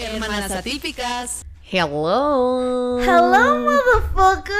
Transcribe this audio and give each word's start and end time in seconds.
Hermanas 0.00 0.50
atípicas. 0.50 1.44
Hello. 1.70 2.98
Hello, 3.00 3.58
motherfucker. 3.58 4.54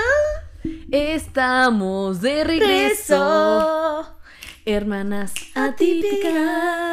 Estamos 0.91 2.21
de 2.21 2.45
regreso. 2.45 4.19
Hermanas 4.67 5.33
atípicas. 5.55 6.91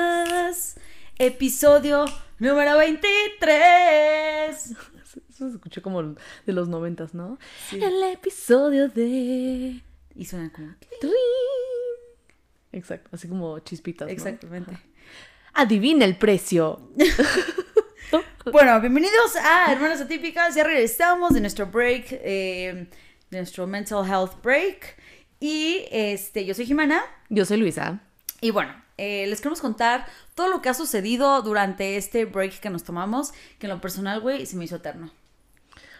Episodio 1.17 2.05
número 2.39 2.77
23. 2.77 4.71
Eso 5.29 5.49
se 5.49 5.49
escuchó 5.49 5.81
como 5.81 6.01
de 6.01 6.53
los 6.53 6.69
noventas, 6.69 7.13
¿no? 7.13 7.37
Sí. 7.69 7.83
El 7.83 8.01
episodio 8.13 8.87
de... 8.87 9.83
Y 10.15 10.25
suena 10.25 10.49
como. 10.53 10.73
Exacto, 12.71 13.09
así 13.11 13.27
como 13.27 13.59
chispitas. 13.59 14.07
¿no? 14.07 14.13
Exactamente. 14.13 14.71
Ajá. 14.71 14.83
Adivina 15.53 16.05
el 16.05 16.17
precio. 16.17 16.91
Bueno, 18.51 18.79
bienvenidos 18.79 19.35
a 19.35 19.71
Hermanas 19.71 20.01
Atípicas. 20.01 20.55
Ya 20.55 20.63
regresamos 20.63 21.33
de 21.33 21.41
nuestro 21.41 21.67
break, 21.67 22.05
eh, 22.11 22.87
de 23.29 23.37
nuestro 23.37 23.67
mental 23.67 24.05
health 24.07 24.41
break. 24.41 24.95
Y 25.39 25.85
este, 25.91 26.45
yo 26.45 26.53
soy 26.53 26.65
Jimena. 26.65 27.01
Yo 27.29 27.45
soy 27.45 27.57
Luisa. 27.57 27.99
Y 28.39 28.51
bueno, 28.51 28.73
eh, 28.97 29.27
les 29.27 29.39
queremos 29.41 29.61
contar 29.61 30.05
todo 30.35 30.47
lo 30.47 30.61
que 30.61 30.69
ha 30.69 30.73
sucedido 30.73 31.41
durante 31.41 31.97
este 31.97 32.25
break 32.25 32.59
que 32.59 32.69
nos 32.69 32.83
tomamos, 32.83 33.33
que 33.59 33.67
en 33.67 33.73
lo 33.73 33.81
personal, 33.81 34.21
güey, 34.21 34.45
se 34.45 34.55
me 34.55 34.65
hizo 34.65 34.77
eterno. 34.77 35.11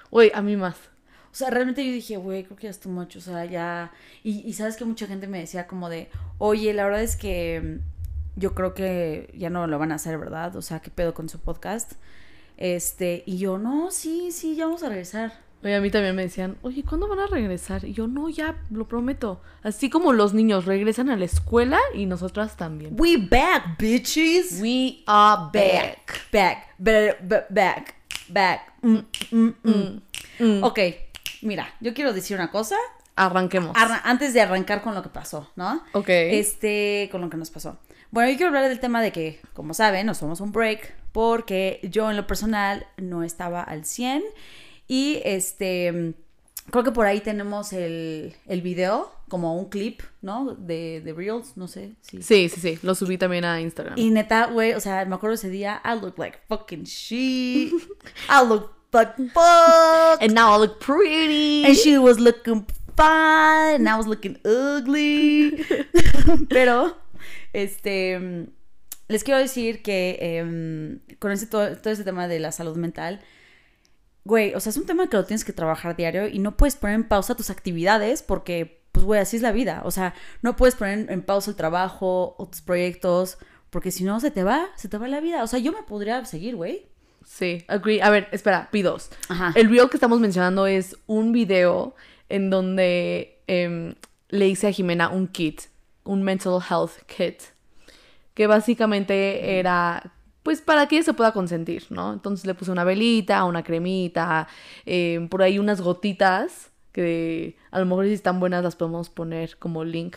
Uy, 0.10 0.32
a 0.34 0.42
mí 0.42 0.56
más. 0.56 0.76
O 1.32 1.36
sea, 1.38 1.50
realmente 1.50 1.86
yo 1.86 1.92
dije, 1.92 2.18
güey, 2.18 2.46
creo 2.46 2.58
que 2.58 2.64
ya 2.64 2.70
es 2.70 2.80
too 2.80 2.90
much, 2.90 3.18
o 3.18 3.22
sea, 3.22 3.46
ya... 3.46 3.92
Y, 4.24 4.40
y 4.48 4.54
sabes 4.54 4.78
que 4.78 4.86
mucha 4.86 5.06
gente 5.06 5.28
me 5.28 5.40
decía 5.40 5.68
como 5.68 5.90
de, 5.90 6.10
oye, 6.38 6.74
la 6.74 6.86
verdad 6.86 7.04
es 7.04 7.16
que 7.16 7.80
yo 8.38 8.54
creo 8.56 8.74
que 8.74 9.34
ya 9.38 9.50
no 9.50 9.68
lo 9.68 9.78
van 9.78 9.92
a 9.92 9.96
hacer, 9.96 10.18
¿verdad? 10.18 10.56
O 10.56 10.62
sea, 10.62 10.80
¿qué 10.80 10.90
pedo 10.90 11.14
con 11.14 11.28
su 11.28 11.40
podcast? 11.40 11.94
Este, 12.58 13.24
y 13.26 13.38
yo, 13.38 13.58
no, 13.58 13.92
sí, 13.92 14.32
sí, 14.32 14.56
ya 14.56 14.66
vamos 14.66 14.84
a 14.84 14.90
regresar. 14.90 15.46
Oye, 15.64 15.76
a 15.76 15.82
mí 15.82 15.90
también 15.90 16.16
me 16.16 16.22
decían, 16.22 16.56
oye, 16.62 16.84
¿cuándo 16.84 17.08
van 17.08 17.20
a 17.20 17.28
regresar? 17.28 17.84
Y 17.84 17.94
yo, 17.94 18.08
no, 18.08 18.30
ya, 18.30 18.56
lo 18.70 18.88
prometo. 18.88 19.42
Así 19.64 19.90
como 19.90 20.14
los 20.14 20.34
niños 20.34 20.66
regresan 20.66 21.10
a 21.10 21.18
la 21.18 21.26
escuela 21.26 21.80
y 21.96 22.06
nosotras 22.06 22.56
también. 22.58 22.96
We 23.00 23.18
back, 23.18 23.78
bitches. 23.80 24.60
We 24.62 25.00
are 25.08 25.50
back. 25.52 26.30
Back, 26.32 26.76
back, 26.78 27.48
back, 27.50 27.96
back. 28.30 28.74
Mm, 28.82 28.98
mm, 29.32 29.54
mm. 29.64 30.02
Mm. 30.40 30.64
Ok, 30.64 30.80
mira, 31.42 31.68
yo 31.82 31.94
quiero 31.96 32.14
decir 32.14 32.38
una 32.38 32.52
cosa 32.52 32.76
Arranquemos. 33.16 33.76
arra- 33.76 34.02
antes 34.06 34.34
de 34.36 34.42
arrancar 34.42 34.84
con 34.84 34.94
lo 34.94 35.02
que 35.02 35.10
pasó, 35.10 35.50
¿no? 35.56 35.82
ok. 35.94 36.08
este, 36.10 37.10
con 37.12 37.22
lo 37.22 37.30
que 37.32 37.38
nos 37.38 37.50
pasó. 37.50 37.78
Bueno, 38.12 38.30
yo 38.32 38.38
quiero 38.38 38.48
hablar 38.48 38.70
del 38.70 38.80
tema 38.80 39.02
de 39.02 39.12
que, 39.12 39.40
como 39.54 39.74
saben, 39.74 40.06
nos 40.06 40.20
tomamos 40.20 40.42
un 40.42 40.52
break 40.52 40.94
porque 41.12 41.80
yo 41.84 42.10
en 42.10 42.18
lo 42.18 42.28
personal 42.28 42.86
no 42.98 43.24
estaba 43.24 43.62
al 43.62 43.86
100 43.86 44.24
y 44.88 45.22
este, 45.26 46.14
creo 46.72 46.84
que 46.84 46.92
por 46.92 47.06
ahí 47.06 47.22
tenemos 47.22 47.74
el, 47.74 48.36
el 48.48 48.62
video, 48.62 49.12
como 49.28 49.58
un 49.58 49.70
clip, 49.70 50.02
¿no? 50.22 50.56
De, 50.56 51.02
de 51.02 51.14
Reels, 51.14 51.58
no 51.58 51.68
sé. 51.68 51.96
si 52.02 52.22
Sí, 52.22 52.50
sí, 52.50 52.62
sí. 52.62 52.80
Lo 52.82 52.96
subí 52.96 53.18
también 53.18 53.44
a 53.46 53.60
Instagram. 53.60 53.98
Y 53.98 54.10
neta, 54.10 54.48
güey, 54.48 54.74
o 54.74 54.80
sea, 54.80 55.04
me 55.06 55.16
acuerdo 55.16 55.36
ese 55.36 55.50
día, 55.50 55.82
I 55.84 56.00
look 56.00 56.18
like 56.18 56.40
fucking 56.48 56.84
shit. 56.84 57.74
I 58.30 58.48
look 58.48 58.72
like 58.94 59.14
fuck. 59.34 60.22
And 60.22 60.34
now 60.34 60.56
I 60.56 60.60
look 60.60 60.80
pretty. 60.80 61.66
And 61.66 61.76
she 61.76 61.98
was 61.98 62.20
looking 62.20 62.66
fine, 62.96 63.76
and 63.76 63.90
I 63.90 63.98
was 63.98 64.08
looking 64.08 64.38
ugly. 64.46 65.66
Pero, 66.50 66.96
este, 67.54 68.48
les 69.08 69.24
quiero 69.24 69.40
decir 69.40 69.82
que 69.82 70.18
em, 70.20 71.00
con 71.20 71.32
ese, 71.32 71.48
todo, 71.48 71.76
todo 71.78 71.94
ese 71.94 72.04
tema 72.04 72.28
de 72.28 72.40
la 72.40 72.52
salud 72.52 72.76
mental, 72.78 73.22
güey, 74.26 74.54
o 74.54 74.60
sea, 74.60 74.70
es 74.70 74.78
un 74.78 74.86
tema 74.86 75.08
que 75.08 75.18
lo 75.18 75.26
tienes 75.26 75.46
que 75.46 75.54
trabajar 75.54 75.96
diario 75.96 76.28
y 76.28 76.40
no 76.40 76.58
puedes 76.58 76.76
poner 76.76 76.96
en 76.96 77.08
pausa 77.08 77.36
tus 77.36 77.50
actividades 77.50 78.22
porque, 78.22 78.84
pues, 78.92 79.06
güey, 79.06 79.20
así 79.20 79.38
es 79.38 79.42
la 79.42 79.52
vida. 79.52 79.82
O 79.86 79.92
sea, 79.92 80.14
no 80.42 80.56
puedes 80.56 80.76
poner 80.76 81.10
en 81.10 81.22
pausa 81.22 81.50
el 81.50 81.56
trabajo 81.56 82.36
o 82.38 82.48
tus 82.48 82.62
proyectos 82.62 83.38
porque 83.70 83.92
si 83.92 84.04
no 84.04 84.20
se 84.20 84.32
te 84.32 84.44
va, 84.44 84.68
se 84.76 84.90
te 84.90 84.98
va 84.98 85.08
la 85.08 85.22
vida. 85.22 85.44
O 85.44 85.48
sea, 85.48 85.60
yo 85.60 85.72
me 85.72 85.84
podría 85.84 86.24
seguir, 86.26 86.56
güey. 86.56 86.88
Sí, 87.26 87.66
agree. 87.68 88.02
A 88.02 88.10
ver, 88.10 88.30
espera, 88.32 88.70
pidos. 88.72 89.10
Ajá. 89.28 89.52
El 89.56 89.70
reel 89.70 89.90
que 89.90 89.98
estamos 89.98 90.20
mencionando 90.20 90.66
es 90.68 90.96
un 91.08 91.32
video 91.32 91.96
en 92.30 92.50
donde 92.50 93.42
em, 93.48 93.96
le 94.30 94.48
hice 94.48 94.68
a 94.68 94.72
Jimena 94.72 95.10
un 95.10 95.28
kit, 95.28 95.64
un 96.08 96.24
mental 96.24 96.60
health 96.70 96.92
kit, 97.06 97.42
que 98.34 98.48
básicamente 98.48 99.58
era, 99.60 100.14
pues, 100.44 100.62
para 100.62 100.88
que 100.88 100.96
ella 100.98 101.06
se 101.06 101.14
pueda 101.14 101.32
consentir, 101.34 101.86
¿no? 101.90 102.14
Entonces 102.14 102.46
le 102.46 102.54
puse 102.54 102.72
una 102.72 102.84
velita, 102.84 103.44
una 103.44 103.64
cremita, 103.64 104.48
em, 104.86 105.28
por 105.30 105.42
ahí 105.44 105.60
unas 105.60 105.82
gotitas, 105.82 106.70
que 106.92 107.56
a 107.72 107.80
lo 107.80 107.86
mejor 107.86 108.06
si 108.06 108.14
están 108.14 108.40
buenas 108.40 108.64
las 108.64 108.76
podemos 108.76 109.10
poner 109.10 109.58
como 109.58 109.84
link, 109.84 110.16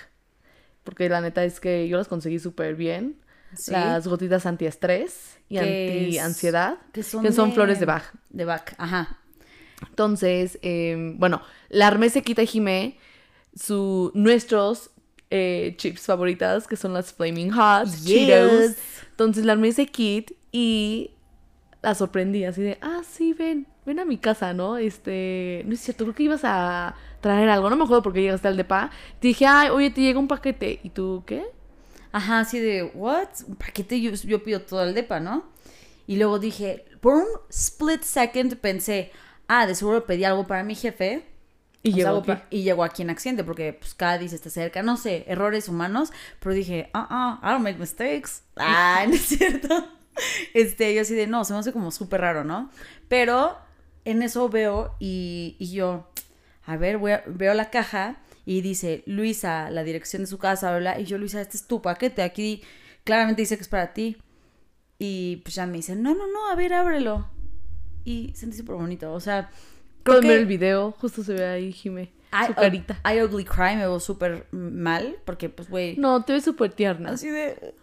porque 0.85 1.09
la 1.09 1.21
neta 1.21 1.45
es 1.45 1.61
que 1.61 1.89
yo 1.89 1.99
las 1.99 2.09
conseguí 2.09 2.39
súper 2.39 2.75
bien. 2.77 3.17
Sí. 3.55 3.73
Las 3.73 4.07
gotitas 4.07 4.47
antiestrés 4.47 5.39
y 5.49 5.59
anti-ansiedad, 5.59 6.79
que 6.93 7.03
son 7.03 7.23
que 7.25 7.33
son 7.33 7.49
de- 7.51 7.55
flores 7.57 7.81
de 7.81 7.87
Bach. 7.87 8.05
De 8.31 8.45
back, 8.45 8.75
ajá. 8.79 9.19
Entonces, 9.89 10.59
eh, 10.63 11.15
bueno, 11.17 11.43
la 11.69 11.87
armé 11.89 12.11
se 12.11 12.23
quita 12.23 12.45
Jimé 12.45 12.97
su, 13.55 14.13
nuestros 14.15 14.91
eh, 15.31 15.75
chips 15.77 16.03
favoritas, 16.03 16.67
que 16.67 16.77
son 16.77 16.93
las 16.93 17.13
Flaming 17.13 17.51
Hot, 17.53 17.87
Yes. 17.87 18.05
Cheetos. 18.05 18.77
Entonces 19.11 19.45
la 19.45 19.53
armé 19.53 19.69
ese 19.69 19.87
kit 19.87 20.33
y 20.53 21.13
la 21.83 21.95
sorprendí 21.95 22.45
así 22.45 22.63
de, 22.63 22.79
ah, 22.83 23.03
sí, 23.09 23.33
ven, 23.33 23.67
ven 23.87 24.01
a 24.01 24.05
mi 24.05 24.19
casa, 24.19 24.53
¿no? 24.53 24.77
Este, 24.77 25.63
no 25.67 25.75
es 25.75 25.81
cierto, 25.81 26.05
creo 26.05 26.15
que 26.15 26.23
ibas 26.25 26.41
a 26.45 26.95
traer 27.21 27.49
algo, 27.49 27.71
no 27.71 27.77
me 27.77 27.85
acuerdo 27.85 28.03
por 28.03 28.13
qué 28.13 28.23
llegaste 28.23 28.49
al 28.49 28.57
depa. 28.57 28.91
Te 29.21 29.29
dije, 29.29 29.47
ay, 29.47 29.69
oye, 29.71 29.91
te 29.91 30.01
llega 30.01 30.19
un 30.19 30.29
paquete. 30.29 30.81
¿Y 30.83 30.91
tú 30.91 31.23
qué? 31.27 31.45
Ajá, 32.13 32.41
así 32.41 32.59
de, 32.59 32.85
¿what? 32.95 33.29
Un 33.47 33.57
paquete, 33.57 34.01
yo, 34.01 34.11
yo 34.13 34.43
pido 34.43 34.61
todo 34.63 34.83
el 34.85 34.95
depa, 34.95 35.21
¿no? 35.21 35.45
Y 36.07 36.17
luego 36.17 36.39
dije, 36.39 36.85
por 37.01 37.15
un 37.15 37.27
split 37.51 38.03
second 38.03 38.57
pensé, 38.57 39.13
ah, 39.49 39.67
de 39.67 39.75
seguro 39.75 40.05
pedí 40.07 40.25
algo 40.25 40.47
para 40.47 40.65
mi 40.65 40.75
jefe. 40.75 41.25
Y 41.83 41.93
sea, 41.93 41.97
llegó 41.99 42.09
algo 42.19 42.33
aquí. 42.33 42.43
y 42.51 42.63
llegó 42.63 42.85
aquí 42.85 43.03
en 43.03 43.11
accidente, 43.11 43.43
porque 43.45 43.73
pues 43.73 43.95
Cádiz 43.95 44.33
está 44.33 44.51
cerca, 44.51 44.83
no 44.83 44.97
sé, 44.97 45.25
errores 45.29 45.69
humanos. 45.69 46.13
Pero 46.41 46.55
dije, 46.55 46.91
ah, 46.93 47.07
ah, 47.11 47.41
I 47.43 47.53
don't 47.53 47.63
make 47.65 47.79
mistakes. 47.79 48.43
Ah, 48.57 49.05
no 49.09 49.15
es 49.15 49.23
cierto. 49.23 49.89
Este, 50.55 50.95
yo 50.95 51.01
así 51.03 51.15
de, 51.15 51.27
no, 51.27 51.45
se 51.45 51.53
me 51.55 51.59
hace 51.61 51.73
como 51.73 51.91
súper 51.91 52.21
raro, 52.21 52.45
¿no? 52.45 52.71
Pero 53.09 53.57
en 54.05 54.23
eso 54.23 54.49
veo 54.51 54.95
y, 54.99 55.57
y 55.59 55.71
yo, 55.73 56.11
a 56.65 56.77
ver, 56.77 56.99
voy 56.99 57.13
a- 57.13 57.25
veo 57.27 57.55
la 57.55 57.71
caja 57.71 58.19
y 58.45 58.61
dice, 58.61 59.03
Luisa, 59.07 59.71
la 59.71 59.83
dirección 59.85 60.23
de 60.23 60.27
su 60.27 60.37
casa, 60.39 60.71
bla, 60.71 60.79
bla, 60.95 61.01
y 61.01 61.05
yo, 61.05 61.17
Luisa, 61.17 61.41
este 61.41 61.57
es 61.57 61.67
tu 61.67 61.81
paquete, 61.81 62.23
aquí 62.23 62.63
claramente 63.05 63.43
dice 63.43 63.57
que 63.57 63.63
es 63.63 63.69
para 63.69 63.93
ti. 63.95 64.19
Y 64.99 65.37
pues 65.39 65.55
ya 65.55 65.65
me 65.67 65.79
dice, 65.79 65.97
no, 65.97 66.15
no, 66.15 66.27
no, 66.27 66.51
a 66.51 66.55
ver, 66.55 66.75
ábrelo. 66.75 67.31
Y 68.05 68.33
sentí 68.35 68.57
súper 68.59 68.75
bonito, 68.77 69.13
o 69.13 69.21
sea, 69.21 69.51
Pueden 70.05 70.23
ver 70.23 70.37
que 70.37 70.41
el 70.43 70.47
video, 70.47 70.93
justo 71.01 71.23
se 71.23 71.35
ve 71.35 71.45
ahí 71.47 71.73
Jimé, 71.73 72.13
I, 72.33 72.47
su 72.49 72.55
carita. 72.55 73.01
I 73.05 73.23
ugly 73.23 73.45
cry 73.45 73.77
me 73.77 73.79
veo 73.87 74.01
súper 74.01 74.47
mal, 74.53 75.17
porque 75.25 75.49
pues, 75.49 75.69
güey, 75.69 75.97
No, 75.97 76.25
te 76.25 76.33
ves 76.35 76.45
súper 76.45 76.73
tierna. 76.73 77.11
así 77.11 77.29
de... 77.29 77.75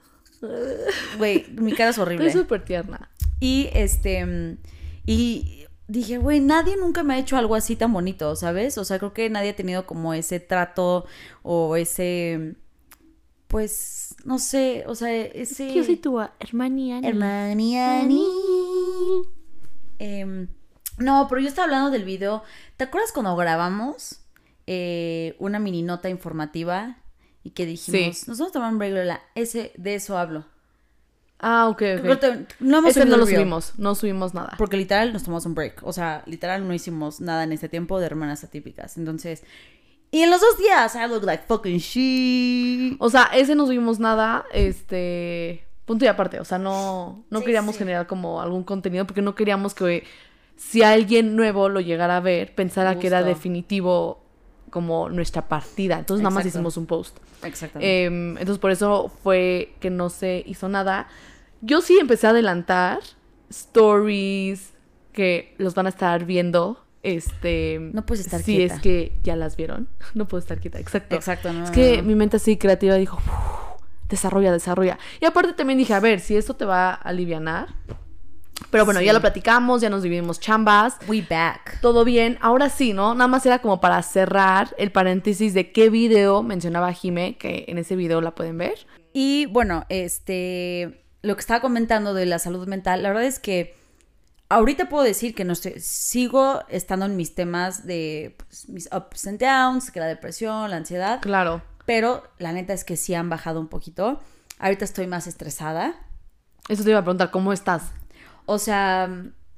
Güey, 1.17 1.45
mi 1.53 1.73
cara 1.73 1.89
es 1.89 1.95
Te 1.95 2.01
horrible. 2.01 2.25
ves 2.25 2.33
súper 2.33 2.63
tierna. 2.63 3.09
Y 3.39 3.69
este. 3.73 4.57
Y 5.05 5.65
dije, 5.87 6.17
güey, 6.19 6.39
nadie 6.41 6.75
nunca 6.77 7.01
me 7.03 7.15
ha 7.15 7.17
hecho 7.19 7.37
algo 7.37 7.55
así 7.55 7.75
tan 7.75 7.91
bonito, 7.91 8.35
¿sabes? 8.35 8.77
O 8.77 8.83
sea, 8.85 8.99
creo 8.99 9.13
que 9.13 9.29
nadie 9.31 9.49
ha 9.51 9.55
tenido 9.55 9.85
como 9.87 10.13
ese 10.13 10.39
trato 10.39 11.05
o 11.43 11.75
ese. 11.75 12.55
Pues, 13.47 14.15
no 14.25 14.37
sé, 14.39 14.83
o 14.87 14.93
sea, 14.93 15.11
ese. 15.15 15.73
Yo 15.73 15.83
soy 15.83 15.95
tu 15.97 16.19
hermanía. 16.39 16.99
Hermaniani. 16.99 18.23
Em, 19.99 20.47
no, 20.97 21.27
pero 21.29 21.41
yo 21.41 21.47
estaba 21.47 21.65
hablando 21.65 21.89
del 21.91 22.03
video. 22.03 22.43
¿Te 22.77 22.85
acuerdas 22.85 23.11
cuando 23.11 23.35
grabamos 23.35 24.19
eh, 24.65 25.35
una 25.39 25.59
mini 25.59 25.81
nota 25.81 26.09
informativa 26.09 26.97
y 27.43 27.51
que 27.51 27.65
dijimos, 27.65 28.17
Sí. 28.17 28.25
nos 28.27 28.37
vamos 28.39 28.51
a 28.51 28.53
tomar 28.53 28.71
un 28.73 28.79
break, 28.79 28.93
Lola? 28.93 29.21
Ese, 29.35 29.71
de 29.77 29.95
eso 29.95 30.17
hablo. 30.17 30.45
Ah, 31.39 31.67
ok, 31.69 31.81
no 32.59 32.77
hemos 32.79 32.89
Ese 32.91 33.01
subido 33.01 33.15
no 33.15 33.23
lo 33.23 33.27
subimos, 33.27 33.73
no 33.77 33.93
subimos 33.95 34.33
nada. 34.33 34.55
Porque 34.57 34.75
literal 34.75 35.13
nos 35.13 35.23
tomamos 35.23 35.45
un 35.45 35.53
break. 35.53 35.81
O 35.83 35.93
sea, 35.93 36.23
literal 36.25 36.67
no 36.67 36.73
hicimos 36.73 37.21
nada 37.21 37.43
en 37.43 37.51
este 37.51 37.69
tiempo 37.69 37.99
de 37.99 38.07
hermanas 38.07 38.43
atípicas. 38.43 38.97
Entonces. 38.97 39.43
Y 40.09 40.21
en 40.21 40.31
los 40.31 40.41
dos 40.41 40.57
días, 40.57 40.95
I 40.95 41.07
look 41.07 41.23
like 41.23 41.43
fucking 41.47 41.77
shit. 41.77 42.95
O 42.99 43.09
sea, 43.09 43.25
ese 43.33 43.55
no 43.55 43.65
subimos 43.65 43.99
nada, 43.99 44.45
este... 44.53 45.63
Punto 45.85 46.03
y 46.05 46.07
aparte, 46.09 46.39
o 46.41 46.45
sea, 46.45 46.57
no, 46.57 47.23
no 47.29 47.39
Sí, 47.39 47.45
queríamos 47.45 47.75
sí. 47.75 47.79
generar 47.79 48.07
como 48.07 48.41
algún 48.41 48.63
contenido 48.63 49.05
porque 49.07 49.21
no 49.21 49.35
queríamos 49.35 49.73
que 49.73 50.05
si 50.57 50.83
alguien 50.83 51.35
nuevo 51.37 51.69
lo 51.69 51.79
llegara 51.79 52.17
a 52.17 52.19
ver, 52.19 52.53
pensara 52.55 52.99
que 52.99 53.07
era 53.07 53.23
definitivo 53.23 54.21
como 54.69 55.07
nuestra 55.09 55.47
partida. 55.47 55.97
Entonces 55.99 56.21
nada 56.23 56.33
más 56.35 56.41
Exacto. 56.45 56.59
hicimos 56.59 56.77
un 56.77 56.85
post. 56.87 57.17
Exactamente. 57.43 58.05
Em, 58.05 58.31
entonces 58.37 58.57
por 58.59 58.71
eso 58.71 59.09
fue 59.23 59.73
que 59.79 59.89
no 59.89 60.09
se 60.09 60.43
hizo 60.45 60.67
nada. 60.67 61.07
Yo 61.61 61.81
sí 61.81 61.97
empecé 61.99 62.27
a 62.27 62.31
adelantar 62.31 62.99
stories 63.49 64.73
que 65.13 65.53
los 65.57 65.73
van 65.75 65.85
a 65.85 65.89
estar 65.89 66.25
viendo. 66.25 66.83
Este. 67.03 67.79
No 67.93 68.05
puedes 68.05 68.25
estar 68.25 68.41
si 68.41 68.57
quieta. 68.57 68.75
es 68.75 68.81
que 68.81 69.13
ya 69.23 69.35
las 69.35 69.55
vieron. 69.55 69.87
No 70.15 70.27
puedo 70.27 70.39
estar 70.39 70.59
quieta, 70.59 70.79
exacto. 70.79 71.15
Exacto, 71.15 71.53
no, 71.53 71.63
Es 71.65 71.71
que 71.71 71.97
no. 71.97 72.03
mi 72.03 72.15
mente 72.15 72.37
así 72.37 72.57
creativa 72.57 72.95
dijo, 72.95 73.17
"Uf, 73.17 73.77
desarrolla, 74.09 74.51
desarrolla. 74.51 74.97
Y 75.21 75.25
aparte 75.25 75.53
también 75.53 75.77
dije, 75.79 75.93
a 75.93 75.99
ver, 75.99 76.19
si 76.19 76.35
esto 76.35 76.55
te 76.55 76.65
va 76.65 76.89
a 76.89 76.93
alivianar. 76.95 77.67
Pero 78.71 78.85
bueno, 78.85 78.99
Sí. 78.99 79.05
ya 79.05 79.13
lo 79.13 79.21
platicamos, 79.21 79.81
ya 79.81 79.89
nos 79.89 80.03
dividimos 80.03 80.39
chambas. 80.39 80.97
We 81.07 81.21
back. 81.27 81.79
Todo 81.81 82.03
bien, 82.03 82.37
ahora 82.41 82.69
sí, 82.69 82.93
¿no? 82.93 83.13
Nada 83.15 83.27
más 83.27 83.45
era 83.45 83.59
como 83.59 83.79
para 83.79 84.01
cerrar 84.03 84.75
el 84.77 84.91
paréntesis 84.91 85.53
de 85.53 85.71
qué 85.71 85.89
video 85.89 86.43
mencionaba 86.43 86.91
Jime, 86.93 87.37
que 87.37 87.65
en 87.67 87.77
ese 87.77 87.95
video 87.95 88.19
la 88.21 88.35
pueden 88.35 88.57
ver. 88.57 88.85
Y 89.13 89.45
bueno, 89.47 89.85
este, 89.89 91.03
lo 91.21 91.35
que 91.35 91.39
estaba 91.41 91.61
comentando 91.61 92.13
de 92.13 92.25
la 92.25 92.39
salud 92.39 92.67
mental, 92.67 93.03
la 93.03 93.09
verdad 93.09 93.23
es 93.25 93.39
que 93.39 93.75
ahorita 94.49 94.89
puedo 94.89 95.03
decir 95.03 95.33
que 95.33 95.43
no 95.45 95.53
estoy, 95.53 95.79
sigo 95.79 96.61
estando 96.69 97.05
en 97.05 97.15
mis 97.15 97.35
temas 97.35 97.85
de 97.87 98.35
pues, 98.37 98.67
mis 98.69 98.89
ups 98.93 99.27
and 99.27 99.39
downs, 99.39 99.91
que 99.91 99.99
la 99.99 100.07
depresión, 100.07 100.69
la 100.69 100.77
ansiedad, 100.77 101.19
Claro. 101.21 101.61
pero 101.85 102.23
la 102.37 102.51
neta 102.53 102.73
es 102.73 102.83
que 102.83 102.97
sí 102.97 103.13
han 103.13 103.29
bajado 103.29 103.59
un 103.59 103.67
poquito. 103.67 104.19
Ahorita 104.59 104.83
estoy 104.85 105.07
más 105.07 105.27
estresada. 105.27 105.95
Eso 106.67 106.83
te 106.83 106.89
iba 106.89 106.99
a 106.99 107.03
preguntar, 107.03 107.31
¿cómo 107.31 107.53
estás? 107.53 107.83
O 108.47 108.59
sea, 108.59 109.09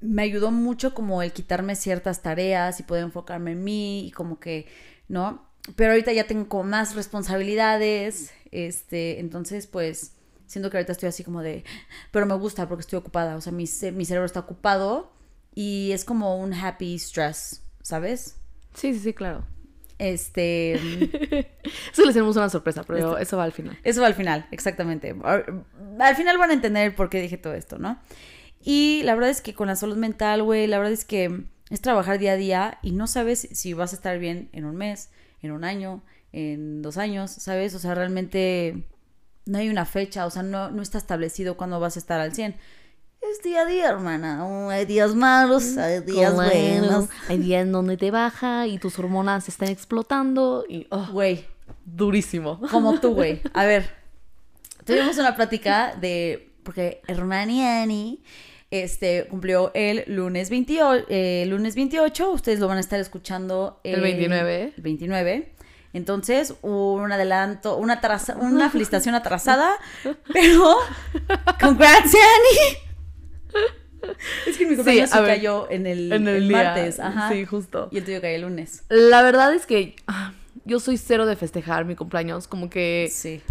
me 0.02 0.24
ayudó 0.24 0.52
mucho 0.52 0.94
como 0.94 1.22
el 1.22 1.32
quitarme 1.32 1.76
ciertas 1.76 2.22
tareas 2.22 2.80
y 2.80 2.84
poder 2.84 3.04
enfocarme 3.04 3.52
en 3.52 3.64
mí 3.64 4.08
y 4.08 4.12
como 4.12 4.40
que, 4.40 4.68
¿no? 5.08 5.48
Pero 5.76 5.92
ahorita 5.92 6.12
ya 6.12 6.26
tengo 6.26 6.50
como 6.50 6.64
más 6.64 6.96
responsabilidades, 6.96 8.32
este, 8.52 9.20
entonces 9.20 9.68
pues 9.68 10.14
siento 10.48 10.72
que 10.72 10.78
ahorita 10.78 10.94
estoy 10.94 11.10
así 11.10 11.24
como 11.24 11.44
de, 11.44 11.64
pero 12.12 12.26
me 12.26 12.34
gusta 12.34 12.68
porque 12.68 12.82
estoy 12.82 12.98
ocupada, 12.98 13.36
o 13.36 13.42
sea, 13.42 13.52
mi, 13.52 13.66
mi 13.94 14.06
cerebro 14.06 14.26
está 14.26 14.40
ocupado 14.40 15.12
y 15.54 15.92
es 15.92 16.04
como 16.04 16.40
un 16.40 16.54
happy 16.54 16.98
stress, 16.98 17.62
¿sabes? 17.84 18.38
Sí, 18.74 18.94
sí, 18.94 19.00
sí, 19.00 19.14
claro. 19.14 19.46
Este, 20.00 20.74
Eso 21.94 22.06
les 22.06 22.14
tenemos 22.14 22.36
una 22.38 22.50
sorpresa, 22.50 22.84
pero 22.84 23.20
eso 23.20 23.38
va 23.38 23.44
al 23.44 23.52
final. 23.52 23.78
Eso 23.84 24.02
va 24.02 24.08
al 24.08 24.16
final, 24.16 24.48
exactamente. 24.50 25.14
Al 25.24 26.16
final 26.16 26.38
van 26.40 26.50
a 26.50 26.54
entender 26.54 26.96
por 26.96 27.10
qué 27.10 27.22
dije 27.22 27.38
todo 27.38 27.54
esto, 27.54 27.78
¿no? 27.78 28.00
Y 28.62 29.02
la 29.04 29.16
verdad 29.16 29.30
es 29.30 29.42
que 29.42 29.54
con 29.54 29.68
la 29.68 29.76
salud 29.76 29.98
mental, 29.98 30.44
güey, 30.44 30.68
la 30.68 30.78
verdad 30.78 30.94
es 30.94 31.06
que 31.06 31.46
es 31.70 31.82
trabajar 31.82 32.20
día 32.20 32.34
a 32.34 32.36
día 32.36 32.80
y 32.82 32.92
no 32.92 33.08
sabes 33.08 33.48
si 33.52 33.74
vas 33.74 33.94
a 33.94 33.96
estar 33.96 34.20
bien 34.20 34.50
en 34.54 34.66
un 34.66 34.76
mes, 34.76 35.10
en 35.42 35.52
un 35.52 35.64
año, 35.64 36.04
en 36.34 36.82
dos 36.82 36.98
años, 36.98 37.32
¿sabes? 37.32 37.74
O 37.76 37.80
sea, 37.80 37.96
realmente 37.96 38.84
no 39.46 39.58
hay 39.58 39.70
una 39.70 39.86
fecha, 39.86 40.26
o 40.26 40.30
sea, 40.30 40.44
no, 40.44 40.70
no 40.72 40.82
está 40.82 40.98
establecido 40.98 41.58
cuándo 41.58 41.80
vas 41.80 41.96
a 41.96 42.00
estar 42.00 42.20
al 42.20 42.34
100. 42.34 42.56
Es 43.22 43.44
día 43.44 43.62
a 43.62 43.66
día, 43.66 43.90
hermana. 43.90 44.46
Oh, 44.46 44.70
hay 44.70 44.86
días 44.86 45.14
malos, 45.14 45.78
hay 45.78 46.00
días 46.02 46.34
Claro. 46.34 46.36
buenos. 46.36 47.10
Hay 47.28 47.38
días 47.38 47.64
en 47.64 47.72
donde 47.72 47.98
te 47.98 48.12
baja 48.12 48.66
y 48.68 48.78
tus 48.78 48.98
hormonas 48.98 49.48
están 49.50 49.70
explotando 49.70 50.66
y 50.68 50.88
oh, 50.90 51.08
Güey, 51.12 51.46
durísimo. 51.86 52.62
Como 52.72 53.00
tú, 53.00 53.14
güey. 53.14 53.42
A 53.54 53.66
ver, 53.66 53.90
tuvimos 54.86 55.18
una 55.18 55.36
plática 55.36 55.96
de. 56.00 56.50
Porque 56.64 57.02
Hermani 57.08 57.64
Annie 57.66 58.22
este, 58.72 59.26
cumplió 59.30 59.72
el 59.74 60.04
lunes 60.08 60.50
28, 60.50 61.06
eh, 61.10 61.46
lunes 61.48 61.76
28. 61.76 62.30
Ustedes 62.32 62.60
lo 62.60 62.68
van 62.68 62.78
a 62.78 62.82
estar 62.82 63.00
escuchando 63.00 63.80
El 63.84 64.02
29. 64.02 64.74
El 64.78 64.82
29. 64.84 65.54
Entonces, 65.94 66.54
un 66.62 67.12
adelanto, 67.12 67.76
una, 67.78 68.00
atrasa- 68.00 68.38
una 68.38 68.70
felicitación 68.70 69.16
atrasada, 69.16 69.72
pero. 70.34 70.76
¡Congrats, 71.60 72.14
Annie! 72.14 72.78
Es 74.48 74.58
que 74.58 74.66
mi 74.66 74.76
cumpleaños 74.76 75.12
ver, 75.14 75.26
cayó 75.26 75.70
en 75.70 75.86
el, 75.88 76.12
en 76.14 76.28
el 76.28 76.36
el 76.38 76.48
día, 76.48 76.64
martes. 76.64 77.00
Ajá. 77.00 77.30
sí, 77.30 77.46
justo. 77.46 77.90
Y 77.92 77.98
el 77.98 78.06
tuyo 78.06 78.22
cayó 78.22 78.36
el 78.36 78.42
lunes. 78.44 78.84
La 78.90 79.22
verdad 79.24 79.54
es 79.54 79.66
que 79.66 79.96
ah, 80.08 80.34
yo 80.64 80.80
soy 80.80 80.98
cero 80.98 81.26
de 81.26 81.36
festejar 81.36 81.86
mi 81.86 81.96
cumpleaños, 81.96 82.48
como 82.48 82.70
que 82.70 83.10
Sí. 83.12 83.42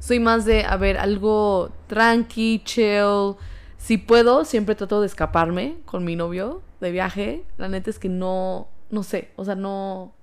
soy 0.00 0.18
más 0.20 0.44
de, 0.44 0.64
a 0.64 0.76
ver, 0.76 0.98
algo 0.98 1.72
tranqui, 1.86 2.60
chill. 2.64 3.36
Si 3.84 3.98
puedo, 3.98 4.46
siempre 4.46 4.74
trato 4.74 5.02
de 5.02 5.06
escaparme 5.06 5.76
con 5.84 6.06
mi 6.06 6.16
novio 6.16 6.62
de 6.80 6.90
viaje. 6.90 7.44
La 7.58 7.68
neta 7.68 7.90
es 7.90 7.98
que 7.98 8.08
no, 8.08 8.68
no 8.88 9.02
sé, 9.02 9.32
o 9.36 9.44
sea, 9.44 9.56
no... 9.56 10.14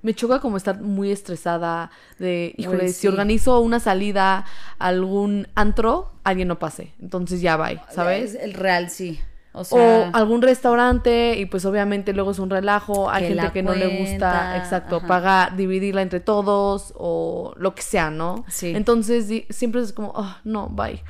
Me 0.00 0.14
choca 0.14 0.40
como 0.40 0.56
estar 0.56 0.80
muy 0.80 1.12
estresada 1.12 1.90
de, 2.18 2.54
híjole, 2.56 2.88
si 2.88 3.08
organizo 3.08 3.60
una 3.60 3.78
salida 3.78 4.46
a 4.78 4.86
algún 4.86 5.48
antro, 5.54 6.12
alguien 6.24 6.48
no 6.48 6.58
pase. 6.58 6.94
Entonces 6.98 7.42
ya 7.42 7.58
va, 7.58 7.86
¿sabes? 7.90 8.36
Es 8.36 8.42
el 8.42 8.54
real, 8.54 8.88
sí. 8.88 9.20
O 9.52 10.08
algún 10.14 10.40
restaurante 10.40 11.36
y 11.36 11.44
pues 11.44 11.66
obviamente 11.66 12.14
luego 12.14 12.30
es 12.30 12.38
un 12.38 12.48
relajo, 12.48 13.10
hay 13.10 13.24
Que 13.24 13.34
gente 13.34 13.52
que 13.52 13.62
no 13.62 13.74
le 13.74 13.98
gusta, 13.98 14.56
exacto, 14.56 14.96
ajá. 14.96 15.06
pagar, 15.06 15.56
dividirla 15.56 16.00
entre 16.00 16.20
todos 16.20 16.94
o 16.96 17.52
lo 17.58 17.74
que 17.74 17.82
sea, 17.82 18.10
¿no? 18.10 18.46
Sí. 18.48 18.72
Entonces 18.74 19.44
siempre 19.50 19.82
es 19.82 19.92
como, 19.92 20.12
oh, 20.16 20.36
no, 20.44 20.70
bye. 20.70 21.02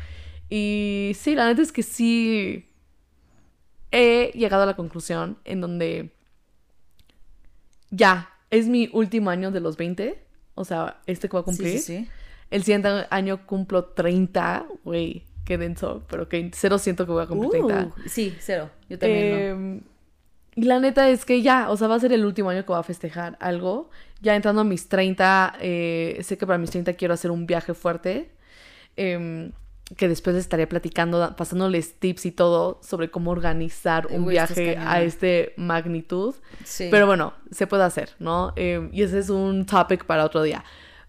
Y 0.50 1.12
sí, 1.14 1.35
la 1.37 1.47
neta 1.47 1.62
es 1.62 1.73
que 1.73 1.82
sí 1.82 2.69
he 3.93 4.32
llegado 4.35 4.64
a 4.64 4.67
la 4.67 4.76
conclusión 4.76 5.38
en 5.44 5.61
donde 5.61 6.11
ya, 7.91 8.31
es 8.50 8.69
mi 8.69 8.88
último 8.93 9.31
año 9.31 9.50
de 9.50 9.61
los 9.61 9.76
20, 9.76 10.23
o 10.55 10.64
sea, 10.64 11.00
este 11.06 11.29
que 11.29 11.32
voy 11.32 11.43
a 11.43 11.44
cumplir. 11.44 11.70
sí, 11.70 11.79
sí. 11.79 12.08
El 12.50 12.64
siguiente 12.64 12.88
año 13.11 13.47
cumplo 13.47 13.85
30, 13.85 14.67
güey, 14.85 15.25
qué 15.44 15.56
denso, 15.56 16.05
pero 16.08 16.29
que 16.29 16.50
cero 16.53 16.79
siento 16.79 17.06
que 17.06 17.12
voy 17.12 17.23
a 17.23 17.26
cumplir 17.29 17.50
30. 17.50 17.93
Uh, 17.96 18.08
sí, 18.08 18.37
cero. 18.41 18.70
Yo 18.88 18.99
también 18.99 19.31
no. 19.31 19.37
Eh, 19.38 19.81
Y 20.56 20.62
la 20.64 20.81
neta 20.81 21.08
es 21.08 21.25
que 21.25 21.43
ya, 21.43 21.70
o 21.70 21.76
sea, 21.76 21.87
va 21.88 21.94
a 21.94 22.00
ser 22.00 22.12
el 22.12 22.25
último 22.25 22.50
año 22.50 22.62
que 22.62 22.69
voy 22.73 22.81
a 22.81 22.82
festejar 22.82 23.37
algo. 23.41 23.91
Ya 24.20 24.35
entrando 24.35 24.62
a 24.62 24.64
mis 24.64 24.88
30, 24.88 25.55
eh, 25.61 26.19
sé 26.23 26.37
que 26.38 26.46
para 26.46 26.58
mis 26.58 26.70
30 26.70 26.94
quiero 26.94 27.14
hacer 27.14 27.31
un 27.31 27.46
viaje 27.46 27.73
fuerte. 27.75 28.32
em, 28.96 29.53
que 29.96 30.08
después 30.08 30.34
les 30.34 30.44
estaré 30.44 30.66
platicando, 30.66 31.34
pasándoles 31.37 31.94
tips 31.98 32.26
y 32.26 32.32
todo 32.32 32.81
sobre 32.82 33.10
cómo 33.10 33.31
organizar 33.31 34.06
un 34.08 34.25
Uy, 34.25 34.32
viaje 34.32 34.76
a 34.78 35.02
este 35.02 35.52
magnitud. 35.56 36.34
Sí. 36.64 36.88
Pero 36.90 37.06
bueno, 37.06 37.34
se 37.50 37.66
puede 37.66 37.84
hacer, 37.84 38.10
¿no? 38.19 38.52
Eh, 38.56 38.88
y 38.92 39.02
ese 39.02 39.19
es 39.19 39.31
un 39.31 39.66
topic 39.66 40.04
para 40.04 40.25
otro 40.25 40.42
día. 40.42 40.64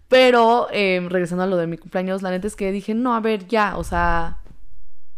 Pero 0.08 0.68
eh, 0.72 1.00
regresando 1.08 1.44
a 1.44 1.46
lo 1.46 1.56
de 1.56 1.66
mi 1.66 1.78
cumpleaños, 1.78 2.22
la 2.22 2.30
neta 2.30 2.46
es 2.46 2.56
que 2.56 2.72
dije, 2.72 2.94
no, 2.94 3.14
a 3.14 3.20
ver, 3.20 3.46
ya, 3.46 3.76
o 3.76 3.84
sea, 3.84 4.38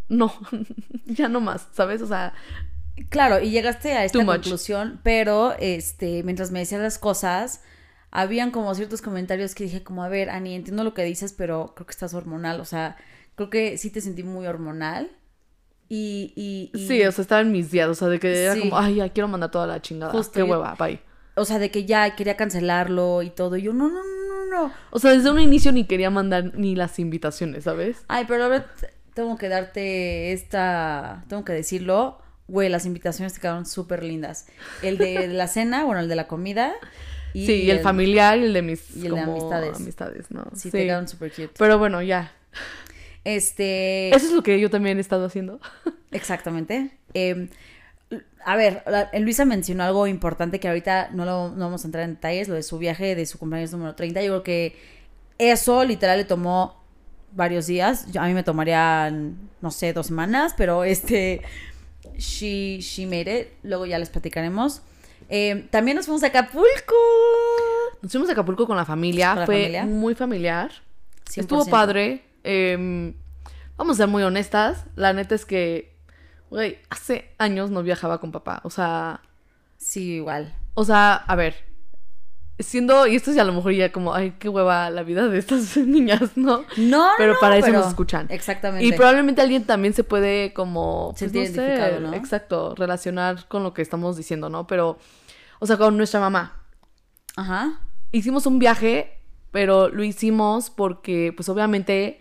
no, 0.09 0.33
ya 1.07 1.29
no 1.29 1.41
más, 1.41 1.69
¿sabes? 1.73 2.03
O 2.03 2.07
sea, 2.07 2.35
Claro, 3.09 3.41
y 3.41 3.51
llegaste 3.51 3.93
a 3.95 4.05
esta 4.05 4.25
conclusión, 4.25 5.01
pero 5.03 5.55
este, 5.59 6.23
mientras 6.23 6.53
me 6.53 6.61
decías 6.61 6.81
las 6.81 6.99
cosas, 6.99 7.61
habían 8.13 8.53
como 8.53 8.73
ciertos 8.75 9.03
comentarios 9.03 9.55
que 9.57 9.65
dije 9.65 9.83
como, 9.83 10.05
a 10.05 10.09
ver, 10.09 10.31
Ani, 10.31 10.55
entiendo 10.55 10.85
lo 10.85 10.95
que 10.95 11.03
dices, 11.03 11.33
pero 11.33 11.73
creo 11.75 11.87
que 11.87 11.91
estás 11.91 12.15
hormonal, 12.15 12.61
o 12.61 12.65
sea, 12.65 12.97
creo 13.37 13.51
que 13.51 13.79
sí 13.79 13.91
te 13.91 14.01
sentí 14.01 14.23
muy 14.23 14.47
hormonal. 14.47 15.11
Y, 15.89 16.33
y, 16.35 16.71
y- 16.79 16.87
sí, 16.89 17.05
o 17.05 17.13
sea, 17.13 17.23
estaba 17.23 17.41
en 17.43 17.53
mis 17.53 17.71
días, 17.71 17.89
o 17.89 17.95
sea, 17.95 18.09
de 18.09 18.19
que 18.19 18.45
era 18.45 18.55
Sí. 18.55 18.61
como, 18.61 18.79
ay, 18.79 18.97
ya 18.97 19.09
quiero 19.11 19.29
mandar 19.29 19.51
toda 19.51 19.67
la 19.67 19.83
chingada, 19.83 20.13
Justo, 20.13 20.33
qué 20.33 20.43
hueva, 20.43 20.75
bye. 20.79 20.99
o 21.35 21.45
sea, 21.45 21.59
de 21.59 21.71
que 21.71 21.85
ya 21.85 22.17
quería 22.17 22.37
cancelarlo 22.37 23.23
y 23.23 23.31
todo. 23.31 23.57
Y 23.57 23.63
yo, 23.63 23.73
no, 23.75 23.89
no, 23.91 24.03
no, 24.03 24.45
no, 24.47 24.51
no. 24.69 24.73
O 24.91 24.99
sea, 24.99 25.13
desde 25.13 25.31
un 25.31 25.39
inicio 25.41 25.73
ni 25.73 25.85
quería 25.85 26.11
mandar 26.11 26.53
ni 26.57 26.75
las 26.75 26.99
invitaciones, 26.99 27.65
¿sabes? 27.65 28.03
Ay, 28.09 28.25
pero 28.27 28.45
ahora 28.45 28.67
tengo 29.13 29.37
que 29.37 29.49
darte 29.49 30.33
esta, 30.33 31.25
tengo 31.29 31.45
que 31.45 31.53
decirlo. 31.53 32.19
Güey, 32.49 32.69
las 32.69 32.85
invitaciones 32.87 33.35
te 33.35 33.41
quedaron 33.41 33.65
súper 33.67 34.03
lindas. 34.03 34.47
El 34.83 34.99
de 34.99 35.29
la 35.29 35.49
cena, 35.49 35.85
bueno, 35.85 36.01
el 36.01 36.09
de 36.09 36.17
la 36.17 36.27
comida. 36.29 36.73
Y 37.35 37.47
sí, 37.47 37.53
y 37.65 37.71
el, 37.71 37.81
familiar 37.81 38.39
y 38.39 38.45
el 38.45 38.53
de 38.53 38.63
mis 38.63 38.97
y 38.97 39.07
el 39.07 39.15
de 39.15 39.21
amistades. 39.21 39.77
amistades, 39.77 40.31
¿no? 40.31 40.45
Sí, 40.55 40.71
te 40.71 40.85
quedaron 40.85 41.09
súper 41.09 41.31
cute. 41.31 41.51
Pero 41.59 41.79
bueno, 41.79 42.01
ya. 42.01 42.33
Este. 43.25 44.15
Eso 44.15 44.27
es 44.27 44.33
lo 44.33 44.43
que 44.43 44.61
yo 44.61 44.71
también 44.71 44.99
he 44.99 45.01
estado 45.01 45.27
haciendo. 45.27 45.61
Exactamente. 46.13 46.91
Eh, 47.15 47.49
a 48.45 48.57
ver, 48.57 48.83
la- 48.87 49.11
Luisa 49.19 49.45
mencionó 49.45 49.83
algo 49.85 50.07
importante 50.07 50.61
que 50.61 50.69
ahorita 50.69 51.09
no, 51.13 51.25
lo, 51.25 51.49
no 51.51 51.65
vamos 51.65 51.85
a 51.85 51.89
entrar 51.89 52.05
en 52.05 52.15
detalles, 52.15 52.49
lo 52.49 52.55
de 52.55 52.63
su 52.63 52.79
viaje 52.79 53.15
de 53.15 53.25
su 53.27 53.39
cumpleaños 53.39 53.73
número 53.73 53.95
30. 53.95 54.21
Yo 54.23 54.29
creo 54.33 54.43
que 54.43 54.77
eso 55.39 55.85
literal 55.85 56.19
le 56.19 56.25
tomó 56.25 56.83
varios 57.33 57.67
días. 57.67 58.11
Yo- 58.13 58.21
a 58.21 58.27
mí 58.27 58.35
me 58.35 58.43
tomarían, 58.43 59.37
no 59.63 59.71
sé, 59.71 59.93
dos 59.95 60.07
semanas, 60.09 60.55
pero 60.57 60.85
este, 60.85 61.41
she, 62.19 62.79
she 62.81 63.07
made 63.07 63.41
it. 63.41 63.49
Luego 63.63 63.87
ya 63.87 63.99
les 63.99 64.11
platicaremos. 64.11 64.83
Eh, 65.31 65.67
también 65.71 65.97
nos 65.97 66.05
fuimos 66.05 66.23
a 66.23 66.27
Acapulco. 66.27 66.95
Nos 68.03 68.13
fuimos 68.13 68.29
a 68.29 68.33
Acapulco 68.33 68.67
con 68.67 68.77
la 68.77 68.85
familia, 68.85 69.31
¿Con 69.31 69.41
la 69.41 69.47
fue 69.47 69.57
familia? 69.57 69.85
muy 69.87 70.15
familiar. 70.15 70.71
100%. 71.31 71.41
Estuvo 71.41 71.65
padre. 71.67 72.23
Em, 72.45 73.15
vamos 73.77 73.97
a 73.97 74.03
ser 74.05 74.09
muy 74.09 74.23
honestas. 74.23 74.87
La 74.95 75.13
neta 75.13 75.35
es 75.35 75.45
que, 75.45 75.97
güey, 76.51 76.79
hace 76.91 77.35
años 77.39 77.71
no 77.71 77.83
viajaba 77.83 78.19
con 78.21 78.31
papá. 78.33 78.61
O 78.65 78.71
sea, 78.71 79.21
Sí, 79.79 80.13
igual. 80.15 80.55
o 80.75 80.85
sea, 80.85 81.15
a 81.15 81.35
ver. 81.37 81.57
siendo, 82.61 83.09
y 83.09 83.17
esto 83.17 83.33
es 83.33 83.39
a 83.39 83.43
lo 83.45 83.53
mejor 83.53 83.73
ya 83.73 83.91
como, 83.91 84.15
ay, 84.15 84.37
qué 84.39 84.49
hueva 84.49 84.89
la 84.89 85.03
vida 85.03 85.27
de 85.27 85.39
estas 85.39 85.77
niñas, 85.77 86.37
¿no? 86.37 86.59
No, 86.77 87.09
no, 87.09 87.09
Pero 87.19 87.33
no, 87.35 87.39
para 87.41 87.57
eso 87.57 87.67
pero- 87.67 87.79
nos 87.81 87.89
escuchan. 87.89 88.27
Exactamente. 88.31 88.87
Y 88.87 88.93
probablemente 88.93 89.43
alguien 89.43 89.65
también 89.65 89.93
se 89.93 90.05
puede 90.05 90.53
como, 90.53 91.09
pues, 91.11 91.19
Sentir 91.19 91.49
no 91.51 91.55
sé, 91.57 91.63
identificado, 91.63 92.01
¿no? 92.01 92.15
exacto, 92.15 92.75
relacionar 92.77 93.49
con 93.49 93.65
lo 93.65 93.75
que 93.75 93.83
estamos 93.83 94.17
diciendo, 94.17 94.49
¿no? 94.51 94.69
Pero, 94.69 94.99
o 95.59 95.67
sea, 95.67 95.77
con 95.77 95.97
nuestra 95.97 96.21
mamá. 96.21 96.63
Ajá. 97.35 97.81
Hicimos 98.13 98.47
un 98.47 98.61
viaje, 98.61 99.19
pero 99.51 99.89
lo 99.89 100.05
hicimos 100.05 100.71
porque, 100.71 101.33
pues 101.35 101.49
obviamente, 101.49 102.21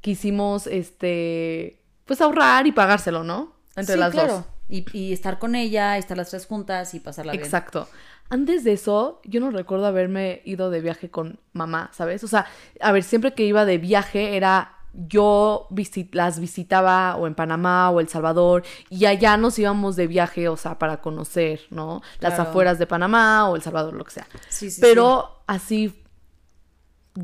quisimos, 0.00 0.66
este, 0.66 1.82
pues 2.04 2.20
ahorrar 2.20 2.66
y 2.66 2.72
pagárselo, 2.72 3.24
¿no? 3.24 3.52
Entre 3.76 3.94
Sí, 3.94 4.00
las 4.00 4.12
claro. 4.12 4.32
dos. 4.34 4.44
Y, 4.68 4.84
y 4.96 5.12
estar 5.12 5.38
con 5.38 5.54
ella, 5.54 5.96
estar 5.96 6.16
las 6.16 6.30
tres 6.30 6.46
juntas 6.46 6.92
y 6.94 7.00
pasarla 7.00 7.32
bien. 7.32 7.42
Exacto. 7.44 7.88
Antes 8.30 8.64
de 8.64 8.72
eso, 8.74 9.20
yo 9.24 9.40
no 9.40 9.50
recuerdo 9.50 9.86
haberme 9.86 10.42
ido 10.44 10.68
de 10.70 10.82
viaje 10.82 11.10
con 11.10 11.40
mamá, 11.54 11.90
¿sabes? 11.94 12.22
O 12.24 12.28
sea, 12.28 12.44
a 12.80 12.92
ver, 12.92 13.02
siempre 13.02 13.32
que 13.32 13.44
iba 13.44 13.64
de 13.64 13.78
viaje 13.78 14.36
era 14.36 14.74
yo 14.92 15.66
visi- 15.70 16.08
las 16.12 16.38
visitaba 16.40 17.16
o 17.16 17.26
en 17.26 17.34
Panamá 17.34 17.90
o 17.90 18.00
El 18.00 18.08
Salvador 18.08 18.64
y 18.90 19.06
allá 19.06 19.36
nos 19.36 19.58
íbamos 19.58 19.96
de 19.96 20.06
viaje, 20.06 20.48
o 20.48 20.56
sea, 20.56 20.78
para 20.78 21.00
conocer, 21.00 21.60
¿no? 21.70 22.02
Las 22.20 22.34
Claro. 22.34 22.50
afueras 22.50 22.78
de 22.78 22.86
Panamá 22.86 23.48
o 23.48 23.56
El 23.56 23.62
Salvador, 23.62 23.94
lo 23.94 24.04
que 24.04 24.10
sea. 24.12 24.26
Sí, 24.48 24.70
sí, 24.70 24.80
Pero 24.80 25.42
así 25.46 26.02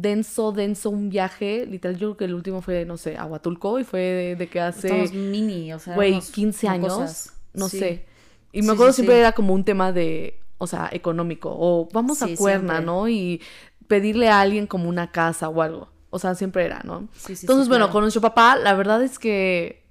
denso, 0.01 0.53
denso 0.53 0.91
un 0.91 1.09
viaje, 1.11 1.67
literal, 1.67 1.97
yo 1.97 2.09
creo 2.09 2.17
que 2.17 2.25
el 2.27 2.35
último 2.35 2.61
fue, 2.63 2.85
no 2.85 2.97
sé, 2.97 3.17
a 3.17 3.25
Huatulco 3.27 3.79
y 3.79 3.85
fue 3.85 4.01
de, 4.01 4.37
de 4.37 4.49
que 4.49 4.61
hace... 4.61 4.89
Estamos 4.89 5.13
mini, 5.13 5.73
o 5.73 5.79
sea. 5.79 5.95
Güey, 5.95 6.09
éramos 6.11 6.31
15 6.31 6.69
años, 6.69 7.33
no 7.53 7.69
Sí. 7.69 7.79
sé. 7.79 8.07
Y 8.53 8.63
me 8.63 8.69
Sí, 8.69 8.73
acuerdo 8.75 8.93
sí, 8.93 8.97
siempre 8.97 9.19
era 9.19 9.33
como 9.33 9.55
un 9.55 9.65
tema 9.65 9.93
de, 9.93 10.41
o 10.59 10.67
sea, 10.67 10.89
económico. 10.93 11.51
O 11.57 11.89
vamos 11.93 12.23
a 12.23 12.29
Cuerna, 12.37 12.81
siempre. 12.81 12.87
¿no? 12.87 13.09
Y 13.09 13.41
pedirle 13.89 14.29
a 14.29 14.41
alguien 14.41 14.67
como 14.67 14.89
una 14.89 15.11
casa 15.13 15.49
o 15.49 15.63
algo. 15.63 15.89
O 16.11 16.19
sea, 16.19 16.35
siempre 16.35 16.65
era, 16.65 16.81
¿no? 16.85 17.09
Sí, 17.13 17.35
sí, 17.37 17.47
Entonces, 17.47 17.69
bueno, 17.69 17.87
claro. 17.87 17.93
con 17.93 18.03
nuestro 18.03 18.21
papá, 18.23 18.57
la 18.57 18.75
verdad 18.75 19.03
es 19.03 19.19
que... 19.19 19.85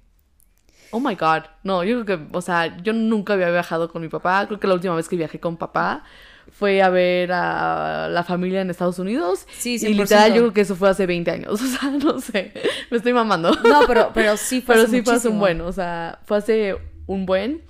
Oh 0.90 1.00
my 1.00 1.14
God. 1.16 1.42
No, 1.64 1.82
yo 1.84 2.04
creo 2.04 2.18
que, 2.30 2.36
o 2.36 2.40
sea, 2.40 2.76
yo 2.82 2.92
nunca 2.92 3.32
había 3.34 3.50
viajado 3.50 3.90
con 3.90 4.00
mi 4.00 4.08
papá. 4.08 4.46
Creo 4.46 4.60
que 4.60 4.66
la 4.68 4.74
última 4.74 4.94
vez 4.94 5.08
que 5.08 5.16
viajé 5.16 5.40
con 5.40 5.56
papá 5.56 6.04
fue 6.54 6.82
a 6.82 6.88
ver 6.88 7.32
a 7.32 8.08
la 8.08 8.22
familia 8.22 8.60
en 8.60 8.70
Estados 8.70 9.00
Unidos. 9.00 9.44
Sí, 9.58 9.74
Y 9.74 9.78
100%. 9.78 9.88
literal, 9.96 10.34
yo 10.34 10.40
creo 10.42 10.52
que 10.52 10.60
eso 10.60 10.76
fue 10.76 10.88
hace 10.88 11.04
20 11.04 11.30
años. 11.30 11.60
O 11.64 11.66
sea, 11.66 11.90
no 11.90 12.20
sé. 12.20 12.52
Me 12.90 12.98
estoy 12.98 13.12
mamando. 13.12 13.50
No, 13.50 13.80
pero, 13.88 14.12
pero 14.14 14.36
sí 14.36 14.60
fue 14.60 14.76
Pero 14.76 14.86
sí 14.88 15.02
fue 15.02 15.14
hace 15.14 15.28
un 15.28 15.40
buen, 15.40 15.60
o 15.60 15.72
sea, 15.72 16.20
fue 16.26 16.36
hace 16.36 16.76
un 17.06 17.26
buen. 17.26 17.62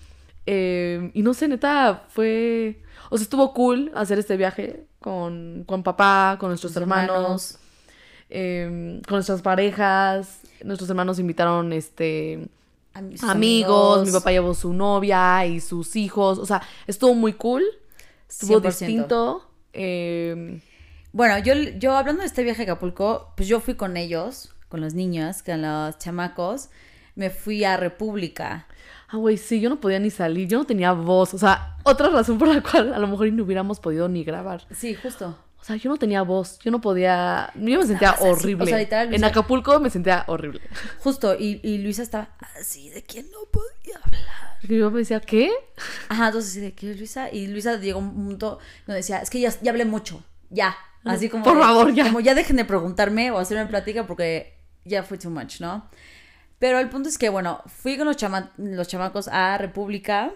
Eh, 0.45 1.11
y 1.14 1.23
no 1.23 1.33
sé, 1.33 1.49
neta, 1.49 2.05
fue... 2.09 2.83
O 3.09 3.17
sea, 3.17 3.23
estuvo 3.23 3.55
cool 3.55 3.91
hacer 3.95 4.19
este 4.19 4.37
viaje 4.37 4.85
con, 5.00 5.64
con 5.67 5.83
papá, 5.83 6.37
con 6.38 6.50
nuestros 6.50 6.76
hermanos, 6.76 7.59
eh, 8.29 9.00
con 9.09 9.17
nuestras 9.17 9.41
parejas. 9.41 10.41
Nuestros 10.62 10.91
hermanos 10.91 11.19
invitaron, 11.19 11.73
este... 11.73 12.49
a 12.93 13.00
mis 13.00 13.23
Amigos, 13.25 14.05
mi 14.07 14.12
papá 14.12 14.31
llevó 14.31 14.53
su 14.53 14.75
novia 14.75 15.47
y 15.47 15.61
sus 15.61 15.97
hijos. 15.97 16.38
O 16.38 16.45
sea, 16.45 16.61
estuvo 16.87 17.14
muy 17.14 17.33
cool. 17.33 17.62
Estuvo 18.41 18.61
100%. 18.61 18.62
distinto. 18.64 19.50
eh, 19.73 20.61
Bueno, 21.12 21.38
yo, 21.38 21.55
yo 21.79 21.97
hablando 21.97 22.21
de 22.23 22.26
este 22.26 22.43
viaje 22.43 22.62
a 22.62 22.64
Acapulco, 22.64 23.33
pues 23.37 23.49
yo 23.49 23.61
fui 23.61 23.75
con 23.75 23.97
ellos, 23.97 24.53
con 24.69 24.81
los 24.81 24.95
niños, 24.95 25.43
con 25.43 25.62
los 25.62 25.99
chamacos. 25.99 26.71
Me 27.14 27.31
fui 27.31 27.62
a 27.64 27.76
República. 27.76 28.67
Ah, 29.09 29.19
güey, 29.19 29.37
sí, 29.37 29.61
yo 29.61 29.69
no 29.71 29.81
podía 29.81 30.00
ni 30.00 30.11
salir, 30.11 30.49
yo 30.49 30.59
no 30.59 30.64
tenía 30.67 30.93
voz. 30.93 31.33
O 31.35 31.38
sea, 31.38 31.76
otra 31.85 32.09
razón 32.09 32.38
por 32.38 32.49
la 32.49 32.61
cual 32.61 32.93
a 32.93 32.99
lo 32.99 33.07
mejor 33.07 33.31
no 33.33 33.45
hubiéramos 33.45 33.79
podido 33.79 34.09
ni 34.09 34.25
grabar. 34.25 34.67
Sí, 34.75 34.95
justo. 34.95 35.38
O 35.64 35.66
sea, 35.66 35.76
yo 35.76 35.88
no 35.88 35.97
tenía 35.97 36.21
voz, 36.21 36.59
yo 36.59 36.71
no 36.71 36.83
podía, 36.83 37.50
yo 37.54 37.78
me 37.80 37.87
sentía 37.87 38.12
sí, 38.18 38.25
horrible. 38.28 38.64
o 38.64 38.66
sea, 38.66 38.76
literal, 38.76 39.14
en 39.14 39.25
Acapulco 39.25 39.80
me 39.80 39.88
sentía 39.88 40.23
horrible. 40.26 40.61
Justo. 40.99 41.35
Y, 41.38 41.59
y 41.62 41.78
Luisa 41.78 42.02
estaba 42.02 42.37
así 42.61 42.90
de 42.90 43.02
que 43.02 43.23
no 43.23 43.38
podía 43.50 43.97
hablar. 44.04 44.59
Porque 44.61 44.76
yo 44.76 44.90
me 44.90 44.99
decía, 44.99 45.21
¿qué? 45.21 45.50
Ajá, 46.11 46.26
entonces 46.26 46.50
así 46.50 46.61
de 46.61 46.75
que 46.75 46.94
Luisa. 46.94 47.30
Y 47.33 47.47
Luisa 47.47 47.78
llegó 47.78 47.99
a 47.99 48.02
un 48.02 48.12
punto 48.12 48.59
donde 48.87 48.99
decía, 48.99 49.21
es 49.21 49.30
que 49.30 49.40
ya, 49.40 49.54
ya 49.62 49.71
hablé 49.71 49.87
mucho. 49.87 50.23
Ya. 50.50 50.76
Así 51.02 51.30
como. 51.30 51.44
Por 51.44 51.56
de- 51.56 51.62
favor, 51.62 51.94
ya. 51.94 52.04
Como 52.04 52.21
ya 52.21 52.35
dejen 52.35 52.56
de 52.56 52.66
preguntarme 52.66 53.30
o 53.30 53.38
hacerme 53.38 53.64
plática 53.64 54.06
porque 54.06 54.59
ya 54.85 55.02
fue 55.02 55.16
too 55.16 55.30
much, 55.30 55.61
¿no? 55.61 55.88
Pero 56.59 56.78
el 56.78 56.90
punto 56.90 57.09
es 57.09 57.16
que, 57.16 57.30
bueno, 57.30 57.62
fui 57.66 57.97
con 57.97 58.06
los, 58.06 58.18
chama- 58.18 58.52
los 58.59 58.87
chamacos 58.87 59.28
a 59.28 59.56
República. 59.56 60.30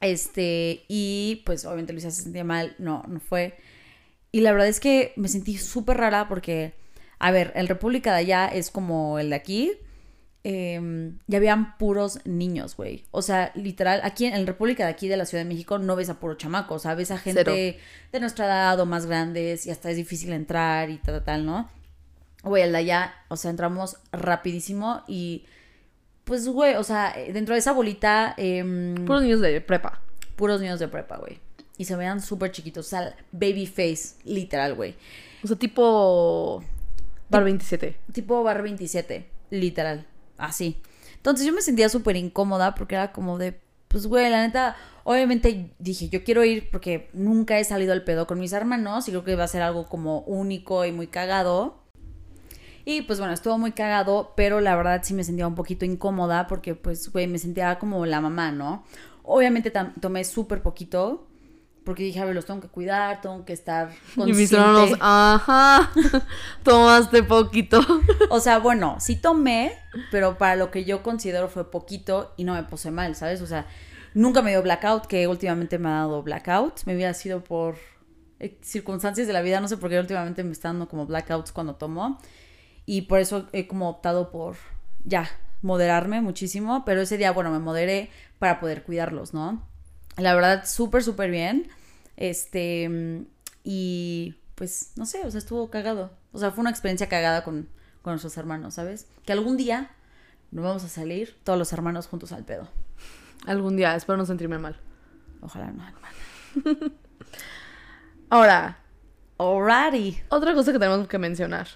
Este, 0.00 0.84
y 0.88 1.42
pues 1.46 1.64
obviamente 1.64 1.92
Luisa 1.92 2.10
se 2.10 2.22
sentía 2.22 2.42
mal, 2.42 2.74
no, 2.78 3.04
no 3.06 3.20
fue. 3.20 3.56
Y 4.32 4.40
la 4.42 4.52
verdad 4.52 4.68
es 4.68 4.80
que 4.80 5.12
me 5.16 5.28
sentí 5.28 5.56
súper 5.58 5.96
rara 5.98 6.28
porque, 6.28 6.74
a 7.18 7.30
ver, 7.30 7.52
el 7.56 7.68
República 7.68 8.12
de 8.12 8.18
allá 8.18 8.46
es 8.46 8.70
como 8.70 9.18
el 9.18 9.30
de 9.30 9.36
aquí. 9.36 9.72
eh, 10.42 11.12
ya 11.26 11.36
habían 11.36 11.76
puros 11.76 12.20
niños, 12.24 12.74
güey. 12.76 13.04
O 13.10 13.20
sea, 13.20 13.52
literal, 13.54 14.00
aquí 14.04 14.24
en 14.24 14.32
la 14.40 14.46
República 14.46 14.84
de 14.86 14.90
aquí 14.90 15.06
de 15.06 15.18
la 15.18 15.26
Ciudad 15.26 15.44
de 15.44 15.48
México 15.48 15.78
no 15.78 15.96
ves 15.96 16.08
a 16.08 16.18
puro 16.18 16.34
chamaco, 16.34 16.76
o 16.76 16.78
sea, 16.78 16.94
ves 16.94 17.10
a 17.10 17.18
gente 17.18 17.42
Cero. 17.44 17.52
de 18.12 18.20
nuestra 18.20 18.46
edad 18.46 18.80
o 18.80 18.86
más 18.86 19.04
grandes 19.04 19.66
y 19.66 19.70
hasta 19.70 19.90
es 19.90 19.96
difícil 19.98 20.32
entrar 20.32 20.88
y 20.88 20.96
tal, 20.96 21.16
tal, 21.16 21.24
tal, 21.24 21.46
¿no? 21.46 21.68
Güey, 22.42 22.62
el 22.62 22.72
de 22.72 22.78
allá, 22.78 23.14
o 23.28 23.36
sea, 23.36 23.50
entramos 23.50 23.98
rapidísimo 24.12 25.02
y 25.06 25.44
pues, 26.24 26.48
güey, 26.48 26.74
o 26.76 26.84
sea, 26.84 27.14
dentro 27.34 27.54
de 27.54 27.58
esa 27.58 27.72
bolita, 27.72 28.34
em, 28.38 28.94
Puros 29.04 29.22
niños 29.22 29.40
de 29.42 29.60
prepa. 29.60 30.00
puros 30.36 30.58
niños 30.62 30.80
de 30.80 30.88
prepa, 30.88 31.18
güey. 31.18 31.38
Y 31.80 31.86
se 31.86 31.96
veían 31.96 32.20
súper 32.20 32.52
chiquitos, 32.52 32.86
o 32.86 32.90
sea, 32.90 33.16
baby 33.32 33.64
face, 33.64 34.16
literal, 34.24 34.74
güey. 34.74 34.96
O 35.42 35.46
sea, 35.46 35.56
tipo 35.56 36.62
Bar 37.30 37.42
27. 37.42 37.96
Tipo 38.12 38.42
bar 38.42 38.60
27, 38.60 39.26
literal, 39.48 40.06
así. 40.36 40.82
Entonces 41.16 41.46
yo 41.46 41.54
me 41.54 41.62
sentía 41.62 41.88
súper 41.88 42.16
incómoda 42.16 42.74
porque 42.74 42.96
era 42.96 43.12
como 43.12 43.38
de, 43.38 43.58
pues, 43.88 44.06
güey, 44.06 44.28
la 44.28 44.46
neta, 44.46 44.76
obviamente 45.04 45.70
dije, 45.78 46.10
yo 46.10 46.22
quiero 46.22 46.44
ir 46.44 46.70
porque 46.70 47.08
nunca 47.14 47.58
he 47.58 47.64
salido 47.64 47.94
al 47.94 48.04
pedo 48.04 48.26
con 48.26 48.38
mis 48.38 48.52
hermanos 48.52 49.08
y 49.08 49.12
creo 49.12 49.24
que 49.24 49.36
va 49.36 49.44
a 49.44 49.48
ser 49.48 49.62
algo 49.62 49.86
como 49.86 50.20
único 50.26 50.84
y 50.84 50.92
muy 50.92 51.06
cagado. 51.06 51.78
Y 52.84 53.00
pues 53.02 53.20
bueno, 53.20 53.32
estuvo 53.32 53.56
muy 53.56 53.72
cagado, 53.72 54.34
pero 54.36 54.60
la 54.60 54.76
verdad 54.76 55.00
sí 55.02 55.14
me 55.14 55.24
sentía 55.24 55.46
un 55.46 55.54
poquito 55.54 55.86
incómoda 55.86 56.46
porque 56.46 56.74
pues, 56.74 57.10
güey, 57.10 57.26
me 57.26 57.38
sentía 57.38 57.78
como 57.78 58.04
la 58.04 58.20
mamá, 58.20 58.52
¿no? 58.52 58.84
Obviamente 59.22 59.72
tomé 60.00 60.24
súper 60.24 60.60
poquito 60.60 61.29
porque 61.84 62.02
dije, 62.02 62.20
a 62.20 62.24
ver, 62.24 62.34
los 62.34 62.46
tengo 62.46 62.60
que 62.60 62.68
cuidar, 62.68 63.20
tengo 63.20 63.44
que 63.44 63.52
estar 63.52 63.90
Y 64.16 64.32
mis 64.32 64.50
consciente. 64.50 64.96
ajá, 65.00 65.90
tomaste 66.62 67.22
poquito. 67.22 67.80
O 68.28 68.40
sea, 68.40 68.58
bueno, 68.58 68.96
sí 69.00 69.16
tomé, 69.16 69.72
pero 70.10 70.38
para 70.38 70.56
lo 70.56 70.70
que 70.70 70.84
yo 70.84 71.02
considero 71.02 71.48
fue 71.48 71.70
poquito 71.70 72.34
y 72.36 72.44
no 72.44 72.54
me 72.54 72.62
puse 72.64 72.90
mal, 72.90 73.14
¿sabes? 73.16 73.40
O 73.40 73.46
sea, 73.46 73.66
nunca 74.14 74.42
me 74.42 74.50
dio 74.50 74.62
blackout, 74.62 75.06
que 75.06 75.26
últimamente 75.26 75.78
me 75.78 75.88
ha 75.88 75.92
dado 75.92 76.22
blackout. 76.22 76.84
Me 76.84 76.94
hubiera 76.94 77.14
sido 77.14 77.42
por 77.42 77.76
eh, 78.38 78.58
circunstancias 78.62 79.26
de 79.26 79.32
la 79.32 79.42
vida, 79.42 79.60
no 79.60 79.68
sé 79.68 79.76
por 79.76 79.90
qué 79.90 79.98
últimamente 79.98 80.44
me 80.44 80.52
están 80.52 80.74
dando 80.74 80.88
como 80.88 81.06
blackouts 81.06 81.52
cuando 81.52 81.74
tomo. 81.76 82.18
Y 82.86 83.02
por 83.02 83.20
eso 83.20 83.46
he 83.52 83.66
como 83.66 83.88
optado 83.88 84.30
por 84.30 84.56
ya 85.04 85.30
moderarme 85.62 86.20
muchísimo, 86.20 86.84
pero 86.84 87.02
ese 87.02 87.18
día, 87.18 87.32
bueno, 87.32 87.50
me 87.50 87.58
moderé 87.58 88.10
para 88.38 88.60
poder 88.60 88.82
cuidarlos, 88.82 89.34
¿no? 89.34 89.69
La 90.20 90.34
verdad, 90.34 90.64
súper, 90.66 91.02
súper 91.02 91.30
bien. 91.30 91.68
Este, 92.16 93.24
y 93.64 94.36
pues, 94.54 94.92
no 94.96 95.06
sé, 95.06 95.22
o 95.26 95.30
sea, 95.30 95.38
estuvo 95.38 95.70
cagado. 95.70 96.10
O 96.32 96.38
sea, 96.38 96.50
fue 96.50 96.60
una 96.62 96.70
experiencia 96.70 97.08
cagada 97.08 97.42
con, 97.44 97.68
con 98.02 98.12
nuestros 98.12 98.36
hermanos, 98.36 98.74
¿sabes? 98.74 99.06
Que 99.24 99.32
algún 99.32 99.56
día 99.56 99.90
nos 100.50 100.64
vamos 100.64 100.84
a 100.84 100.88
salir 100.88 101.36
todos 101.44 101.58
los 101.58 101.72
hermanos 101.72 102.06
juntos 102.06 102.32
al 102.32 102.44
pedo. 102.44 102.68
Algún 103.46 103.76
día, 103.76 103.94
espero 103.96 104.16
no 104.18 104.26
sentirme 104.26 104.58
mal. 104.58 104.76
Ojalá 105.40 105.72
no. 105.72 105.82
hermana. 105.86 106.92
Ahora, 108.30 108.78
Alrighty. 109.38 110.20
otra 110.28 110.54
cosa 110.54 110.72
que 110.72 110.78
tenemos 110.78 111.08
que 111.08 111.18
mencionar. 111.18 111.68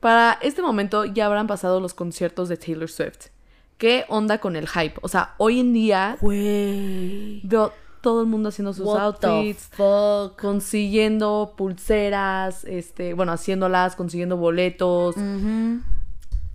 Para 0.00 0.38
este 0.42 0.62
momento 0.62 1.04
ya 1.04 1.26
habrán 1.26 1.46
pasado 1.46 1.80
los 1.80 1.94
conciertos 1.94 2.48
de 2.48 2.56
Taylor 2.56 2.90
Swift. 2.90 3.28
¿Qué 3.78 4.04
onda 4.08 4.38
con 4.38 4.56
el 4.56 4.68
hype? 4.68 4.94
O 5.02 5.08
sea, 5.08 5.34
hoy 5.38 5.60
en 5.60 5.72
día 5.72 6.16
Güey. 6.20 7.40
veo 7.44 7.72
todo 8.00 8.20
el 8.22 8.26
mundo 8.26 8.48
haciendo 8.50 8.72
sus 8.72 8.86
What 8.86 9.00
outfits, 9.24 9.68
fuck. 9.72 10.40
consiguiendo 10.40 11.54
pulseras, 11.56 12.64
este, 12.64 13.14
bueno, 13.14 13.32
haciéndolas, 13.32 13.96
consiguiendo 13.96 14.36
boletos. 14.36 15.16
Ujú. 15.16 15.80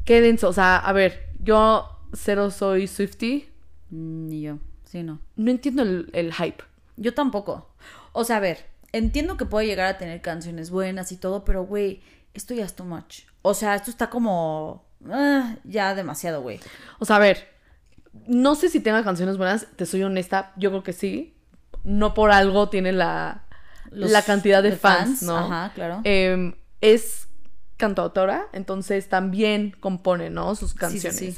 Qué 0.05 0.21
denso. 0.21 0.49
O 0.49 0.53
sea, 0.53 0.77
a 0.77 0.93
ver, 0.93 1.29
yo 1.43 1.87
cero 2.13 2.49
soy 2.51 2.87
Swifty. 2.87 3.47
Mm, 3.89 4.27
Ni 4.27 4.41
yo. 4.41 4.57
Sí, 4.85 5.03
no. 5.03 5.19
No 5.35 5.51
entiendo 5.51 5.83
el, 5.83 6.09
el 6.13 6.33
hype. 6.33 6.63
Yo 6.97 7.13
tampoco. 7.13 7.67
O 8.13 8.23
sea, 8.23 8.37
a 8.37 8.39
ver, 8.41 8.65
entiendo 8.93 9.37
que 9.37 9.45
puede 9.45 9.67
llegar 9.67 9.87
a 9.87 9.97
tener 9.97 10.21
canciones 10.21 10.69
buenas 10.71 11.11
y 11.11 11.17
todo, 11.17 11.45
pero 11.45 11.65
güey, 11.65 12.01
esto 12.33 12.53
ya 12.53 12.65
es 12.65 12.75
too 12.75 12.83
much. 12.85 13.21
O 13.41 13.53
sea, 13.53 13.75
esto 13.75 13.89
está 13.91 14.09
como 14.09 14.83
ah, 15.09 15.55
ya 15.63 15.95
demasiado, 15.95 16.41
güey. 16.41 16.59
O 16.99 17.05
sea, 17.05 17.15
a 17.17 17.19
ver, 17.19 17.47
no 18.27 18.55
sé 18.55 18.69
si 18.69 18.79
tenga 18.79 19.03
canciones 19.03 19.37
buenas, 19.37 19.67
te 19.75 19.85
soy 19.85 20.03
honesta, 20.03 20.51
yo 20.57 20.69
creo 20.69 20.83
que 20.83 20.93
sí. 20.93 21.35
No 21.83 22.13
por 22.13 22.31
algo 22.31 22.69
tiene 22.69 22.91
la, 22.91 23.45
Los- 23.89 24.11
la 24.11 24.21
cantidad 24.23 24.61
de, 24.61 24.71
de 24.71 24.77
fans, 24.77 25.19
fans, 25.19 25.23
¿no? 25.23 25.37
ajá, 25.37 25.71
claro. 25.73 26.01
Em, 26.03 26.53
es 26.81 27.27
cantautora, 27.77 28.47
entonces 28.53 29.09
también 29.09 29.75
compone, 29.79 30.29
¿no? 30.29 30.53
Sus 30.55 30.71
Sí, 30.71 30.77
sí, 30.77 30.79
canciones. 30.79 31.17
sí. 31.17 31.37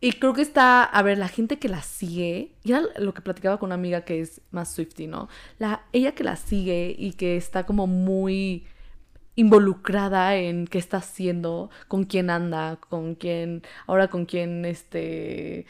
Y 0.00 0.12
creo 0.14 0.34
que 0.34 0.42
está, 0.42 0.82
a 0.82 1.02
ver, 1.02 1.16
la 1.18 1.28
gente 1.28 1.60
que 1.60 1.68
la 1.68 1.80
sigue, 1.82 2.56
y 2.64 2.72
era 2.72 2.82
lo 2.98 3.14
que 3.14 3.20
platicaba 3.22 3.58
con 3.60 3.68
una 3.68 3.76
amiga 3.76 4.00
que 4.04 4.20
es 4.20 4.40
más 4.50 4.72
Swifty, 4.72 5.06
¿no? 5.06 5.28
La, 5.60 5.84
ella 5.92 6.12
que 6.12 6.24
la 6.24 6.34
sigue 6.34 6.92
y 6.98 7.12
que 7.12 7.36
está 7.36 7.64
como 7.66 7.86
muy 7.86 8.66
involucrada 9.34 10.36
en 10.36 10.66
qué 10.66 10.78
está 10.78 10.98
haciendo, 10.98 11.70
con 11.88 12.04
quién 12.04 12.30
anda, 12.30 12.76
con 12.88 13.14
quién, 13.14 13.62
ahora 13.86 14.08
con 14.08 14.26
quién, 14.26 14.64
este, 14.64 15.66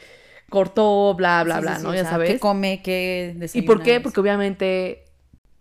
cortó, 0.50 1.14
bla, 1.14 1.44
bla, 1.44 1.56
Sí, 1.56 1.62
bla, 1.62 1.76
sí, 1.76 1.82
¿no? 1.84 1.94
ya 1.94 2.02
sea, 2.02 2.10
sabes. 2.10 2.30
¿Qué 2.30 2.38
come? 2.38 2.82
¿Qué 2.82 3.48
¿Y 3.54 3.62
por 3.62 3.82
qué? 3.82 4.00
Porque 4.00 4.20
obviamente 4.20 5.04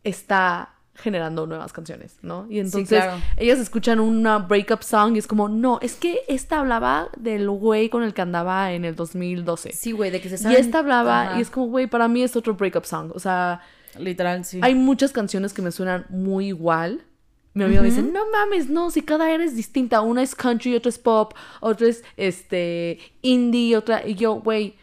está 0.04 0.76
generando 0.96 1.48
nuevas 1.48 1.74
canciones, 1.74 2.18
¿no? 2.22 2.46
Y 2.50 2.60
entonces 2.60 3.02
claro. 3.02 3.22
ellas 3.38 3.60
escuchan 3.60 4.00
una 4.00 4.38
breakup 4.40 4.84
song 4.84 5.16
y 5.16 5.20
es 5.20 5.28
como, 5.28 5.50
no, 5.50 5.80
es 5.82 5.96
que 5.96 6.22
esta 6.28 6.60
hablaba 6.60 7.10
del 7.18 7.50
güey 7.50 7.90
con 7.90 8.04
el 8.04 8.14
que 8.14 8.22
andaba 8.22 8.74
en 8.74 8.86
el 8.86 8.96
2012. 8.96 9.72
Sí, 9.74 9.92
güey, 9.94 10.12
de 10.12 10.22
que 10.22 10.30
se 10.30 10.36
y 10.36 10.38
saben... 10.38 10.58
esta 10.58 10.80
hablaba 10.80 11.22
Ajá. 11.24 11.40
y 11.40 11.42
es 11.42 11.50
como, 11.50 11.68
güey, 11.68 11.88
para 11.88 12.08
mí 12.08 12.24
es 12.24 12.36
otro 12.36 12.54
breakup 12.54 12.86
song. 12.86 13.12
O 13.16 13.20
sea, 13.20 13.62
Literal, 13.98 14.46
sí. 14.46 14.60
hay 14.62 14.76
muchas 14.76 15.12
canciones 15.12 15.54
que 15.54 15.62
me 15.62 15.72
suenan 15.72 16.06
muy 16.10 16.48
igual. 16.48 17.02
Mi 17.54 17.66
amigo 17.66 17.82
me 17.82 17.90
dice, 17.90 18.02
no 18.02 18.22
mames, 18.32 18.70
no, 18.70 18.92
si 18.92 19.02
cada 19.02 19.30
era 19.30 19.44
es 19.44 19.56
distinta. 19.56 20.02
Una 20.02 20.24
es 20.24 20.36
country, 20.36 20.76
otra 20.76 20.90
es 20.90 20.98
pop, 20.98 21.34
otra 21.60 21.88
es 21.88 22.04
este 22.16 23.00
indie, 23.22 23.76
otra. 23.76 24.08
Y 24.08 24.16
yo, 24.16 24.36
güey, 24.36 24.76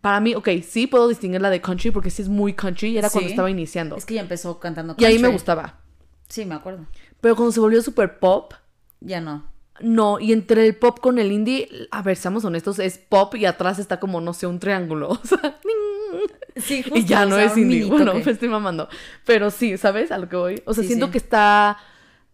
para 0.00 0.20
mí, 0.20 0.34
ok, 0.34 0.48
sí 0.66 0.86
puedo 0.86 1.08
distinguir 1.08 1.40
la 1.42 1.50
de 1.50 1.60
country 1.60 1.90
porque 1.90 2.10
sí 2.10 2.22
es 2.22 2.28
muy 2.28 2.54
country 2.54 2.90
y 2.90 2.98
era 2.98 3.10
cuando 3.10 3.28
estaba 3.28 3.50
iniciando. 3.50 3.96
Es 3.96 4.06
que 4.06 4.14
ya 4.14 4.20
empezó 4.22 4.58
cantando 4.58 4.94
Y 4.96 5.04
ahí 5.04 5.14
me 5.16 5.22
country. 5.22 5.32
gustaba. 5.34 5.80
Sí, 6.28 6.44
me 6.46 6.54
acuerdo. 6.54 6.86
Pero 7.20 7.36
cuando 7.36 7.52
se 7.52 7.60
volvió 7.60 7.82
super 7.82 8.18
pop, 8.18 8.54
Ya 9.00 9.20
no. 9.20 9.44
No. 9.80 10.18
Y 10.20 10.32
entre 10.32 10.66
el 10.66 10.76
pop 10.76 11.00
con 11.00 11.18
el 11.18 11.32
indie, 11.32 11.68
a 11.90 12.02
ver, 12.02 12.16
seamos 12.16 12.44
honestos, 12.44 12.78
es 12.78 12.98
pop 12.98 13.34
y 13.36 13.44
atrás 13.46 13.78
está 13.78 13.98
como, 14.00 14.20
no 14.20 14.32
sé, 14.34 14.46
un 14.46 14.58
triángulo. 14.58 15.08
O 15.22 15.26
sea, 15.26 15.58
Sí, 16.56 16.82
y 16.94 17.04
ya 17.04 17.26
no 17.26 17.36
es 17.38 17.56
indie. 17.56 17.84
Bueno, 17.84 18.14
me 18.24 18.30
estoy 18.30 18.48
mamando. 18.48 18.88
Pero 19.26 19.50
sí, 19.50 19.76
¿sabes 19.76 20.10
a 20.10 20.18
lo 20.18 20.28
que 20.28 20.36
voy? 20.36 20.62
O 20.64 20.72
sea, 20.72 20.82
Sí, 20.82 20.88
siento 20.88 21.06
sí. 21.06 21.12
que 21.12 21.18
está. 21.18 21.76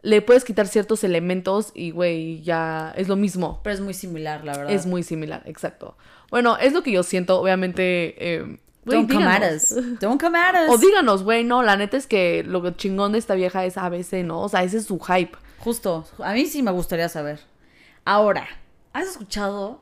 Le 0.02 0.20
puedes 0.20 0.44
quitar 0.44 0.66
ciertos 0.68 1.02
elementos 1.04 1.72
y, 1.75 1.90
güey, 1.90 2.42
ya 2.42 2.92
es 2.96 3.08
lo 3.08 3.16
mismo. 3.16 3.61
Pero 3.64 3.75
es 3.75 3.80
muy 3.80 3.94
similar, 3.94 4.44
la 4.44 4.56
verdad. 4.56 4.72
Es 4.72 4.87
muy 4.87 5.02
similar, 5.02 5.42
exacto. 5.46 5.96
Bueno, 6.30 6.56
es 6.58 6.72
lo 6.72 6.82
que 6.82 6.92
yo 6.92 7.02
siento, 7.02 7.40
obviamente. 7.40 8.14
eh, 8.18 8.58
Don't 8.84 9.11
come 9.11 9.25
at 9.26 9.54
us. 9.54 9.75
Don't 10.00 10.20
come 10.20 10.37
at 10.38 10.54
us. 10.66 10.75
O 10.75 10.78
díganos, 10.78 11.22
güey, 11.22 11.44
no, 11.44 11.62
la 11.62 11.76
neta 11.76 11.96
es 11.96 12.06
que 12.08 12.42
lo 12.44 12.68
chingón 12.72 13.12
de 13.12 13.18
esta 13.18 13.34
vieja 13.34 13.64
es 13.64 13.76
ABC, 13.76 14.25
¿no? 14.25 14.42
O 14.42 14.49
sea, 14.49 14.64
ese 14.64 14.78
es 14.78 14.87
su 14.87 14.99
hype. 14.99 15.37
Justo. 15.62 16.04
A 16.19 16.33
mí 16.33 16.47
sí 16.47 16.62
me 16.62 16.73
gustaría 16.73 17.09
saber. 17.09 17.40
Ahora, 18.04 18.49
¿has 18.92 19.09
escuchado? 19.09 19.81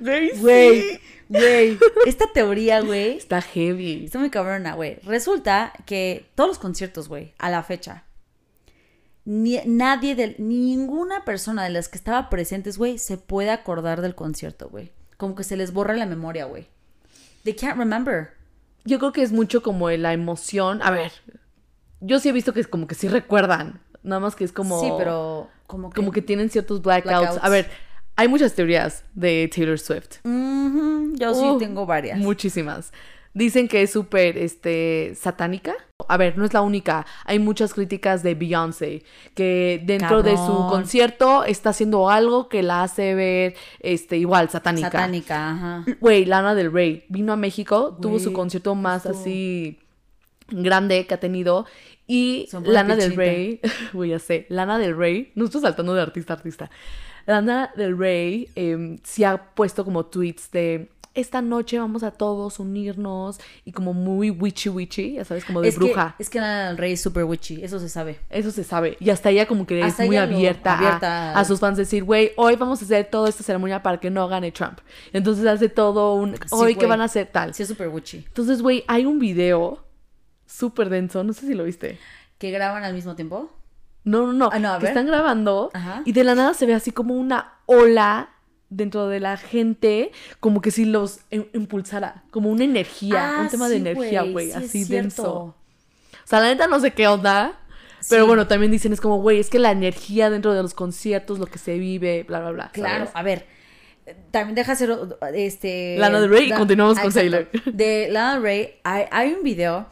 Güey, 0.00 0.30
Güey, 0.38 1.00
güey. 1.28 1.78
Esta 2.06 2.32
teoría, 2.32 2.80
güey. 2.80 3.18
Está 3.18 3.42
heavy. 3.42 4.04
Está 4.06 4.18
muy 4.18 4.30
cabrona, 4.30 4.74
güey. 4.74 4.96
Resulta 5.04 5.72
que 5.84 6.26
todos 6.34 6.48
los 6.48 6.58
conciertos, 6.58 7.08
güey, 7.08 7.34
a 7.38 7.50
la 7.50 7.62
fecha, 7.62 8.04
ni, 9.26 9.60
nadie 9.66 10.14
de 10.14 10.36
ninguna 10.38 11.26
persona 11.26 11.64
de 11.64 11.70
las 11.70 11.88
que 11.88 11.98
estaba 11.98 12.30
presentes, 12.30 12.78
güey, 12.78 12.96
se 12.96 13.18
puede 13.18 13.50
acordar 13.50 14.00
del 14.00 14.14
concierto, 14.14 14.70
güey. 14.70 14.92
Como 15.18 15.34
que 15.34 15.44
se 15.44 15.58
les 15.58 15.74
borra 15.74 15.94
la 15.94 16.06
memoria, 16.06 16.46
güey. 16.46 16.68
They 17.44 17.54
can't 17.54 17.76
remember. 17.76 18.30
Yo 18.84 18.98
creo 18.98 19.12
que 19.12 19.22
es 19.22 19.32
mucho 19.32 19.62
como 19.62 19.90
la 19.90 20.14
emoción. 20.14 20.80
A 20.82 20.90
ver, 20.90 21.12
yo 22.00 22.20
sí 22.20 22.30
he 22.30 22.32
visto 22.32 22.54
que 22.54 22.60
es 22.60 22.68
como 22.68 22.86
que 22.86 22.94
sí 22.94 23.08
recuerdan. 23.08 23.82
Nada 24.02 24.20
más 24.20 24.36
que 24.36 24.44
es 24.44 24.52
como. 24.52 24.80
Sí, 24.80 24.90
pero 24.96 25.48
como 25.66 25.90
que... 25.90 25.96
Como 25.96 26.12
que 26.12 26.22
tienen 26.22 26.50
ciertos 26.50 26.82
blackouts. 26.82 27.18
Blackouts. 27.18 27.44
A 27.44 27.48
ver, 27.48 27.70
hay 28.16 28.28
muchas 28.28 28.54
teorías 28.54 29.04
de 29.14 29.50
Taylor 29.54 29.78
Swift. 29.78 30.18
Yo 30.24 31.34
sí 31.34 31.44
Uh, 31.44 31.58
tengo 31.58 31.86
varias. 31.86 32.18
Muchísimas. 32.18 32.92
Dicen 33.34 33.68
que 33.68 33.82
es 33.82 33.92
súper 33.92 34.38
este, 34.38 35.12
satánica. 35.14 35.74
A 36.08 36.16
ver, 36.16 36.38
no 36.38 36.44
es 36.44 36.54
la 36.54 36.62
única. 36.62 37.06
Hay 37.24 37.38
muchas 37.38 37.74
críticas 37.74 38.22
de 38.22 38.34
Beyoncé. 38.34 39.04
Que 39.34 39.80
dentro 39.84 40.22
de 40.22 40.36
su 40.36 40.66
concierto 40.68 41.44
está 41.44 41.70
haciendo 41.70 42.10
algo 42.10 42.48
que 42.48 42.62
la 42.62 42.82
hace 42.82 43.14
ver 43.14 43.54
este, 43.80 44.16
igual 44.16 44.48
satánica. 44.48 44.90
Satánica, 44.90 45.50
ajá. 45.50 45.84
Güey, 46.00 46.24
Lana 46.24 46.54
del 46.54 46.72
Rey 46.72 47.04
vino 47.08 47.32
a 47.32 47.36
México, 47.36 47.96
tuvo 48.00 48.18
su 48.18 48.32
concierto 48.32 48.74
más 48.74 49.06
así 49.06 49.78
grande 50.48 51.06
que 51.06 51.14
ha 51.14 51.20
tenido. 51.20 51.66
Y 52.08 52.48
Lana 52.64 52.96
del. 52.96 53.14
Rey, 53.14 53.60
güey, 53.92 54.10
ya 54.10 54.18
sé, 54.18 54.46
Lana 54.48 54.78
del 54.78 54.96
Rey, 54.96 55.30
no 55.34 55.44
estoy 55.44 55.60
saltando 55.60 55.94
de 55.94 56.02
artista 56.02 56.32
a 56.32 56.36
artista. 56.36 56.70
Lana 57.26 57.70
del 57.76 57.96
Rey 57.96 58.48
eh, 58.56 58.96
sí 59.04 59.22
ha 59.22 59.54
puesto 59.54 59.84
como 59.84 60.06
tweets 60.06 60.50
de 60.50 60.88
esta 61.14 61.42
noche 61.42 61.78
vamos 61.78 62.02
a 62.04 62.12
todos 62.12 62.60
unirnos 62.60 63.40
y 63.64 63.72
como 63.72 63.92
muy 63.92 64.30
witchy 64.30 64.68
witchy, 64.68 65.14
ya 65.14 65.24
sabes, 65.24 65.44
como 65.44 65.60
de 65.60 65.68
es 65.68 65.76
bruja. 65.76 66.14
Que, 66.16 66.22
es 66.22 66.30
que 66.30 66.40
Lana 66.40 66.68
del 66.68 66.78
Rey 66.78 66.92
es 66.92 67.00
super 67.00 67.24
witchy, 67.24 67.62
eso 67.64 67.78
se 67.80 67.88
sabe. 67.88 68.20
Eso 68.30 68.50
se 68.50 68.64
sabe. 68.64 68.96
Y 69.00 69.10
hasta 69.10 69.30
ella 69.30 69.46
como 69.46 69.66
que 69.66 69.82
Hasta 69.82 70.04
es 70.04 70.08
muy 70.08 70.16
abierta, 70.16 70.74
a- 70.74 70.78
abierta. 70.78 71.38
A, 71.38 71.44
sus 71.44 71.58
fans 71.60 71.76
decir, 71.76 72.04
güey, 72.04 72.32
hoy 72.36 72.56
vamos 72.56 72.80
a 72.80 72.84
hacer 72.84 73.06
toda 73.10 73.28
esta 73.28 73.42
ceremonia 73.42 73.82
para 73.82 73.98
que 73.98 74.10
no 74.10 74.28
gane 74.28 74.52
Trump. 74.52 74.78
Entonces 75.12 75.44
hace 75.46 75.68
todo 75.68 76.14
un, 76.14 76.36
hoy 76.50 76.74
qué 76.74 76.80
güey. 76.80 76.88
van 76.88 77.00
a 77.00 77.04
hacer 77.04 77.26
tal. 77.26 77.52
Sí, 77.52 77.64
es 77.64 77.68
super 77.68 77.88
witchy. 77.88 78.18
Entonces, 78.18 78.62
güey, 78.62 78.84
hay 78.86 79.04
un 79.04 79.18
video 79.18 79.84
súper 80.48 80.88
denso, 80.88 81.22
no 81.22 81.32
sé 81.32 81.46
si 81.46 81.54
lo 81.54 81.62
viste. 81.64 81.98
¿Que 82.38 82.50
graban 82.50 82.82
al 82.84 82.94
mismo 82.94 83.14
tiempo? 83.14 83.52
No, 84.04 84.26
no, 84.26 84.32
no. 84.32 84.50
Ah, 84.52 84.58
no, 84.58 84.72
a 84.72 84.78
que 84.78 84.84
ver. 84.84 84.90
están 84.92 85.06
grabando 85.06 85.70
Ajá. 85.74 86.02
y 86.04 86.12
de 86.12 86.24
la 86.24 86.34
nada 86.34 86.54
se 86.54 86.66
ve 86.66 86.74
así 86.74 86.90
como 86.92 87.14
una 87.14 87.54
ola 87.66 88.30
dentro 88.70 89.08
de 89.08 89.20
la 89.20 89.36
gente, 89.36 90.10
como 90.40 90.60
que 90.60 90.70
si 90.70 90.84
los 90.84 91.20
im- 91.30 91.48
impulsara, 91.54 92.22
como 92.30 92.50
una 92.50 92.64
energía, 92.64 93.36
Ah, 93.38 93.40
un 93.42 93.48
tema 93.48 93.68
de 93.68 93.76
energía, 93.76 94.22
güey, 94.22 94.48
sí, 94.48 94.52
así 94.56 94.84
denso. 94.84 95.32
O 95.34 95.54
sea, 96.24 96.40
la 96.40 96.48
neta 96.48 96.66
no 96.66 96.78
sé 96.80 96.92
qué 96.92 97.06
onda. 97.08 97.58
Pero 98.08 98.22
Sí. 98.24 98.28
bueno, 98.28 98.46
también 98.46 98.70
dicen, 98.70 98.92
es 98.92 99.00
como, 99.00 99.20
güey, 99.20 99.40
es 99.40 99.50
que 99.50 99.58
la 99.58 99.72
energía 99.72 100.30
dentro 100.30 100.54
de 100.54 100.62
los 100.62 100.72
conciertos, 100.72 101.38
lo 101.40 101.46
que 101.46 101.58
se 101.58 101.78
vive, 101.78 102.22
bla, 102.28 102.38
bla, 102.40 102.50
bla. 102.52 102.70
Claro, 102.72 102.98
¿sabes? 103.06 103.10
a 103.16 103.22
ver. 103.24 103.46
También 104.30 104.54
deja 104.54 104.72
hacer 104.72 104.96
este. 105.34 105.96
Lana 105.98 106.20
del 106.20 106.30
Rey 106.30 106.48
y 106.48 106.52
continuamos 106.52 106.98
con. 107.00 107.12
Taylor. 107.12 107.50
De 107.66 108.08
Lana 108.10 108.34
del 108.34 108.42
Rey 108.42 108.74
hay, 108.84 109.04
hay 109.10 109.32
un 109.32 109.42
video 109.42 109.86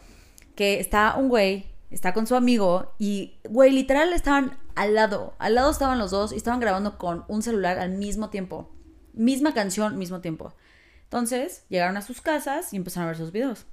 que 0.56 0.80
está 0.80 1.14
un 1.16 1.28
güey, 1.28 1.66
está 1.90 2.12
con 2.12 2.26
su 2.26 2.34
amigo 2.34 2.94
y, 2.98 3.38
güey, 3.48 3.70
literal 3.70 4.12
estaban 4.12 4.58
al 4.74 4.94
lado. 4.94 5.34
Al 5.38 5.54
lado 5.54 5.70
estaban 5.70 5.98
los 5.98 6.10
dos 6.10 6.32
y 6.32 6.36
estaban 6.36 6.60
grabando 6.60 6.98
con 6.98 7.24
un 7.28 7.42
celular 7.42 7.78
al 7.78 7.90
mismo 7.90 8.30
tiempo. 8.30 8.74
Misma 9.12 9.54
canción, 9.54 9.98
mismo 9.98 10.20
tiempo. 10.20 10.54
Entonces, 11.04 11.64
llegaron 11.68 11.96
a 11.96 12.02
sus 12.02 12.20
casas 12.20 12.72
y 12.72 12.76
empezaron 12.76 13.04
a 13.04 13.12
ver 13.12 13.16
sus 13.16 13.32
videos. 13.32 13.66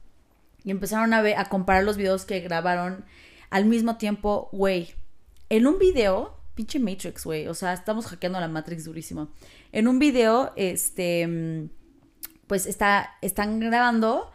Y 0.63 0.71
empezaron 0.71 1.13
a 1.13 1.21
ver, 1.21 1.37
a 1.37 1.45
comparar 1.45 1.83
los 1.83 1.97
videos 1.97 2.25
que 2.25 2.39
grabaron 2.41 3.05
al 3.49 3.65
mismo 3.65 3.97
tiempo, 3.97 4.49
güey. 4.51 4.93
En 5.49 5.67
un 5.67 5.79
video, 5.79 6.37
pinche 6.55 6.79
Matrix, 6.79 7.25
güey. 7.25 7.47
O 7.47 7.53
sea, 7.53 7.73
estamos 7.73 8.05
hackeando 8.07 8.39
la 8.39 8.47
Matrix 8.47 8.85
durísimo. 8.85 9.29
En 9.71 9.87
un 9.87 9.99
video, 9.99 10.53
este, 10.55 11.27
mm, 11.27 11.69
pues 12.47 12.65
está, 12.65 13.15
están 13.21 13.59
grabando 13.59 14.31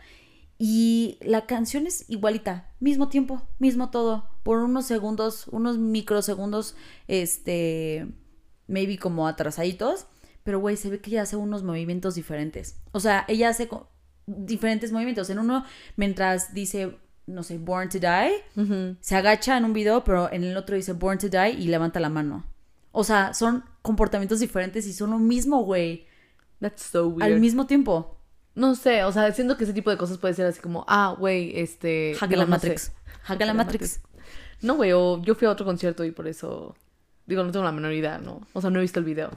y 0.58 1.18
la 1.20 1.46
canción 1.46 1.86
es 1.86 2.04
igualita, 2.08 2.68
mismo 2.80 3.08
tiempo, 3.08 3.42
mismo 3.60 3.90
todo, 3.90 4.28
por 4.42 4.58
unos 4.58 4.86
segundos, 4.86 5.46
unos 5.48 5.78
microsegundos, 5.78 6.74
este, 7.06 8.08
maybe 8.66 8.98
como 8.98 9.28
atrasaditos, 9.28 10.06
pero 10.42 10.58
güey, 10.58 10.76
se 10.76 10.90
ve 10.90 11.00
que 11.00 11.10
ella 11.10 11.22
hace 11.22 11.36
unos 11.36 11.62
movimientos 11.62 12.16
diferentes. 12.16 12.80
O 12.90 12.98
sea, 12.98 13.24
ella 13.28 13.50
hace 13.50 13.68
diferentes 14.26 14.90
movimientos. 14.90 15.30
En 15.30 15.38
uno, 15.38 15.64
mientras 15.96 16.54
dice, 16.54 16.96
no 17.26 17.44
sé, 17.44 17.58
Born 17.58 17.88
to 17.88 17.98
Die, 18.00 18.96
se 19.00 19.14
agacha 19.14 19.56
en 19.56 19.64
un 19.64 19.72
video, 19.72 20.02
pero 20.02 20.32
en 20.32 20.42
el 20.42 20.56
otro 20.56 20.74
dice 20.74 20.92
Born 20.92 21.18
to 21.18 21.28
Die 21.28 21.50
y 21.50 21.68
levanta 21.68 22.00
la 22.00 22.08
mano. 22.08 22.44
O 22.90 23.04
sea, 23.04 23.32
son 23.34 23.64
comportamientos 23.82 24.40
diferentes 24.40 24.86
y 24.86 24.92
son 24.92 25.10
lo 25.10 25.18
mismo, 25.18 25.62
güey, 25.62 26.06
That's 26.60 26.82
so 26.82 27.08
weird. 27.08 27.22
al 27.22 27.40
mismo 27.40 27.66
tiempo. 27.66 28.17
No 28.58 28.74
sé, 28.74 29.04
o 29.04 29.12
sea, 29.12 29.30
siento 29.32 29.56
que 29.56 29.64
ese 29.64 29.72
tipo 29.72 29.90
de 29.90 29.96
cosas 29.96 30.18
puede 30.18 30.34
ser 30.34 30.46
así 30.46 30.60
como, 30.60 30.84
ah, 30.88 31.14
güey, 31.18 31.58
este... 31.58 32.16
Digo, 32.28 32.36
la 32.36 32.44
no 32.44 32.50
Matrix. 32.50 32.92
sé. 33.28 33.46
La 33.46 33.54
Matrix. 33.54 34.00
No, 34.62 34.74
güey, 34.74 34.92
o 34.92 35.22
yo 35.22 35.34
fui 35.34 35.46
a 35.46 35.50
otro 35.50 35.64
concierto 35.64 36.04
y 36.04 36.10
por 36.10 36.26
eso... 36.26 36.74
Digo, 37.26 37.44
no 37.44 37.52
tengo 37.52 37.64
la 37.64 37.72
menor 37.72 37.92
idea, 37.92 38.18
¿no? 38.18 38.40
O 38.54 38.60
sea, 38.60 38.70
no 38.70 38.78
he 38.78 38.82
visto 38.82 38.98
el 38.98 39.04
video. 39.04 39.30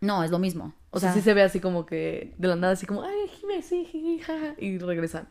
No, 0.00 0.22
es 0.22 0.30
lo 0.30 0.38
mismo. 0.38 0.74
O 0.90 1.00
sea, 1.00 1.12
sí 1.12 1.20
se 1.22 1.34
ve 1.34 1.42
así 1.42 1.58
como 1.60 1.86
que 1.86 2.34
de 2.38 2.46
la 2.48 2.54
nada 2.56 2.74
así 2.74 2.86
como, 2.86 3.02
ay, 3.02 3.28
Jime, 3.40 3.62
sí, 3.62 3.84
jiji, 3.84 4.20
jaja", 4.20 4.54
y 4.58 4.78
regresan. 4.78 5.26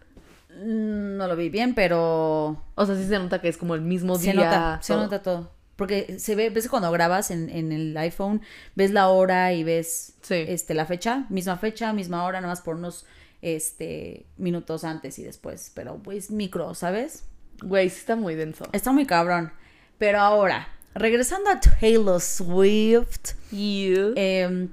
mm, 0.50 1.16
no 1.18 1.28
lo 1.28 1.36
vi 1.36 1.50
bien, 1.50 1.74
pero 1.74 2.62
O 2.76 2.86
sea, 2.86 2.96
sí 2.96 3.06
se 3.08 3.18
nota 3.20 3.40
que 3.40 3.48
es 3.48 3.58
como 3.58 3.76
el 3.76 3.82
mismo 3.82 4.16
se 4.18 4.24
día. 4.34 4.34
nota, 4.34 4.80
se 4.82 4.94
nota 4.96 5.22
todo. 5.22 5.52
Porque 5.78 6.18
se 6.20 6.36
ve, 6.36 6.50
ves 6.50 6.68
cuando 6.70 6.92
grabas 6.92 7.30
en, 7.32 7.50
en 7.50 7.72
el 7.72 7.96
iPhone, 7.98 8.42
ves 8.76 8.92
la 8.92 9.08
hora 9.10 9.54
y 9.54 9.64
ves 9.64 10.16
Sí. 10.22 10.36
este, 10.48 10.74
la 10.74 10.86
fecha, 10.86 11.26
misma 11.30 11.56
fecha, 11.58 11.94
misma 11.94 12.26
hora, 12.26 12.42
nada 12.42 12.52
más 12.52 12.62
por 12.62 12.76
unos 12.76 13.06
este, 13.42 14.26
minutos 14.38 14.84
antes 14.84 15.20
y 15.20 15.24
después. 15.24 15.72
Pero 15.74 15.98
pues 15.98 16.32
micro, 16.32 16.74
¿sabes? 16.74 17.26
Güey, 17.62 17.90
sí 17.90 18.00
está 18.00 18.16
muy 18.16 18.36
denso. 18.36 18.66
Está 18.72 18.92
muy 18.92 19.06
cabrón. 19.06 19.52
Pero 19.98 20.20
ahora, 20.20 20.68
regresando 20.94 21.50
a 21.50 21.60
Taylor 21.60 22.22
Swift, 22.22 23.34
You. 23.52 24.14
eh, 24.16 24.68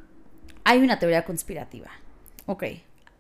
hay 0.64 0.78
una 0.80 0.98
teoría 0.98 1.24
conspirativa. 1.24 1.90
Ok. 2.46 2.64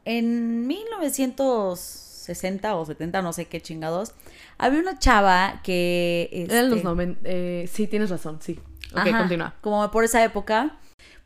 En 0.04 0.66
1960 0.66 2.76
o 2.76 2.84
70, 2.84 3.22
no 3.22 3.32
sé 3.32 3.46
qué 3.46 3.60
chingados, 3.60 4.14
había 4.58 4.80
una 4.80 4.98
chava 4.98 5.60
que... 5.62 6.28
Eran 6.32 6.70
los 6.70 6.78
este, 6.78 6.88
90. 6.88 7.20
eh, 7.24 7.68
sí, 7.72 7.86
tienes 7.86 8.10
razón, 8.10 8.38
sí. 8.42 8.60
Ok, 8.92 8.98
Ajá, 8.98 9.18
continúa. 9.18 9.54
Como 9.62 9.90
por 9.90 10.04
esa 10.04 10.22
época, 10.22 10.78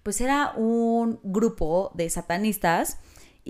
pues 0.02 0.20
era 0.20 0.52
un 0.57 1.18
grupo 1.22 1.90
de 1.94 2.09
satanistas 2.09 2.98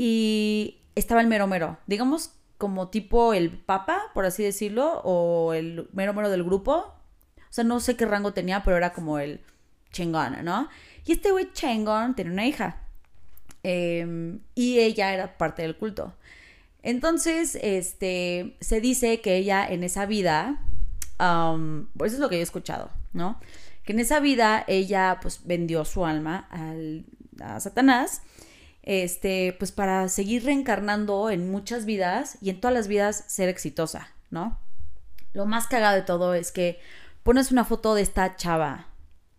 y 0.00 0.78
estaba 0.94 1.20
el 1.20 1.26
mero 1.26 1.48
mero. 1.48 1.76
Digamos 1.88 2.30
como 2.56 2.88
tipo 2.88 3.34
el 3.34 3.50
papa, 3.50 4.00
por 4.14 4.26
así 4.26 4.44
decirlo, 4.44 5.00
o 5.02 5.54
el 5.54 5.88
mero 5.92 6.14
mero 6.14 6.30
del 6.30 6.44
grupo. 6.44 6.94
O 7.36 7.50
sea, 7.52 7.64
no 7.64 7.80
sé 7.80 7.96
qué 7.96 8.06
rango 8.06 8.32
tenía, 8.32 8.62
pero 8.62 8.76
era 8.76 8.92
como 8.92 9.18
el 9.18 9.40
chingón, 9.90 10.44
¿no? 10.44 10.68
Y 11.04 11.12
este 11.12 11.32
güey 11.32 11.52
chingón 11.52 12.14
tenía 12.14 12.32
una 12.32 12.46
hija. 12.46 12.80
Eh, 13.64 14.38
y 14.54 14.78
ella 14.78 15.12
era 15.12 15.36
parte 15.36 15.62
del 15.62 15.76
culto. 15.76 16.14
Entonces, 16.84 17.58
este, 17.60 18.56
se 18.60 18.80
dice 18.80 19.20
que 19.20 19.36
ella 19.36 19.66
en 19.66 19.82
esa 19.82 20.06
vida, 20.06 20.62
pues 21.96 22.12
eso 22.12 22.18
es 22.18 22.20
lo 22.20 22.28
que 22.28 22.36
yo 22.36 22.40
he 22.40 22.44
escuchado, 22.44 22.90
¿no? 23.12 23.40
Que 23.84 23.94
en 23.94 23.98
esa 23.98 24.20
vida 24.20 24.64
ella 24.68 25.18
pues 25.20 25.40
vendió 25.44 25.84
su 25.84 26.06
alma 26.06 26.46
al, 26.50 27.04
a 27.40 27.58
Satanás, 27.58 28.22
este, 28.88 29.54
pues 29.58 29.70
para 29.70 30.08
seguir 30.08 30.46
reencarnando 30.46 31.28
en 31.28 31.50
muchas 31.50 31.84
vidas 31.84 32.38
y 32.40 32.48
en 32.48 32.58
todas 32.58 32.72
las 32.72 32.88
vidas 32.88 33.22
ser 33.28 33.50
exitosa, 33.50 34.08
¿no? 34.30 34.58
Lo 35.34 35.44
más 35.44 35.66
cagado 35.66 35.94
de 35.94 36.00
todo 36.00 36.32
es 36.32 36.52
que 36.52 36.80
pones 37.22 37.52
una 37.52 37.66
foto 37.66 37.94
de 37.94 38.00
esta 38.00 38.36
chava 38.36 38.86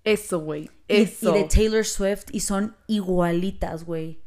Eso, 0.03 0.39
güey. 0.39 0.69
y, 0.87 1.01
Eso. 1.01 1.35
y 1.35 1.39
de 1.39 1.45
Taylor 1.45 1.83
Swift 1.83 2.25
y 2.31 2.41
son 2.41 2.75
igualitas, 2.85 3.85
güey. 3.85 4.21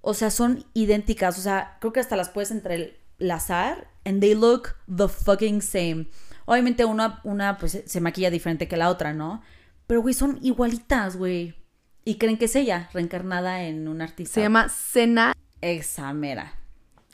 O 0.00 0.14
sea, 0.14 0.30
son 0.30 0.64
idénticas. 0.74 1.40
O 1.40 1.42
sea, 1.42 1.76
creo 1.80 1.92
que 1.92 1.98
hasta 1.98 2.14
las 2.14 2.28
puedes 2.28 2.52
entrelazar 2.52 3.88
and 4.04 4.20
they 4.20 4.36
look 4.36 4.76
the 4.86 5.08
fucking 5.08 5.60
same. 5.60 6.06
Obviamente 6.44 6.84
una, 6.84 7.20
una 7.24 7.58
pues 7.58 7.82
se 7.84 8.00
maquilla 8.00 8.30
diferente 8.30 8.68
que 8.68 8.76
la 8.76 8.90
otra, 8.90 9.12
¿no? 9.12 9.42
Pero, 9.88 10.02
güey, 10.02 10.14
son 10.14 10.38
igualitas, 10.40 11.16
güey. 11.16 11.56
Y 12.04 12.16
creen 12.16 12.36
que 12.36 12.46
es 12.46 12.56
ella, 12.56 12.88
reencarnada 12.92 13.64
en 13.64 13.86
un 13.88 14.02
artista. 14.02 14.34
Se 14.34 14.40
llama 14.40 14.68
Cena. 14.68 15.34
Examera. 15.60 16.54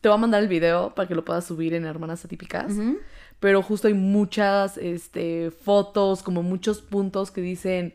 Te 0.00 0.08
voy 0.08 0.16
a 0.16 0.20
mandar 0.20 0.42
el 0.42 0.48
video 0.48 0.94
para 0.94 1.06
que 1.06 1.14
lo 1.14 1.24
puedas 1.24 1.44
subir 1.44 1.74
en 1.74 1.84
Hermanas 1.84 2.24
Atípicas. 2.24 2.72
Pero 3.40 3.62
justo 3.62 3.88
hay 3.88 3.94
muchas 3.94 4.78
este, 4.78 5.50
fotos, 5.50 6.22
como 6.22 6.42
muchos 6.42 6.80
puntos 6.80 7.30
que 7.30 7.40
dicen, 7.40 7.94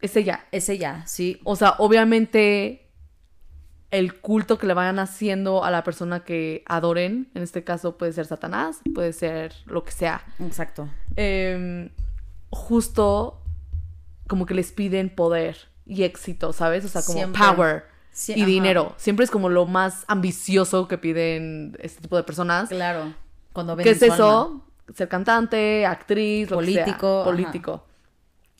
es 0.00 0.16
ella. 0.16 0.46
Es 0.52 0.68
ella, 0.68 1.04
sí. 1.06 1.40
O 1.44 1.56
sea, 1.56 1.74
obviamente 1.78 2.86
el 3.90 4.20
culto 4.20 4.58
que 4.58 4.66
le 4.66 4.74
vayan 4.74 4.98
haciendo 4.98 5.64
a 5.64 5.70
la 5.70 5.82
persona 5.82 6.24
que 6.24 6.62
adoren, 6.66 7.28
en 7.34 7.42
este 7.42 7.64
caso 7.64 7.98
puede 7.98 8.12
ser 8.12 8.26
Satanás, 8.26 8.80
puede 8.94 9.12
ser 9.12 9.54
lo 9.66 9.82
que 9.82 9.92
sea. 9.92 10.24
Exacto. 10.38 10.88
em, 11.16 11.90
justo 12.50 13.42
como 14.28 14.46
que 14.46 14.54
les 14.54 14.72
piden 14.72 15.10
poder 15.10 15.69
y 15.90 16.04
éxito, 16.04 16.52
¿sabes? 16.52 16.84
O 16.84 16.88
sea, 16.88 17.02
como 17.02 17.18
Siempre. 17.18 17.42
power 17.42 17.84
Sí, 18.12 18.32
y 18.36 18.40
ajá. 18.42 18.46
dinero. 18.46 18.94
Siempre 18.96 19.24
es 19.24 19.30
como 19.30 19.48
lo 19.48 19.66
más 19.66 20.04
ambicioso 20.08 20.88
que 20.88 20.98
piden 20.98 21.76
este 21.80 22.00
tipo 22.02 22.16
de 22.16 22.22
personas. 22.22 22.68
Claro. 22.68 23.14
Cuando 23.52 23.76
¿Qué 23.76 23.84
venden 23.90 24.08
es 24.10 24.14
eso? 24.14 24.64
Ser 24.94 25.08
cantante, 25.08 25.86
actriz, 25.86 26.50
lo 26.50 26.58
que 26.60 26.66
sea. 26.66 26.84
Político, 26.84 27.20
ajá. 27.22 27.30
político. 27.30 27.86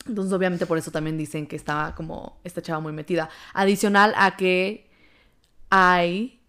Entonces, 0.07 0.33
obviamente, 0.33 0.65
por 0.65 0.77
eso 0.77 0.89
también 0.91 1.17
dicen 1.17 1.45
que 1.47 1.55
está 1.55 1.93
como 1.95 2.39
esta 2.43 2.61
chava 2.61 2.79
muy 2.79 2.91
metida. 2.93 3.29
Adicional 3.53 4.13
a 4.17 4.35
que 4.35 4.89
hay 5.69 6.41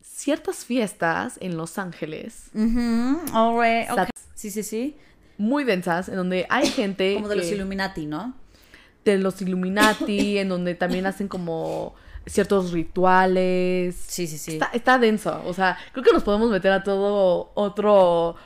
ciertas 0.00 0.64
fiestas 0.64 1.36
en 1.40 1.56
Los 1.56 1.78
Ángeles 1.78 2.50
ok. 2.54 3.96
Sat- 3.96 4.10
Sí, 4.34 4.50
sí, 4.50 4.62
sí. 4.62 4.96
muy 5.38 5.64
densas 5.64 6.08
en 6.08 6.16
donde 6.16 6.46
hay 6.50 6.66
gente 6.66 7.14
Como 7.14 7.28
de 7.28 7.36
los 7.36 7.50
Illuminati, 7.50 8.06
¿no? 8.06 8.34
De 9.04 9.18
los 9.18 9.40
Illuminati, 9.42 10.38
en 10.38 10.48
donde 10.48 10.74
también 10.74 11.06
hacen 11.06 11.28
como 11.28 11.94
ciertos 12.26 12.72
rituales. 12.72 13.96
Sí, 14.08 14.26
sí, 14.26 14.38
sí. 14.38 14.52
Está, 14.54 14.70
está 14.72 14.98
denso. 14.98 15.42
O 15.46 15.52
sea, 15.54 15.76
creo 15.92 16.04
que 16.04 16.12
nos 16.12 16.22
podemos 16.22 16.50
meter 16.50 16.72
a 16.72 16.82
todo 16.82 17.50
otro 17.54 18.36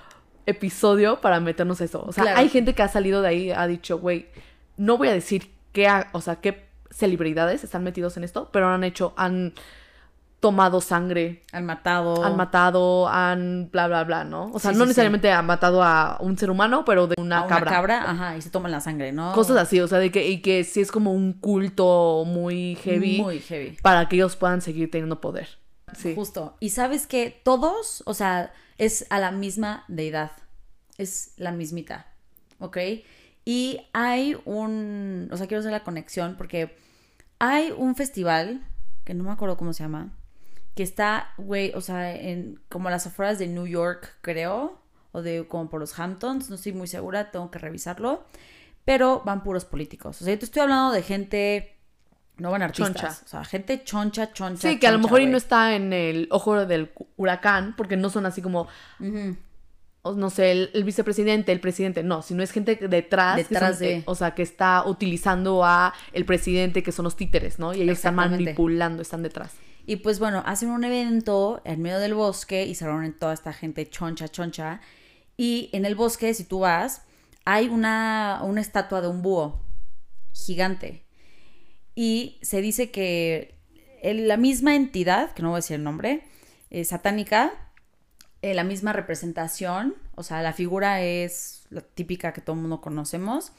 episodio 0.47 1.21
para 1.21 1.41
meternos 1.41 1.81
a 1.81 1.85
eso. 1.85 2.03
O 2.07 2.13
sea, 2.13 2.25
Claro. 2.25 2.39
hay 2.39 2.49
gente 2.49 2.75
que 2.75 2.83
ha 2.83 2.89
salido 2.89 3.23
de 3.23 3.29
ahí, 3.29 3.51
ha 3.51 3.67
dicho, 3.67 3.99
güey, 3.99 4.27
no 4.77 4.97
voy 4.97 5.09
a 5.09 5.13
decir 5.13 5.51
qué, 5.73 5.87
ha- 5.87 6.09
o 6.13 6.21
sea, 6.21 6.37
qué 6.37 6.67
celebridades 6.91 7.65
están 7.65 7.85
metidos 7.85 8.17
en 8.17 8.25
esto, 8.25 8.49
pero 8.53 8.69
han 8.69 8.83
hecho, 8.83 9.13
han 9.17 9.53
tomado 10.41 10.81
sangre, 10.81 11.43
Han 11.53 11.67
matado. 11.67 12.25
han 12.25 12.37
matado, 12.37 13.09
han 13.09 13.71
bla, 13.73 13.89
bla, 13.89 14.05
bla, 14.05 14.25
¿no? 14.25 14.51
O 14.53 14.59
sea. 14.59 14.71
Sí, 14.73 14.77
no 14.79 14.85
sí, 14.85 14.89
necesariamente 14.89 15.31
han 15.33 15.47
matado 15.47 15.83
a 15.83 16.17
un 16.21 16.39
ser 16.39 16.51
humano, 16.51 16.85
pero 16.85 17.07
de 17.09 17.17
una, 17.21 17.39
a 17.39 17.45
una 17.47 17.49
cabra. 17.49 17.71
cabra. 17.71 18.11
ajá, 18.11 18.37
y 18.37 18.43
se 18.43 18.51
toman 18.51 18.71
la 18.71 18.81
sangre, 18.81 19.11
¿no? 19.13 19.33
Cosas 19.33 19.57
así, 19.57 19.81
o 19.81 19.89
sea, 19.89 19.99
de 19.99 20.11
que, 20.13 20.29
y 20.29 20.41
que 20.41 20.63
sí 20.65 20.81
es 20.81 20.93
como 20.93 21.13
un 21.13 21.33
culto 21.33 22.25
muy 22.27 22.77
heavy 22.85 23.21
Muy 23.21 23.41
heavy. 23.41 23.77
para 23.83 24.09
que 24.09 24.17
ellos 24.17 24.37
puedan 24.37 24.61
seguir 24.63 24.91
teniendo 24.91 25.21
poder. 25.21 25.49
Sí. 25.97 26.15
Justo. 26.15 26.57
Y 26.61 26.71
sabes 26.71 27.07
que 27.07 27.41
todos, 27.45 28.03
o 28.07 28.15
sea, 28.15 28.53
es 28.77 29.07
a 29.11 29.19
la 29.19 29.31
misma 29.33 29.85
deidad. 29.89 30.33
Es 30.99 31.33
la 31.37 31.51
mismita. 31.53 32.07
¿Ok? 32.61 32.77
Y 33.45 33.81
hay 33.93 34.37
un. 34.45 35.29
O 35.33 35.37
sea, 35.37 35.47
quiero 35.47 35.61
hacer 35.61 35.73
la 35.73 35.83
conexión 35.85 36.35
porque 36.37 36.77
hay 37.39 37.73
un 37.77 37.95
festival, 37.97 38.61
que 39.05 39.15
no 39.15 39.25
me 39.25 39.31
acuerdo 39.31 39.57
cómo 39.57 39.73
se 39.73 39.83
llama, 39.85 40.11
que 40.79 40.85
está, 40.85 41.35
güey, 41.39 41.73
o 41.75 41.81
sea, 41.81 42.15
en 42.15 42.61
como 42.69 42.89
las 42.89 43.05
afueras 43.05 43.41
de 43.41 43.49
New 43.49 43.67
York, 43.67 44.15
creo, 44.21 44.81
o 45.11 45.23
de 45.23 45.45
como 45.49 45.69
por 45.69 45.81
los 45.81 45.99
Hamptons, 45.99 46.49
no 46.51 46.55
estoy 46.55 46.71
muy 46.73 46.87
segura, 46.87 47.33
tengo 47.33 47.51
que 47.51 47.59
revisarlo, 47.59 48.23
pero 48.85 49.23
van 49.27 49.43
puros 49.43 49.65
políticos. 49.65 50.23
O 50.23 50.25
sea, 50.25 50.33
yo 50.35 50.39
te 50.39 50.45
estoy 50.45 50.63
hablando 50.63 50.93
de 50.93 51.03
gente, 51.03 51.75
no 52.37 52.53
van 52.53 52.63
artistas, 52.63 52.95
Choncha. 52.95 53.19
o 53.25 53.29
sea, 53.29 53.45
gente 53.45 53.83
choncha, 53.83 54.33
choncha. 54.33 54.69
Sí, 54.71 54.79
que 54.79 54.87
a 54.87 54.93
lo 54.93 55.01
mejor 55.01 55.21
y 55.21 55.27
no 55.27 55.37
está 55.37 55.75
en 55.75 55.93
el 55.93 56.29
ojo 56.31 56.65
del 56.65 56.93
huracán, 57.17 57.75
porque 57.77 57.97
no 57.97 58.09
son 58.09 58.25
así 58.25 58.41
como, 58.41 58.69
no 59.01 60.31
sé, 60.31 60.53
el, 60.53 60.71
el 60.75 60.85
vicepresidente, 60.85 61.51
el 61.51 61.59
presidente, 61.61 62.05
no, 62.05 62.23
sino 62.23 62.45
es 62.45 62.53
gente 62.53 62.77
detrás, 62.77 63.37
que 63.37 63.43
Detrás 63.43 63.71
son, 63.79 63.79
de- 63.81 63.97
eh, 63.97 64.03
o 64.07 64.15
sea, 64.15 64.35
que 64.37 64.43
está 64.43 64.85
utilizando 64.87 65.65
a 65.65 65.93
el 66.13 66.25
presidente, 66.25 66.85
que 66.85 66.93
son 66.93 67.03
los 67.03 67.17
títeres, 67.17 67.59
¿no? 67.59 67.75
Y 67.75 67.83
ellos 67.83 67.97
están 67.99 68.15
manipulando, 68.15 69.03
están 69.03 69.25
detrás. 69.25 69.55
Y 69.89 69.97
pues 69.97 70.19
bueno, 70.19 70.43
hacen 70.45 70.69
un 70.69 70.85
evento 70.85 71.63
en 71.65 71.81
medio 71.81 71.99
del 71.99 72.13
bosque 72.13 72.67
y 72.67 72.75
se 72.75 72.85
reúnen 72.85 73.19
toda 73.19 73.33
esta 73.33 73.55
gente 73.55 73.89
choncha, 73.89 74.29
choncha. 74.29 74.83
Y 75.39 75.71
en 75.73 75.87
el 75.87 75.95
bosque, 75.95 76.35
si 76.35 76.45
tú 76.45 76.59
vas, 76.59 77.07
hay 77.47 77.69
una, 77.69 78.43
una 78.45 78.61
estatua 78.61 79.01
de 79.01 79.09
un 79.09 79.23
búho 79.23 79.63
gigante. 80.35 81.07
Y 81.95 82.39
se 82.43 82.61
dice 82.61 82.91
que 82.91 83.55
la 84.03 84.37
misma 84.37 84.77
entidad, 84.77 85.33
que 85.33 85.41
no 85.41 85.49
voy 85.49 85.57
a 85.57 85.63
decir 85.63 85.77
el 85.77 85.85
nombre, 85.85 86.23
eh, 86.69 86.85
satánica, 86.85 87.73
eh, 88.43 88.53
la 88.53 88.65
misma 88.65 88.93
representación, 88.93 89.95
o 90.17 90.23
sea, 90.23 90.43
la 90.43 90.53
figura 90.53 91.01
es 91.01 91.67
la 91.71 91.81
típica 91.81 92.35
que 92.35 92.43
todo 92.43 92.57
el 92.57 92.61
mundo 92.61 92.83
conocemos. 92.83 93.53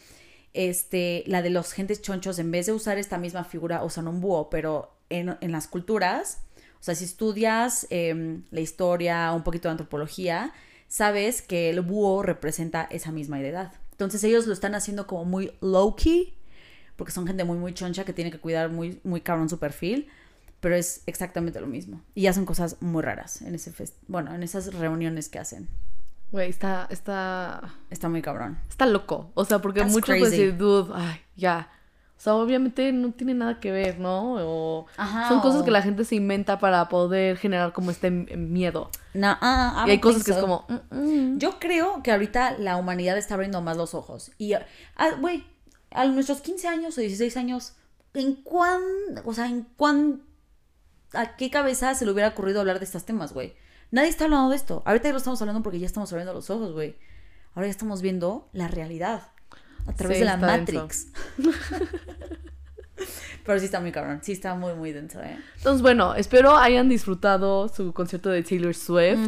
Este, 0.54 1.24
la 1.26 1.42
de 1.42 1.50
los 1.50 1.74
gentes 1.74 2.04
chonchos, 2.04 2.38
en 2.38 2.52
vez 2.52 2.68
de 2.68 2.74
usar 2.74 3.00
esta 3.00 3.18
misma 3.18 3.46
figura, 3.46 3.84
usan 3.84 4.08
un 4.08 4.22
búho, 4.22 4.52
pero 4.52 4.99
en, 5.10 5.38
en 5.42 5.52
las 5.52 5.68
culturas, 5.68 6.42
o 6.80 6.84
sea, 6.84 6.96
si 6.96 7.04
estudias 7.04 7.88
em, 7.90 8.44
la 8.52 8.62
historia, 8.62 9.32
un 9.34 9.44
poquito 9.44 9.68
de 9.68 9.72
antropología, 9.72 10.54
sabes 10.88 11.42
que 11.42 11.70
el 11.70 11.82
búho 11.82 12.24
representa 12.24 12.84
esa 12.90 13.12
misma 13.12 13.38
deidad. 13.40 13.74
Entonces 13.92 14.24
ellos 14.24 14.48
lo 14.48 14.54
están 14.54 14.76
haciendo 14.76 15.06
como 15.08 15.26
muy 15.26 15.52
low-key, 15.60 16.36
porque 16.96 17.12
son 17.12 17.28
gente 17.28 17.44
muy, 17.44 17.58
muy 17.58 17.74
choncha 17.74 18.06
que 18.06 18.14
tiene 18.14 18.32
que 18.32 18.40
cuidar 18.40 18.70
muy, 18.70 19.00
muy 19.04 19.22
cabrón 19.22 19.50
su 19.50 19.60
perfil, 19.60 20.08
pero 20.62 20.76
es 20.76 21.04
exactamente 21.06 21.60
lo 21.60 21.68
mismo. 21.68 22.02
Y 22.16 22.28
hacen 22.28 22.46
cosas 22.46 22.78
muy 22.82 23.02
raras 23.04 23.42
en 23.42 23.56
ese 23.56 23.72
fest 23.72 23.96
bueno, 24.08 24.34
en 24.34 24.44
esas 24.44 24.74
reuniones 24.74 25.28
que 25.30 25.40
hacen. 25.40 25.68
Güey, 26.32 26.50
está, 26.50 26.88
está, 26.92 27.74
Está 27.90 28.08
muy 28.08 28.22
cabrón. 28.22 28.60
está 28.70 28.86
loco. 28.86 29.32
O 29.34 29.46
sea, 29.46 29.60
porque 29.60 29.80
That's 29.82 29.92
muchos 29.94 30.18
pueden 30.18 30.30
crazy. 30.30 30.52
dude, 30.52 30.92
ay, 30.94 31.20
ya. 31.36 31.72
O 32.20 32.22
sea, 32.22 32.36
obviamente 32.36 32.92
no 32.92 33.14
tiene 33.14 33.34
nada 33.34 33.62
que 33.62 33.72
ver, 33.72 33.98
¿no? 33.98 34.36
O 34.46 34.88
Ajá, 34.98 35.30
son 35.30 35.40
cosas 35.40 35.62
o- 35.62 35.64
que 35.64 35.72
la 35.72 35.82
gente 35.82 36.04
se 36.04 36.16
inventa 36.16 36.60
para 36.60 36.90
poder 36.90 37.38
generar 37.38 37.72
como 37.72 37.92
este 37.92 38.12
miedo. 38.12 38.90
No, 39.14 39.38
ah, 39.40 39.86
I 39.86 39.88
y 39.88 39.92
hay 39.92 40.00
cosas 40.02 40.26
que 40.26 40.32
es 40.32 40.38
como, 40.38 40.66
mm, 40.68 40.96
mm. 40.98 41.40
Yo 41.40 41.60
creo 41.60 42.04
que 42.04 42.12
ahorita 42.12 42.58
la 42.58 42.76
humanidad 42.76 43.18
está 43.18 43.36
abriendo 43.36 43.62
más 43.62 43.78
los 43.78 43.94
ojos. 43.94 44.32
Y, 44.38 44.52
ah, 44.52 44.66
güey, 45.22 45.46
a 45.92 46.06
nuestros 46.08 46.42
15 46.42 46.68
años 46.68 46.98
o 46.98 47.00
16 47.02 47.38
años, 47.38 47.76
¿en 48.14 48.36
cuán, 48.36 48.82
o 49.24 49.34
sea, 49.34 49.46
en 49.48 49.64
cuán, 49.78 50.24
a 51.14 51.38
qué 51.38 51.50
cabeza 51.50 51.96
se 51.96 52.04
le 52.06 52.12
hubiera 52.12 52.28
ocurrido 52.28 52.60
hablar 52.60 52.80
de 52.80 52.86
estos 52.86 53.06
temas, 53.06 53.32
güey? 53.32 53.54
Nadie 53.92 54.10
está 54.10 54.26
hablando 54.26 54.50
de 54.50 54.58
esto. 54.58 54.84
Ahorita 54.86 55.08
ya 55.08 55.14
lo 55.14 55.20
estamos 55.20 55.42
hablando 55.42 55.64
porque 55.64 55.80
ya 55.80 55.86
estamos 55.86 56.12
abriendo 56.12 56.34
los 56.34 56.50
ojos, 56.50 56.74
güey. 56.74 56.98
ahora 57.56 57.68
ya 57.68 57.72
estamos 57.72 58.02
viendo 58.02 58.50
la 58.52 58.68
realidad 58.68 59.32
a 59.88 59.94
través 59.94 60.18
Sí, 60.18 60.20
de 60.22 60.26
la 60.26 60.34
está. 60.36 60.48
Matrix. 60.58 61.08
Pero 63.46 63.60
sí 63.60 63.66
está 63.66 63.80
muy 63.80 63.92
cabrón, 63.92 64.20
sí 64.22 64.34
está 64.34 64.54
muy, 64.56 64.74
muy 64.74 64.92
denso, 64.92 65.22
¿eh? 65.24 65.38
Entonces, 65.58 65.82
bueno, 65.82 66.14
espero 66.16 66.56
hayan 66.58 66.90
disfrutado 66.90 67.68
su 67.70 67.94
concierto 67.94 68.30
de 68.30 68.44
Taylor 68.44 68.76
Swift. 68.76 69.20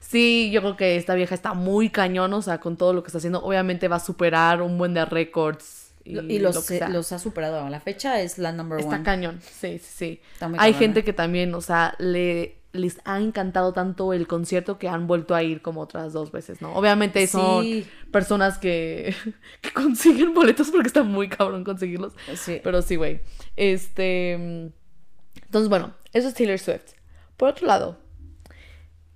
Sí, 0.00 0.50
yo 0.52 0.60
creo 0.62 0.76
que 0.76 0.96
esta 0.96 1.14
vieja 1.14 1.34
está 1.34 1.52
muy 1.54 1.90
cañón, 1.90 2.32
o 2.32 2.42
sea, 2.42 2.58
con 2.58 2.76
todo 2.76 2.92
lo 2.92 3.02
que 3.02 3.08
está 3.08 3.18
haciendo. 3.18 3.42
Obviamente 3.42 3.88
va 3.88 3.96
a 3.96 4.00
superar 4.00 4.62
un 4.62 4.78
buen 4.78 4.94
de 4.94 5.04
récords. 5.04 5.92
Y, 6.04 6.18
Y, 6.18 6.38
los, 6.38 6.54
lo 6.54 7.00
ha 7.00 7.18
superado. 7.18 7.68
La 7.68 7.80
fecha 7.80 8.20
es 8.20 8.38
la 8.38 8.52
number 8.52 8.78
Está 8.78 8.94
one. 8.96 9.04
cañón, 9.04 9.40
sí, 9.42 9.78
sí, 9.78 9.90
sí. 9.96 10.20
Está 10.32 10.48
muy 10.48 10.58
Hay 10.60 10.72
gente 10.74 11.02
que 11.04 11.12
también, 11.12 11.54
o 11.54 11.60
sea, 11.60 11.94
le, 11.98 12.56
les 12.76 13.00
ha 13.04 13.20
encantado 13.20 13.72
tanto 13.72 14.12
el 14.12 14.26
concierto 14.26 14.78
que 14.78 14.88
han 14.88 15.06
vuelto 15.06 15.34
a 15.34 15.42
ir 15.42 15.62
como 15.62 15.80
otras 15.80 16.12
dos 16.12 16.30
veces, 16.32 16.60
¿no? 16.62 16.72
Obviamente 16.74 17.26
son 17.26 17.62
Sí. 17.64 17.86
personas 18.12 18.58
que, 18.58 19.14
que 19.60 19.72
consiguen 19.72 20.34
boletos 20.34 20.70
porque 20.70 20.86
está 20.88 21.02
muy 21.02 21.28
cabrón 21.28 21.64
conseguirlos. 21.64 22.12
Sí. 22.36 22.60
Pero 22.62 22.82
sí, 22.82 22.96
güey. 22.96 23.20
Este. 23.56 24.32
Entonces, 24.32 25.68
bueno, 25.68 25.94
eso 26.12 26.28
es 26.28 26.34
Taylor 26.34 26.58
Swift. 26.58 26.92
Por 27.36 27.50
otro 27.50 27.66
lado, 27.66 27.98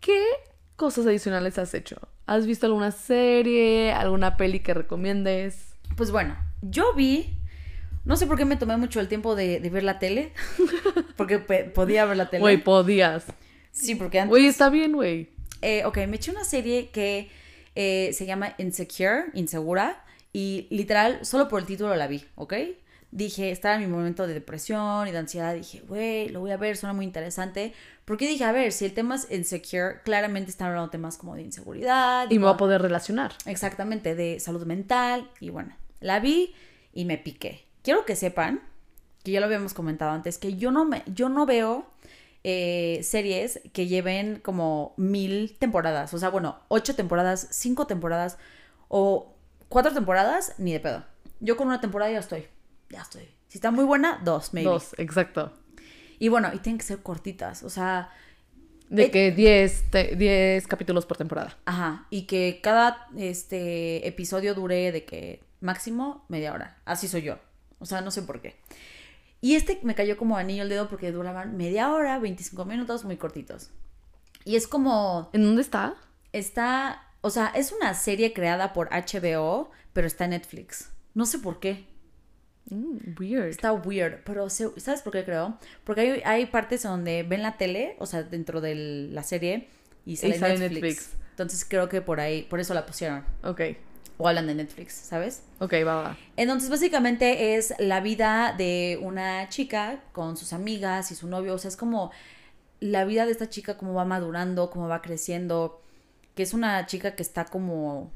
¿qué 0.01 0.23
cosas 0.77 1.07
adicionales 1.07 1.59
has 1.59 1.75
hecho? 1.75 1.96
¿Has 2.27 2.46
visto 2.46 2.66
alguna 2.66 2.90
serie, 2.92 3.92
alguna 3.92 4.37
peli 4.37 4.61
que 4.61 4.75
recomiendes? 4.75 5.75
Pues 5.96 6.11
bueno, 6.11 6.37
yo 6.62 6.94
vi. 6.94 7.37
No 8.05 8.16
sé 8.16 8.27
por 8.27 8.38
qué 8.38 8.44
me 8.44 8.57
tomé 8.57 8.77
mucho 8.77 8.99
el 9.01 9.09
tiempo 9.09 9.35
de, 9.35 9.61
de 9.61 9.70
ver 9.70 9.83
la 9.83 9.99
tele. 9.99 10.33
porque 11.16 11.38
podía 11.38 12.05
ver 12.07 12.16
la 12.16 12.31
tele. 12.31 12.40
Güey, 12.40 12.62
podías. 12.62 13.27
Sí, 13.81 13.95
porque 13.95 14.21
antes. 14.21 14.31
Güey, 14.31 14.47
está 14.47 14.71
bien, 14.71 14.93
güey. 14.93 15.29
Eh, 15.62 15.85
ok, 15.85 15.99
me 16.09 16.16
eché 16.16 16.31
una 16.31 16.45
serie 16.45 16.90
que 16.90 17.31
eh, 17.75 18.11
se 18.12 18.27
llama 18.27 18.55
Insecure, 18.59 19.27
Insegura, 19.35 20.05
y 20.33 20.66
literal, 20.71 21.25
solo 21.25 21.49
por 21.49 21.61
el 21.61 21.66
título 21.66 21.95
la 21.97 22.07
vi, 22.07 22.25
¿ok? 22.37 22.55
Dije, 23.11 23.51
estaba 23.51 23.75
en 23.75 23.81
mi 23.81 23.87
momento 23.88 24.27
de 24.29 24.35
depresión 24.35 25.09
y 25.09 25.11
de 25.11 25.19
ansiedad, 25.19 25.55
dije, 25.55 25.83
güey, 25.88 26.29
lo 26.29 26.40
voy 26.40 26.53
a 26.53 26.57
ver, 26.57 26.77
suena 26.77 26.93
muy 26.93 27.05
interesante. 27.05 27.73
Porque 28.05 28.29
dije, 28.29 28.45
a 28.45 28.53
ver, 28.53 28.71
si 28.71 28.85
el 28.85 28.95
tema 28.95 29.16
es 29.16 29.29
Insecure, 29.31 30.03
claramente 30.05 30.51
están 30.51 30.69
hablando 30.69 30.90
temas 30.90 31.16
como 31.16 31.35
de 31.35 31.43
inseguridad. 31.43 32.31
Y 32.31 32.38
me 32.38 32.45
voy 32.45 32.55
a 32.55 32.57
poder 32.57 32.81
relacionar. 32.81 33.33
Exactamente, 33.47 34.14
de 34.14 34.38
salud 34.38 34.64
mental, 34.64 35.29
y 35.40 35.51
bueno, 35.51 35.77
la 35.99 36.21
vi 36.21 36.55
y 36.93 37.05
me 37.05 37.19
piqué. 37.19 37.64
Quiero 37.83 38.05
que 38.05 38.14
sepan, 38.14 38.61
que 39.25 39.33
ya 39.33 39.40
lo 39.40 39.47
habíamos 39.47 39.75
comentado 39.75 40.12
antes, 40.12 40.38
que 40.38 40.57
yo 40.57 40.71
no, 40.71 40.85
me, 40.85 41.03
yo 41.07 41.29
no 41.29 41.47
veo 41.47 41.87
eh, 42.44 43.00
series 43.03 43.61
que 43.72 43.87
lleven 43.87 44.40
como 44.40 44.94
mil 44.96 45.57
temporadas. 45.59 46.12
O 46.14 46.18
sea, 46.18 46.31
bueno, 46.31 46.59
ocho 46.68 46.94
temporadas, 46.94 47.48
cinco 47.50 47.87
temporadas 47.87 48.38
o 48.88 49.35
cuatro 49.68 49.92
temporadas, 49.92 50.55
ni 50.59 50.72
de 50.72 50.81
pedo. 50.81 51.05
Yo 51.40 51.57
con 51.57 51.68
una 51.68 51.81
temporada 51.81 52.11
ya 52.12 52.18
estoy. 52.18 52.46
Ya 52.90 53.03
estoy. 53.03 53.29
Si 53.48 53.59
está 53.59 53.70
muy 53.70 53.85
buena, 53.85 54.20
dos, 54.24 54.53
maybe. 54.55 54.70
Dos, 54.70 54.94
exacto. 54.98 55.53
Y 56.18 56.29
bueno, 56.29 56.50
y 56.53 56.59
tienen 56.59 56.79
que 56.79 56.85
ser 56.85 56.98
cortitas. 57.03 57.62
O 57.62 57.70
sea, 57.70 58.11
De 58.88 59.05
Eh, 59.05 59.11
que 59.12 59.31
10 59.31 59.90
te- 59.90 60.16
10 60.16 60.66
capítulos 60.66 61.07
por 61.07 61.16
temporada. 61.16 61.57
Ajá, 61.64 62.07
y 62.11 62.22
que 62.26 62.61
cada 62.62 63.07
este 63.16 64.07
episodio 64.09 64.53
dure 64.55 64.90
de 64.92 65.05
que 65.05 65.44
máximo 65.61 66.24
media 66.29 66.53
hora. 66.53 66.79
Así 66.85 67.07
soy 67.07 67.22
yo. 67.22 67.38
O 67.79 67.87
sea, 67.87 68.00
no 68.00 68.11
sé 68.11 68.22
por 68.22 68.40
qué. 68.40 68.57
Y 69.40 69.55
este 69.55 69.79
me 69.83 69.94
cayó 69.94 70.16
como 70.16 70.37
anillo 70.37 70.62
al 70.62 70.68
dedo 70.68 70.88
porque 70.88 71.12
duraban 71.12 71.57
media 71.57 71.90
hora, 71.92 72.18
25 72.18 72.64
minutos, 72.66 73.05
muy 73.05 73.16
cortitos. 73.16 73.70
Y 74.44 74.57
es 74.57 74.66
como 74.66 75.31
¿En 75.33 75.44
dónde 75.44 75.62
está? 75.62 75.94
está, 76.33 77.03
o 77.22 77.31
sea, 77.31 77.48
es 77.55 77.72
una 77.72 77.94
serie 77.94 78.33
creada 78.33 78.72
por 78.72 78.88
HBO, 78.90 79.70
pero 79.92 80.07
está 80.07 80.24
en 80.24 80.31
Netflix. 80.31 80.90
No 81.14 81.26
sé 81.26 81.38
por 81.38 81.59
qué. 81.61 81.87
Mm, 82.70 83.14
weird. 83.18 83.48
Está 83.48 83.72
weird, 83.72 84.20
pero 84.24 84.48
se- 84.50 84.79
¿sabes 84.81 85.03
por 85.03 85.12
qué 85.12 85.24
creo? 85.24 85.59
Porque 85.85 86.00
hay, 86.03 86.22
hay 86.24 86.46
partes 86.46 86.83
donde 86.83 87.22
ven 87.22 87.42
la 87.42 87.57
tele, 87.57 87.96
o 87.98 88.07
sea, 88.07 88.22
dentro 88.22 88.61
de 88.61 88.74
la 88.74 89.22
serie 89.22 89.68
y 90.07 90.16
sale, 90.16 90.38
sale 90.38 90.59
Netflix. 90.59 90.83
Netflix. 90.83 91.16
Entonces 91.31 91.64
creo 91.68 91.88
que 91.88 92.00
por 92.03 92.20
ahí, 92.20 92.42
por 92.42 92.61
eso 92.61 92.74
la 92.74 92.87
pusieron. 92.87 93.24
Ok, 93.42 93.61
O 94.22 94.28
hablan 94.28 94.46
de 94.46 94.54
Netflix, 94.54 94.92
¿sabes? 94.94 95.42
ok, 95.61 95.72
va, 95.87 95.94
va. 96.02 96.16
Entonces 96.37 96.68
básicamente 96.68 97.56
es 97.56 97.74
la 97.78 98.00
vida 98.00 98.54
de 98.56 98.98
una 99.02 99.48
chica 99.48 100.02
con 100.12 100.37
sus 100.37 100.52
amigas 100.52 101.11
y 101.11 101.14
su 101.14 101.26
novio. 101.26 101.54
O 101.54 101.59
sea, 101.59 101.68
es 101.68 101.76
como 101.76 102.11
la 102.80 103.04
vida 103.04 103.24
de 103.26 103.33
esta 103.33 103.48
chica, 103.48 103.76
cómo 103.78 103.94
va 103.94 104.04
madurando, 104.04 104.70
cómo 104.70 104.88
va 104.88 105.00
creciendo. 105.02 105.80
Que 106.35 106.42
es 106.42 106.54
una 106.54 106.87
chica 106.87 107.16
que 107.16 107.22
está 107.22 107.44
como, 107.46 108.11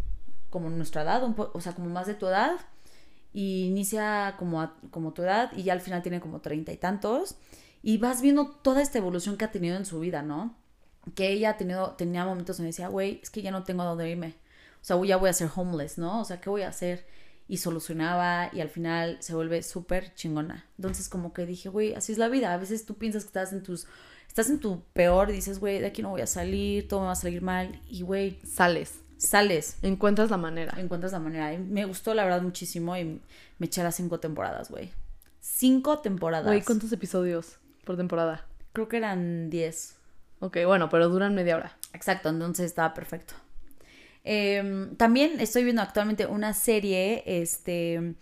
como 0.51 0.71
nuestra 0.71 1.03
edad, 1.03 1.25
un 1.25 1.35
po- 1.35 1.51
o 1.55 1.61
sea, 1.61 1.73
como 1.75 1.89
más 1.91 2.07
de 2.07 2.15
tu 2.15 2.27
edad. 2.27 2.53
Y 3.33 3.65
inicia 3.67 4.35
como, 4.39 4.61
a- 4.63 4.75
como 4.91 5.13
tu 5.13 5.23
edad 5.23 5.51
y 5.57 5.63
ya 5.65 5.73
al 5.73 5.81
final 5.81 6.03
tiene 6.03 6.21
como 6.21 6.41
treinta 6.41 6.71
y 6.73 6.77
tantos. 6.77 7.37
Y 7.83 7.99
vas 7.99 8.23
viendo 8.23 8.49
toda 8.51 8.81
esta 8.83 8.99
evolución 8.99 9.37
que 9.37 9.45
ha 9.45 9.51
tenido 9.51 9.77
en 9.77 9.85
su 9.85 10.01
vida, 10.01 10.23
¿no? 10.23 10.55
Que 11.15 11.29
ella 11.33 11.51
ha 11.51 11.57
tenido, 11.57 11.91
tenía 11.93 12.25
momentos 12.25 12.57
donde 12.57 12.69
decía, 12.69 12.89
güey, 12.89 13.21
es 13.23 13.31
que 13.31 13.43
ya 13.43 13.51
no 13.51 13.65
tengo 13.65 13.83
a 13.83 13.87
dónde 13.87 14.09
irme. 14.11 14.35
O 14.85 14.87
sea, 14.87 15.03
ya 15.03 15.17
voy 15.17 15.31
a 15.31 15.33
ser 15.33 15.49
homeless, 15.57 15.97
¿no? 15.97 16.21
O 16.21 16.25
sea, 16.27 16.43
¿qué 16.43 16.51
voy 16.51 16.61
a 16.61 16.69
hacer? 16.69 17.07
Y 17.49 17.57
solucionaba 17.57 18.51
y 18.53 18.61
al 18.61 18.69
final 18.69 19.17
se 19.21 19.35
vuelve 19.35 19.63
súper 19.63 20.15
chingona. 20.15 20.67
Entonces 20.77 21.09
como 21.09 21.33
que 21.33 21.47
dije, 21.47 21.71
güey, 21.71 21.95
así 21.95 22.13
es 22.13 22.19
la 22.19 22.29
vida. 22.29 22.53
A 22.53 22.59
veces 22.59 22.85
tú 22.85 22.95
piensas 22.99 23.25
que 23.25 23.29
estás 23.29 23.55
en 23.55 23.63
tus... 23.63 23.87
Estás 24.29 24.51
en 24.51 24.61
tu 24.61 24.83
peor 24.93 25.31
y 25.31 25.33
dices, 25.33 25.59
güey, 25.59 25.79
de 25.79 25.87
aquí 25.87 26.03
no 26.03 26.11
voy 26.11 26.21
a 26.21 26.27
salir, 26.27 26.87
todo 26.87 27.01
me 27.01 27.07
va 27.07 27.13
a 27.13 27.17
salir 27.17 27.41
mal. 27.41 27.81
Y, 27.89 28.03
güey, 28.03 28.39
Sales. 28.45 28.99
sales, 29.17 29.79
Encuentras 29.81 30.29
la 30.31 30.37
manera. 30.37 30.75
encuentras 30.79 31.13
la 31.13 31.19
manera. 31.21 31.55
Y 31.55 31.59
me 31.59 31.87
gustó, 31.87 32.13
la 32.13 32.25
verdad, 32.25 32.43
muchísimo 32.43 32.95
y 32.97 33.23
me 33.59 33.67
eché 33.67 33.83
las 33.83 33.95
cinco 33.95 34.21
temporadas, 34.21 34.71
güey. 34.71 34.91
Cinco 35.41 36.01
temporadas. 36.01 36.47
Güey, 36.47 36.63
¿cuántos 36.63 36.93
episodios 36.93 37.57
por 37.85 37.97
temporada? 37.97 38.45
Creo 38.75 38.89
que 38.89 38.99
eran 38.99 39.49
diez. 39.49 39.97
Ok, 40.41 40.59
bueno, 40.67 40.91
pero 40.91 41.09
duran 41.09 41.35
media 41.35 41.57
hora. 41.57 41.77
Exacto, 41.95 42.29
entonces 42.29 42.67
estaba 42.67 42.93
perfecto. 42.93 43.35
Em, 44.25 44.97
también 44.97 45.39
estoy 45.41 45.65
viendo 45.65 45.83
actualmente 45.83 46.27
una 46.27 46.55
serie 46.55 47.23
este, 47.27 48.15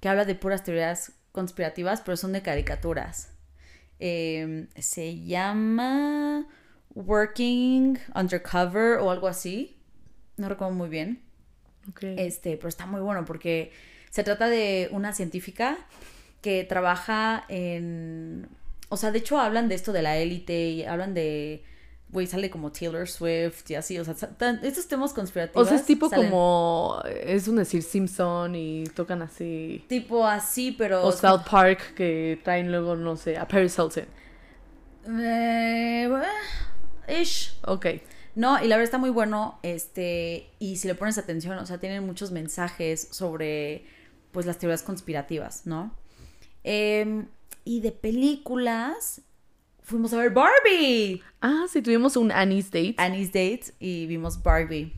que 0.00 0.08
habla 0.08 0.24
de 0.24 0.34
puras 0.34 0.64
teorías 0.64 1.12
conspirativas, 1.32 2.00
pero 2.00 2.16
son 2.16 2.32
de 2.32 2.42
caricaturas. 2.42 3.30
Em, 3.98 4.68
se 4.76 5.20
llama 5.20 6.46
Working 6.94 7.98
Undercover 8.14 8.98
o 8.98 9.10
algo 9.10 9.28
así. 9.28 9.76
No 10.36 10.48
recuerdo 10.48 10.74
muy 10.74 10.88
bien. 10.88 11.22
Este, 12.00 12.56
pero 12.56 12.68
está 12.68 12.86
muy 12.86 13.00
bueno 13.00 13.24
porque 13.24 13.72
se 14.10 14.24
trata 14.24 14.48
de 14.48 14.88
una 14.92 15.12
científica 15.12 15.78
que 16.40 16.64
trabaja 16.64 17.44
en. 17.48 18.48
O 18.88 18.96
sea, 18.96 19.12
de 19.12 19.18
hecho 19.18 19.38
hablan 19.38 19.68
de 19.68 19.74
esto 19.74 19.92
de 19.92 20.02
la 20.02 20.16
élite 20.16 20.68
y 20.68 20.84
hablan 20.84 21.14
de. 21.14 21.62
Güey, 22.12 22.26
sale 22.26 22.50
como 22.50 22.72
Taylor 22.72 23.08
Swift 23.08 23.70
y 23.70 23.74
así. 23.76 23.98
O 23.98 24.04
sea, 24.04 24.14
tan- 24.14 24.60
estos 24.64 24.88
temas 24.88 25.12
conspirativos. 25.12 25.66
o 25.66 25.68
sea, 25.68 25.78
es 25.78 25.86
tipo 25.86 26.08
salen 26.08 26.26
como. 26.30 27.00
Es 27.24 27.46
un 27.46 27.56
decir 27.56 27.82
Simpson 27.82 28.54
y 28.56 28.84
tocan 28.94 29.22
así. 29.22 29.84
Tipo 29.88 30.26
así, 30.26 30.72
pero. 30.72 31.04
O 31.06 31.12
South 31.12 31.42
Park 31.48 31.94
que 31.94 32.40
traen 32.42 32.70
luego, 32.72 32.96
no 32.96 33.16
sé, 33.16 33.36
a 33.38 33.46
Paris 33.46 33.76
Hilton. 33.78 34.06
Eh, 35.06 36.08
eh, 37.08 37.20
ish. 37.22 37.54
Ok. 37.66 37.86
No, 38.34 38.62
y 38.62 38.68
la 38.68 38.76
verdad 38.76 38.84
está 38.84 38.98
muy 38.98 39.10
bueno, 39.10 39.58
este, 39.62 40.50
y 40.60 40.76
si 40.76 40.86
le 40.86 40.94
pones 40.94 41.18
atención, 41.18 41.58
o 41.58 41.66
sea, 41.66 41.78
tienen 41.78 42.06
muchos 42.06 42.30
mensajes 42.30 43.08
sobre, 43.10 43.84
pues, 44.30 44.46
las 44.46 44.58
teorías 44.58 44.82
conspirativas, 44.82 45.66
¿no? 45.66 45.94
Em, 46.62 47.26
y 47.64 47.80
de 47.80 47.90
películas, 47.90 49.22
fuimos 49.90 50.12
a 50.14 50.16
ver 50.18 50.30
Barbie, 50.30 51.22
Ah, 51.42 51.66
sí, 51.68 51.82
tuvimos 51.82 52.16
un 52.16 52.30
Annie's 52.32 52.70
Date. 52.70 52.94
Annie's 52.98 53.28
Date, 53.28 53.72
y 53.78 54.06
vimos 54.06 54.42
Barbie. 54.42 54.92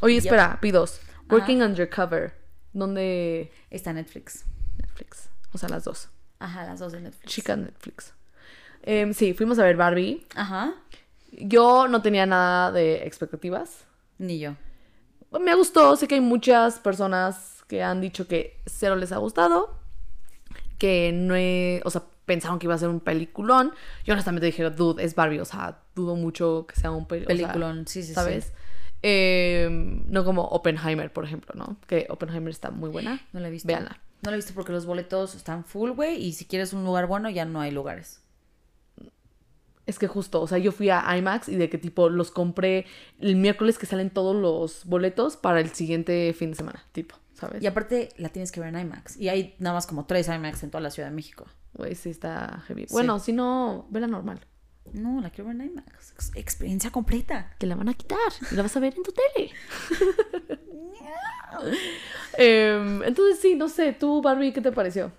Oye, 0.00 0.16
espera, 0.16 0.58
pidos. 0.60 1.00
Working 1.30 1.62
Undercover. 1.62 2.34
¿Dónde? 2.72 3.50
Está 3.70 3.92
Netflix. 3.92 4.44
Netflix. 4.78 5.28
O 5.52 5.58
sea, 5.58 5.68
las 5.68 5.84
dos. 5.84 6.08
Ajá, 6.38 6.64
las 6.64 6.78
dos 6.80 6.92
de 6.92 7.00
Netflix. 7.00 7.32
Chica 7.32 7.56
Netflix. 7.56 8.12
Em, 8.82 9.12
sí, 9.14 9.32
fuimos 9.34 9.58
a 9.58 9.64
ver 9.64 9.76
Barbie. 9.76 10.24
Ajá, 10.34 10.74
Yo 11.32 11.88
no 11.88 12.02
tenía 12.02 12.26
nada 12.26 12.70
de 12.72 13.04
expectativas. 13.06 13.84
ni 14.18 14.38
yo. 14.38 14.54
Me 15.40 15.54
gustó, 15.54 15.96
sé 15.96 16.06
que 16.08 16.14
hay 16.14 16.20
muchas 16.20 16.78
personas 16.78 17.64
que 17.68 17.82
han 17.82 18.00
dicho 18.00 18.26
que 18.28 18.60
cero 18.66 18.94
les 18.96 19.10
ha 19.12 19.16
gustado, 19.18 19.76
que 20.78 21.10
no 21.12 21.34
he- 21.34 21.82
o 21.84 21.90
sea, 21.90 22.04
pensaron 22.26 22.58
que 22.58 22.66
iba 22.66 22.74
a 22.74 22.78
ser 22.78 22.88
un 22.90 23.00
peliculón. 23.00 23.72
Yo 24.04 24.12
honestamente 24.12 24.46
dije, 24.46 24.68
dude, 24.70 25.02
es 25.02 25.14
Barbie, 25.14 25.40
o 25.40 25.44
sea, 25.44 25.78
dudo 25.94 26.14
mucho 26.16 26.66
que 26.68 26.76
sea 26.78 26.90
un 26.90 27.06
pel- 27.08 27.18
o 27.22 27.26
sea, 27.26 27.26
Peliculón, 27.28 27.86
sí, 27.86 28.02
sí, 28.02 28.08
sí. 28.08 28.14
¿sabes? 28.14 28.52
Eh, 29.02 29.68
no 30.08 30.24
como 30.24 30.42
Oppenheimer, 30.42 31.12
por 31.12 31.24
ejemplo, 31.24 31.54
¿no? 31.54 31.76
Que 31.86 32.06
Oppenheimer 32.10 32.50
está 32.50 32.70
muy 32.70 32.90
buena. 32.90 33.20
No 33.32 33.40
la 33.40 33.48
he 33.48 33.50
visto. 33.50 33.66
Véanla. 33.68 33.98
No 34.22 34.30
la 34.30 34.36
he 34.36 34.38
visto 34.38 34.52
porque 34.54 34.72
los 34.72 34.86
boletos 34.86 35.34
están 35.34 35.64
full, 35.64 35.90
güey, 35.90 36.16
y 36.22 36.32
si 36.32 36.44
quieres 36.46 36.72
un 36.72 36.84
lugar 36.84 37.06
bueno, 37.06 37.30
ya 37.30 37.44
no 37.44 37.60
hay 37.60 37.70
lugares. 37.70 38.20
Es 39.86 39.98
que 40.00 40.08
justo, 40.08 40.42
o 40.42 40.48
sea, 40.48 40.58
yo 40.58 40.72
fui 40.72 40.90
a 40.90 41.16
IMAX 41.16 41.48
y 41.48 41.56
de 41.56 41.70
que 41.70 41.78
tipo 41.78 42.08
los 42.08 42.30
compré 42.32 42.86
el 43.20 43.36
miércoles 43.36 43.78
que 43.78 43.86
salen 43.86 44.10
todos 44.10 44.34
los 44.34 44.84
boletos 44.84 45.36
para 45.36 45.60
el 45.60 45.70
siguiente 45.70 46.32
fin 46.36 46.50
de 46.50 46.56
semana, 46.56 46.84
tipo, 46.92 47.14
¿sabes? 47.34 47.62
Y 47.62 47.66
aparte 47.68 48.08
la 48.16 48.28
tienes 48.30 48.50
que 48.50 48.58
ver 48.60 48.74
en 48.74 48.80
IMAX. 48.80 49.16
Y 49.16 49.28
hay 49.28 49.54
nada 49.60 49.74
más 49.74 49.86
como 49.86 50.04
tres 50.06 50.26
IMAX 50.28 50.64
en 50.64 50.70
toda 50.70 50.80
la 50.82 50.90
Ciudad 50.90 51.08
de 51.08 51.14
México. 51.14 51.46
Güey, 51.74 51.94
sí 51.94 52.10
está 52.10 52.62
heavy. 52.66 52.86
Bueno, 52.90 53.18
si 53.20 53.32
no, 53.32 53.86
vela 53.90 54.06
normal. 54.08 54.40
No, 54.92 55.20
la 55.20 55.30
quiero 55.30 55.48
ver 55.50 55.60
en 55.60 55.70
IMAX. 55.70 56.12
Ex- 56.12 56.32
experiencia 56.36 56.90
completa. 56.90 57.54
Que 57.58 57.66
la 57.66 57.76
van 57.76 57.88
a 57.88 57.94
quitar 57.94 58.18
y 58.50 58.54
la 58.56 58.62
vas 58.62 58.76
a 58.76 58.80
ver 58.80 58.94
en 58.96 59.02
tu 59.04 59.12
tele. 59.12 59.50
Em, 62.38 63.02
entonces 63.02 63.38
sí, 63.40 63.54
no 63.54 63.68
sé, 63.68 63.92
tú 63.92 64.20
Barbie, 64.20 64.52
¿qué 64.52 64.60
te 64.60 64.72
pareció? 64.72 65.12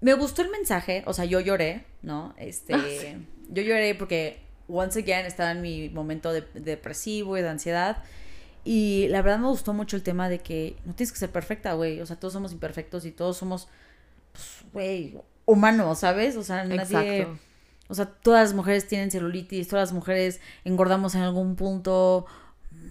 Me 0.00 0.14
gustó 0.14 0.42
el 0.42 0.50
mensaje, 0.50 1.02
o 1.06 1.12
sea, 1.12 1.24
yo 1.24 1.40
lloré, 1.40 1.84
¿no? 2.02 2.34
Este, 2.38 2.74
Ah, 2.74 2.84
sí. 2.88 3.26
yo 3.50 3.62
lloré 3.62 3.94
porque 3.94 4.40
once 4.68 5.00
again 5.00 5.26
estaba 5.26 5.52
en 5.52 5.60
mi 5.60 5.88
momento 5.90 6.32
de, 6.32 6.42
depresivo 6.54 7.36
y 7.36 7.42
de 7.42 7.48
ansiedad. 7.48 8.02
Y 8.64 9.08
la 9.08 9.22
verdad 9.22 9.38
me 9.38 9.48
gustó 9.48 9.72
mucho 9.72 9.96
el 9.96 10.02
tema 10.02 10.28
de 10.28 10.38
que 10.40 10.76
no 10.84 10.94
tienes 10.94 11.12
que 11.12 11.18
ser 11.18 11.30
perfecta, 11.30 11.74
güey. 11.74 12.00
O 12.00 12.06
sea, 12.06 12.16
todos 12.16 12.32
somos 12.32 12.52
imperfectos 12.52 13.04
y 13.04 13.10
todos 13.10 13.36
somos, 13.36 13.68
pues, 14.32 14.64
güey, 14.72 15.18
humanos, 15.46 15.98
¿sabes? 16.00 16.36
O 16.36 16.42
sea, 16.42 16.64
nadie... 16.64 16.82
Exacto. 17.22 17.38
O 17.88 17.94
sea, 17.94 18.06
todas 18.06 18.48
las 18.48 18.54
mujeres 18.54 18.86
tienen 18.86 19.10
celulitis, 19.10 19.66
todas 19.66 19.88
las 19.88 19.92
mujeres 19.92 20.40
engordamos 20.64 21.16
en 21.16 21.22
algún 21.22 21.56
punto. 21.56 22.24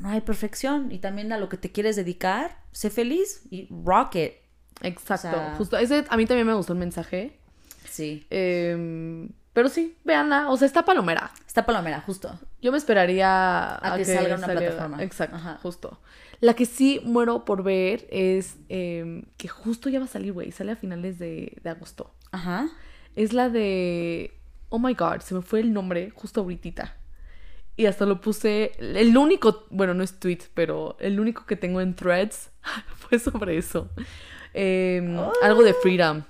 No 0.01 0.09
hay 0.09 0.19
perfección. 0.19 0.91
Y 0.91 0.99
también 0.99 1.31
a 1.31 1.37
lo 1.37 1.47
que 1.47 1.55
te 1.55 1.71
quieres 1.71 1.95
dedicar, 1.95 2.57
sé 2.73 2.89
feliz 2.89 3.43
y 3.49 3.69
rock 3.85 4.15
it. 4.15 4.33
Exacto. 4.81 5.27
O 5.29 5.31
sea- 5.31 5.55
Justo, 5.57 5.77
ese 5.77 6.05
a 6.09 6.17
mí 6.17 6.25
también 6.25 6.47
me 6.47 6.53
gustó 6.53 6.73
el 6.73 6.79
mensaje. 6.79 7.37
Sí. 7.89 8.25
Em, 8.29 9.29
pero 9.53 9.67
sí, 9.69 9.97
véanla. 10.05 10.49
O 10.49 10.57
sea, 10.57 10.65
está 10.67 10.85
palomera. 10.85 11.31
Está 11.47 11.65
palomera, 11.65 12.01
justo. 12.01 12.39
Yo 12.61 12.71
me 12.71 12.77
esperaría 12.77 13.75
a, 13.75 13.97
que 13.97 14.05
salga 14.05 14.35
una 14.35 14.47
plataforma. 14.47 15.03
Exacto, 15.03 15.35
Ajá. 15.35 15.59
justo. 15.61 15.99
La 16.41 16.53
que 16.53 16.65
sí 16.65 17.01
muero 17.03 17.43
por 17.43 17.63
ver 17.63 18.07
es 18.11 18.55
em, 18.69 19.23
que 19.37 19.47
justo 19.49 19.89
ya 19.89 19.99
va 19.99 20.05
a 20.05 20.07
salir, 20.07 20.31
güey. 20.33 20.51
Sale 20.51 20.71
a 20.71 20.75
finales 20.75 21.19
de, 21.19 21.57
de 21.61 21.69
agosto. 21.69 22.13
Ajá. 22.31 22.69
Es 23.15 23.33
la 23.33 23.49
de. 23.49 24.33
Oh 24.69 24.79
my 24.79 24.93
god, 24.93 25.21
se 25.21 25.33
me 25.33 25.41
fue 25.41 25.59
el 25.59 25.73
nombre 25.73 26.11
justo 26.11 26.41
ahorita. 26.41 26.95
Y 27.75 27.87
hasta 27.87 28.05
lo 28.05 28.21
puse. 28.21 28.73
El 28.77 29.17
único. 29.17 29.65
Bueno, 29.71 29.93
no 29.93 30.03
es 30.03 30.19
tweet, 30.19 30.39
pero 30.53 30.95
el 30.99 31.19
único 31.19 31.45
que 31.45 31.55
tengo 31.55 31.81
en 31.81 31.95
threads 31.95 32.51
fue 32.95 33.19
sobre 33.19 33.57
eso. 33.57 33.89
Em, 34.53 35.17
Algo 35.41 35.63
de 35.63 35.73
freedom. 35.73 36.23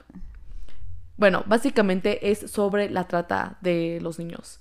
Bueno, 1.18 1.44
básicamente 1.48 2.32
es 2.32 2.40
sobre 2.52 2.90
la 2.90 3.08
trata 3.08 3.58
de 3.62 4.00
los 4.02 4.20
niños. 4.20 4.60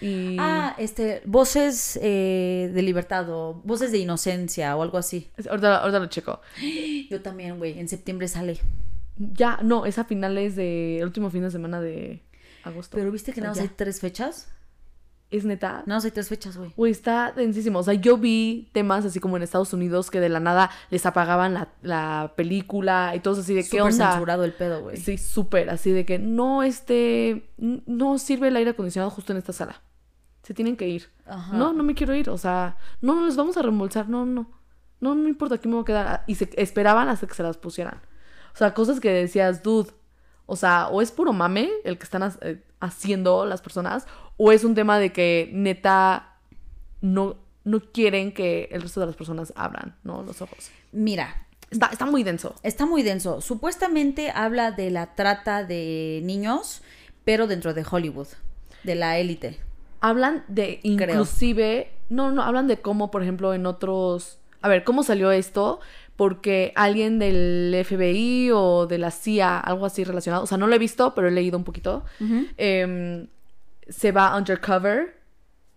Y. 0.00 0.36
Ah, 0.38 0.74
este, 0.78 1.20
voces 1.26 1.98
eh, 2.00 2.70
de 2.72 2.82
libertad 2.82 3.28
o 3.28 3.54
voces 3.64 3.92
de 3.92 3.98
inocencia 3.98 4.76
o 4.76 4.82
algo 4.82 4.98
así. 4.98 5.28
Ahorita, 5.48 5.78
ahorita 5.78 5.98
lo 5.98 6.06
checo. 6.06 6.40
Yo 7.10 7.20
también, 7.20 7.58
güey, 7.58 7.78
en 7.78 7.88
septiembre 7.88 8.28
sale. 8.28 8.60
Ya, 9.16 9.58
no, 9.62 9.84
es 9.84 9.98
a 9.98 10.04
finales 10.04 10.56
de. 10.56 10.98
El 10.98 11.04
último 11.04 11.28
fin 11.30 11.42
de 11.42 11.50
semana 11.50 11.80
de 11.80 12.22
agosto. 12.62 12.96
Pero 12.96 13.10
viste 13.10 13.32
que 13.32 13.40
O 13.40 13.42
sea, 13.42 13.50
nada 13.50 13.62
más 13.62 13.70
hay 13.70 13.76
tres 13.76 14.00
fechas. 14.00 14.48
Es 15.30 15.44
neta. 15.44 15.84
Más 15.86 16.04
hay 16.04 16.10
tres 16.10 16.28
fechas, 16.28 16.56
güey. 16.56 16.72
Güey, 16.76 16.90
está 16.90 17.30
densísimo. 17.30 17.78
O 17.78 17.82
sea, 17.84 17.94
yo 17.94 18.16
vi 18.18 18.68
temas 18.72 19.04
así 19.04 19.20
como 19.20 19.36
en 19.36 19.44
Estados 19.44 19.72
Unidos 19.72 20.10
que 20.10 20.18
de 20.18 20.28
la 20.28 20.40
nada 20.40 20.70
les 20.90 21.06
apagaban 21.06 21.54
la, 21.54 21.68
la 21.82 22.32
película 22.36 23.12
y 23.14 23.20
todos 23.20 23.38
así 23.38 23.54
de 23.54 23.62
qué 23.68 23.80
onda. 23.80 24.10
censurado 24.12 24.42
el 24.44 24.52
pedo, 24.52 24.82
güey. 24.82 24.96
Sí, 24.96 25.18
súper. 25.18 25.70
Así 25.70 25.92
de 25.92 26.04
que 26.04 26.18
no, 26.18 26.64
este. 26.64 27.48
No 27.58 28.18
sirve 28.18 28.48
el 28.48 28.56
aire 28.56 28.70
acondicionado 28.70 29.10
justo 29.10 29.30
en 29.32 29.38
esta 29.38 29.52
sala. 29.52 29.80
Se 30.42 30.52
tienen 30.52 30.76
que 30.76 30.88
ir. 30.88 31.08
Ajá. 31.26 31.56
No, 31.56 31.72
no 31.72 31.84
me 31.84 31.94
quiero 31.94 32.12
ir. 32.14 32.28
O 32.28 32.38
sea, 32.38 32.76
no, 33.00 33.14
no 33.14 33.26
les 33.26 33.36
vamos 33.36 33.56
a 33.56 33.62
reembolsar. 33.62 34.08
No, 34.08 34.26
no. 34.26 34.50
No, 35.00 35.14
no 35.14 35.22
me 35.22 35.28
importa, 35.30 35.54
aquí 35.54 35.68
me 35.68 35.74
voy 35.74 35.82
a 35.82 35.86
quedar. 35.86 36.24
Y 36.26 36.34
se 36.34 36.50
esperaban 36.56 37.08
hasta 37.08 37.26
que 37.28 37.34
se 37.34 37.42
las 37.44 37.56
pusieran. 37.56 38.02
O 38.52 38.56
sea, 38.58 38.74
cosas 38.74 38.98
que 38.98 39.10
decías, 39.12 39.62
dude. 39.62 39.90
O 40.46 40.56
sea, 40.56 40.88
o 40.88 41.00
es 41.00 41.12
puro 41.12 41.32
mame 41.32 41.70
el 41.84 41.96
que 41.96 42.02
están 42.04 42.24
ha- 42.24 42.36
eh, 42.40 42.64
haciendo 42.80 43.46
las 43.46 43.62
personas, 43.62 44.06
o 44.42 44.52
es 44.52 44.64
un 44.64 44.74
tema 44.74 44.98
de 44.98 45.12
que 45.12 45.50
neta 45.52 46.38
no, 47.02 47.36
no 47.64 47.80
quieren 47.80 48.32
que 48.32 48.70
el 48.72 48.80
resto 48.80 49.00
de 49.00 49.04
las 49.06 49.14
personas 49.14 49.52
abran, 49.54 49.96
¿no? 50.02 50.22
Los 50.22 50.40
ojos. 50.40 50.70
Mira, 50.92 51.46
Está, 51.70 51.88
está 51.88 52.06
muy 52.06 52.22
denso. 52.22 52.54
está 52.62 52.86
muy 52.86 53.02
denso. 53.02 53.42
Supuestamente 53.42 54.30
habla 54.34 54.70
de 54.70 54.90
la 54.90 55.14
trata 55.14 55.62
de 55.62 56.22
niños, 56.24 56.80
pero 57.24 57.46
dentro 57.46 57.74
de 57.74 57.84
Hollywood, 57.88 58.28
de 58.82 58.94
la 58.94 59.18
élite. 59.18 59.60
Hablan 60.00 60.42
de 60.48 60.80
inclusive, 60.84 61.92
no, 62.08 62.32
no, 62.32 62.42
hablan 62.42 62.66
de 62.66 62.80
cómo, 62.80 63.10
por 63.10 63.22
ejemplo, 63.22 63.52
en 63.52 63.66
otros, 63.66 64.38
a 64.62 64.68
ver, 64.68 64.84
cómo 64.84 65.02
salió 65.02 65.32
esto, 65.32 65.80
porque 66.16 66.72
alguien 66.76 67.18
del 67.18 67.76
FBI 67.84 68.52
o 68.54 68.86
de 68.86 68.96
la 68.96 69.10
CIA, 69.10 69.60
algo 69.60 69.84
así 69.84 70.02
relacionado, 70.02 70.44
o 70.44 70.46
sea, 70.46 70.56
no 70.56 70.66
lo 70.66 70.74
he 70.74 70.78
visto, 70.78 71.14
pero 71.14 71.28
he 71.28 71.30
leído 71.30 71.58
un 71.58 71.64
poquito, 71.64 72.04
se 73.90 74.12
va 74.12 74.36
undercover 74.36 75.20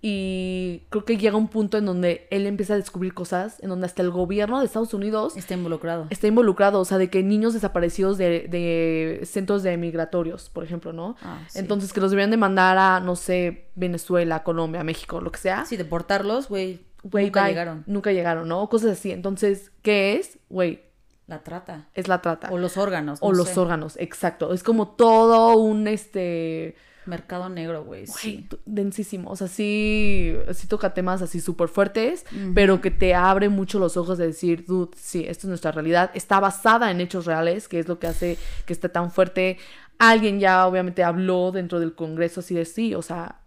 y 0.05 0.83
creo 0.89 1.05
que 1.05 1.17
llega 1.17 1.37
un 1.37 1.47
punto 1.47 1.77
en 1.77 1.85
donde 1.85 2.27
él 2.29 2.45
empieza 2.45 2.73
a 2.73 2.75
descubrir 2.77 3.13
cosas, 3.13 3.61
en 3.61 3.69
donde 3.69 3.85
hasta 3.85 4.01
el 4.01 4.11
gobierno 4.11 4.59
de 4.59 4.65
Estados 4.65 4.93
Unidos 4.93 5.37
Está 5.37 5.53
involucrado. 5.53 6.07
está 6.09 6.27
involucrado, 6.27 6.81
o 6.81 6.85
sea, 6.85 6.97
de 6.97 7.09
que 7.09 7.23
niños 7.23 7.53
desaparecidos 7.53 8.17
de, 8.17 8.47
de 8.49 9.21
centros 9.25 9.63
de 9.63 9.77
migratorios, 9.77 10.49
por 10.49 10.65
ejemplo, 10.65 10.91
¿no? 10.91 11.15
Ah, 11.21 11.39
sí. 11.47 11.59
Entonces 11.59 11.93
que 11.93 12.01
los 12.01 12.11
deberían 12.11 12.31
de 12.31 12.37
mandar 12.37 12.77
a, 12.77 12.99
no 12.99 13.15
sé, 13.15 13.69
Venezuela, 13.75 14.43
Colombia, 14.43 14.83
México, 14.83 15.21
lo 15.21 15.31
que 15.31 15.39
sea. 15.39 15.63
Sí, 15.65 15.77
deportarlos, 15.77 16.49
güey. 16.49 16.81
Nunca 17.03 17.41
bye. 17.43 17.49
llegaron. 17.51 17.83
Nunca 17.87 18.11
llegaron, 18.11 18.47
¿no? 18.49 18.67
Cosas 18.67 18.91
así. 18.91 19.11
Entonces, 19.11 19.71
¿qué 19.83 20.17
es? 20.17 20.37
Güey, 20.49 20.81
La 21.27 21.43
trata. 21.43 21.87
es 21.93 22.09
la 22.09 22.21
trata. 22.21 22.49
O 22.51 22.57
los 22.57 22.75
órganos. 22.75 23.19
O 23.21 23.31
los 23.31 23.57
órganos, 23.57 23.95
exacto. 23.97 24.53
Es 24.53 24.63
como 24.63 24.89
todo 24.89 25.55
un, 25.57 25.87
este... 25.87 26.75
Mercado 27.05 27.49
negro, 27.49 27.83
güey. 27.83 28.07
Sí. 28.07 28.47
densísimo. 28.65 29.29
O 29.29 29.35
sea, 29.35 29.47
sí, 29.47 30.35
sí 30.53 30.67
toca 30.67 30.93
temas 30.93 31.21
así 31.21 31.39
súper 31.41 31.67
fuertes, 31.67 32.25
pero 32.55 32.81
que 32.81 32.91
te 32.91 33.13
abre 33.13 33.49
mucho 33.49 33.79
los 33.79 33.97
ojos 33.97 34.17
de 34.17 34.27
decir, 34.27 34.65
dude, 34.65 34.91
sí, 34.95 35.25
esto 35.27 35.47
es 35.47 35.49
nuestra 35.49 35.71
realidad. 35.71 36.11
Está 36.13 36.39
basada 36.39 36.91
en 36.91 37.01
hechos 37.01 37.25
reales, 37.25 37.67
que 37.67 37.79
es 37.79 37.87
lo 37.87 37.99
que 37.99 38.07
hace 38.07 38.37
que 38.65 38.73
esté 38.73 38.89
tan 38.89 39.11
fuerte. 39.11 39.57
Alguien 39.99 40.39
ya 40.39 40.65
obviamente 40.67 41.03
habló 41.03 41.51
dentro 41.51 41.79
del 41.79 41.95
Congreso 41.95 42.39
así 42.39 42.55
de 42.55 42.65
sí, 42.65 42.95
o 42.95 43.01
sea, 43.01 43.41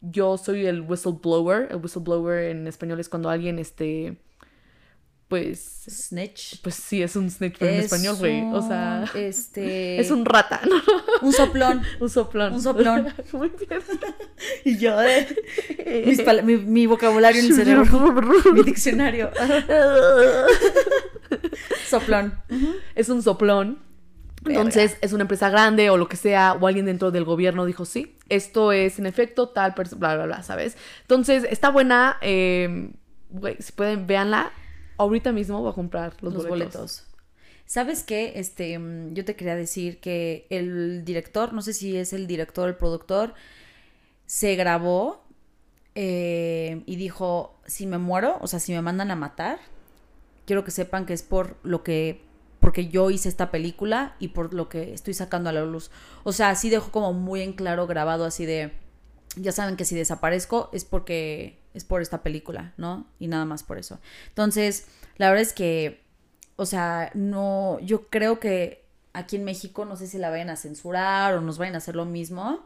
yo 0.00 0.38
soy 0.38 0.66
el 0.66 0.82
whistleblower. 0.82 1.68
El 1.70 1.76
whistleblower 1.76 2.44
en 2.50 2.66
español 2.66 3.00
es 3.00 3.08
cuando 3.08 3.30
alguien, 3.30 3.58
este, 3.58 4.18
pues, 5.30 5.84
Snitch. 5.88 6.60
pues 6.60 6.74
sí, 6.74 7.00
es 7.04 7.14
un 7.14 7.30
snitch, 7.30 7.54
pero 7.56 7.70
en 7.70 7.78
Es 7.78 7.84
español, 7.84 8.16
güey. 8.16 8.42
O 8.52 8.66
sea, 8.66 9.04
Este. 9.14 10.00
es 10.00 10.10
un 10.10 10.24
rata, 10.24 10.60
¿no? 10.68 10.74
Un 11.22 11.32
soplón. 11.32 11.82
Un 12.00 12.10
soplón. 12.10 12.54
Un 12.54 12.60
soplón. 12.60 13.14
Muy 13.32 13.48
bien. 13.50 13.80
y 14.64 14.76
yo, 14.78 15.00
eh. 15.00 15.28
mis 16.04 16.20
mi, 16.42 16.56
mi 16.56 16.86
vocabulario 16.86 17.40
en 17.40 17.46
el 17.46 17.54
cerebro. 17.54 18.12
mi 18.52 18.64
diccionario. 18.64 19.30
soplón. 21.88 22.34
es 22.96 23.08
un 23.08 23.22
soplón. 23.22 23.78
Entonces 24.44 24.96
es 25.00 25.12
una 25.12 25.22
empresa 25.22 25.48
grande 25.48 25.90
o 25.90 25.96
lo 25.96 26.08
que 26.08 26.16
sea, 26.16 26.54
o 26.54 26.66
alguien 26.66 26.86
dentro 26.86 27.12
del 27.12 27.24
gobierno 27.24 27.66
dijo, 27.66 27.84
sí, 27.84 28.16
esto 28.28 28.72
es 28.72 28.98
en 28.98 29.06
efecto 29.06 29.50
tal 29.50 29.74
persona, 29.74 30.00
bla, 30.00 30.16
bla, 30.16 30.26
bla, 30.26 30.42
¿sabes? 30.42 30.76
Entonces 31.02 31.46
está 31.48 31.68
buena, 31.68 32.16
eh, 32.20 32.90
güey, 33.28 33.56
si 33.60 33.70
pueden, 33.70 34.08
véanla. 34.08 34.50
Ahorita 35.00 35.32
mismo 35.32 35.60
voy 35.62 35.70
a 35.70 35.74
comprar 35.74 36.14
los, 36.22 36.34
Los 36.34 36.46
boletos. 36.46 36.48
boletos. 36.48 37.06
¿Sabes 37.66 38.02
qué? 38.04 38.34
Este, 38.36 38.78
mm, 38.78 39.14
yo 39.14 39.24
te 39.24 39.36
quería 39.36 39.56
decir 39.56 40.00
que 40.00 40.46
el 40.50 41.04
director, 41.04 41.52
no 41.52 41.62
sé 41.62 41.72
si 41.72 41.96
es 41.96 42.12
el 42.12 42.26
director 42.26 42.66
o 42.66 42.68
el 42.68 42.76
productor, 42.76 43.34
se 44.26 44.56
grabó 44.56 45.24
eh, 45.94 46.82
y 46.86 46.96
dijo, 46.96 47.58
si 47.66 47.86
me 47.86 47.98
muero, 47.98 48.38
o 48.40 48.46
sea, 48.46 48.60
si 48.60 48.72
me 48.72 48.82
mandan 48.82 49.10
a 49.10 49.16
matar, 49.16 49.58
quiero 50.46 50.64
que 50.64 50.70
sepan 50.72 51.06
que 51.06 51.14
es 51.14 51.22
por 51.22 51.56
lo 51.62 51.82
que, 51.84 52.22
porque 52.60 52.88
yo 52.88 53.10
hice 53.10 53.28
esta 53.28 53.50
película 53.50 54.16
y 54.18 54.28
por 54.28 54.54
lo 54.54 54.68
que 54.68 54.92
estoy 54.94 55.14
sacando 55.14 55.50
a 55.50 55.52
la 55.52 55.64
luz. 55.64 55.90
O 56.24 56.32
sea, 56.32 56.50
así 56.50 56.70
dejó 56.70 56.90
como 56.92 57.12
muy 57.14 57.42
en 57.42 57.52
claro 57.54 57.86
grabado 57.86 58.24
así 58.26 58.46
de, 58.46 58.72
ya 59.36 59.52
saben 59.52 59.76
que 59.76 59.84
si 59.84 59.94
desaparezco 59.96 60.70
es 60.72 60.84
porque 60.84 61.59
es 61.74 61.84
por 61.84 62.02
esta 62.02 62.22
película, 62.22 62.72
¿no? 62.76 63.06
Y 63.18 63.28
nada 63.28 63.44
más 63.44 63.62
por 63.62 63.78
eso. 63.78 64.00
Entonces, 64.28 64.86
la 65.16 65.28
verdad 65.28 65.42
es 65.42 65.52
que, 65.52 66.02
o 66.56 66.66
sea, 66.66 67.10
no, 67.14 67.78
yo 67.80 68.08
creo 68.08 68.40
que 68.40 68.84
aquí 69.12 69.36
en 69.36 69.44
México 69.44 69.84
no 69.84 69.96
sé 69.96 70.06
si 70.06 70.18
la 70.18 70.30
vayan 70.30 70.50
a 70.50 70.56
censurar 70.56 71.34
o 71.34 71.40
nos 71.40 71.58
vayan 71.58 71.74
a 71.74 71.78
hacer 71.78 71.96
lo 71.96 72.04
mismo, 72.04 72.64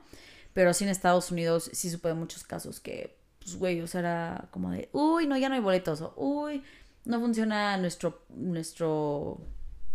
pero 0.52 0.72
sí 0.74 0.84
en 0.84 0.90
Estados 0.90 1.30
Unidos 1.30 1.70
sí 1.72 1.90
supe 1.90 2.08
de 2.08 2.14
muchos 2.14 2.44
casos 2.44 2.80
que, 2.80 3.16
pues, 3.40 3.56
güey, 3.56 3.80
o 3.80 3.86
sea, 3.86 4.00
era 4.00 4.48
como 4.50 4.70
de, 4.70 4.88
uy, 4.92 5.26
no, 5.26 5.36
ya 5.36 5.48
no 5.48 5.54
hay 5.54 5.60
boletos, 5.60 6.00
o 6.00 6.12
uy, 6.16 6.62
no 7.04 7.20
funciona 7.20 7.76
nuestro, 7.76 8.24
nuestro, 8.30 9.38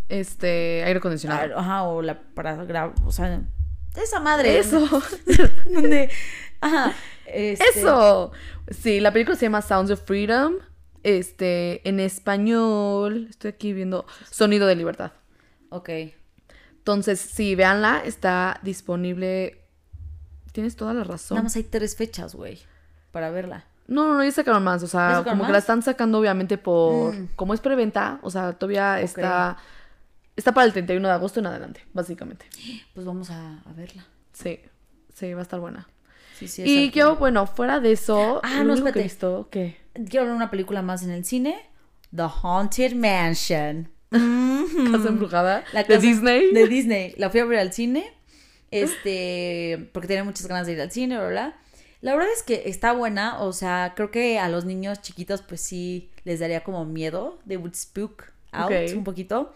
Este, 0.08 0.84
aire 0.84 1.00
acondicionado. 1.00 1.58
ajá, 1.58 1.84
o 1.84 2.02
la, 2.02 2.20
para 2.34 2.56
grabar, 2.66 2.94
o 3.06 3.12
sea, 3.12 3.42
Esa 3.96 4.20
madre. 4.20 4.60
Eso. 4.60 4.88
Donde. 5.74 6.10
Ajá. 6.62 6.94
este, 7.26 7.80
Eso. 7.80 8.32
Sí, 8.70 9.00
la 9.00 9.12
película 9.12 9.36
se 9.36 9.46
llama 9.46 9.62
Sounds 9.62 9.92
of 9.92 10.02
Freedom. 10.06 10.56
Este, 11.04 11.88
en 11.88 12.00
español, 12.00 13.28
estoy 13.30 13.50
aquí 13.50 13.74
viendo 13.74 14.06
Sonido 14.30 14.68
de 14.68 14.76
Libertad. 14.76 15.12
Ok. 15.70 15.90
Entonces, 16.78 17.20
sí, 17.20 17.56
véanla, 17.56 18.02
está 18.04 18.60
disponible. 18.64 19.62
Tienes 20.52 20.76
toda 20.76 20.94
la 20.94 21.04
razón. 21.04 21.36
Nada 21.36 21.44
más 21.44 21.56
hay 21.56 21.64
tres 21.64 21.96
fechas, 21.96 22.36
güey. 22.36 22.60
Para 23.12 23.30
verla. 23.30 23.66
No, 23.88 24.08
no, 24.08 24.16
no, 24.16 24.24
ya 24.24 24.32
sacaron 24.32 24.64
más. 24.64 24.84
O 24.84 24.86
¿Ya 24.86 24.92
sea, 24.92 25.24
como 25.24 25.46
que 25.46 25.52
la 25.52 25.58
están 25.58 25.82
sacando 25.82 26.20
obviamente 26.20 26.58
por. 26.58 27.14
Mm. 27.16 27.30
Como 27.36 27.54
es 27.54 27.60
preventa, 27.60 28.20
o 28.22 28.30
sea, 28.30 28.54
todavía 28.54 29.02
está. 29.02 29.58
Está 30.40 30.54
para 30.54 30.66
el 30.66 30.72
31 30.72 31.06
de 31.06 31.14
agosto 31.14 31.42
en 31.42 31.48
adelante, 31.48 31.82
básicamente. 31.92 32.46
Pues 32.94 33.06
vamos 33.06 33.30
a, 33.30 33.60
a 33.60 33.74
verla. 33.74 34.08
Sí, 34.32 34.58
sí, 35.14 35.34
va 35.34 35.42
a 35.42 35.44
estar 35.44 35.60
buena. 35.60 35.90
Sí, 36.38 36.48
sí. 36.48 36.64
y 36.66 36.92
yo, 36.92 37.18
bueno, 37.18 37.46
fuera 37.46 37.82
de 37.82 37.92
eso. 37.92 38.40
Ah, 38.42 38.64
no, 38.64 38.82
que 38.82 39.00
he 39.02 39.04
visto, 39.04 39.50
¿qué? 39.52 39.76
Quiero 40.10 40.28
ver 40.28 40.34
una 40.34 40.50
película 40.50 40.82
más 40.82 41.04
en 41.04 41.10
el 41.10 41.26
cine. 41.26 41.58
The 42.16 42.28
Haunted 42.42 42.96
Mansion. 42.96 43.92
Casa 44.10 45.10
embrujada. 45.10 45.66
La 45.74 45.84
de 45.84 45.98
Disney. 45.98 46.54
De 46.54 46.68
Disney. 46.70 47.16
La 47.18 47.30
fui 47.30 47.42
a 47.42 47.46
ver 47.46 47.60
al 47.60 47.74
cine. 47.74 48.14
Este, 48.72 49.90
porque 49.92 50.08
tenía 50.08 50.24
muchas 50.24 50.48
ganas 50.48 50.68
de 50.68 50.74
ir 50.74 50.80
al 50.80 50.92
cine, 50.92 51.18
bla, 51.18 51.28
bla. 51.28 51.58
La 52.00 52.16
verdad 52.16 52.30
es 52.34 52.44
que 52.44 52.64
está 52.68 52.94
buena, 52.94 53.42
o 53.42 53.52
sea, 53.52 53.92
creo 53.94 54.10
que 54.10 54.40
a 54.40 54.48
los 54.48 54.64
niños 54.64 55.02
chiquitos 55.02 55.42
pues 55.42 55.60
sí 55.60 56.12
les 56.24 56.40
daría 56.40 56.64
como 56.64 56.86
miedo, 56.86 57.40
they 57.46 57.58
would 57.58 57.74
spook 57.74 58.32
out 58.54 58.72
un 58.96 59.04
poquito. 59.04 59.54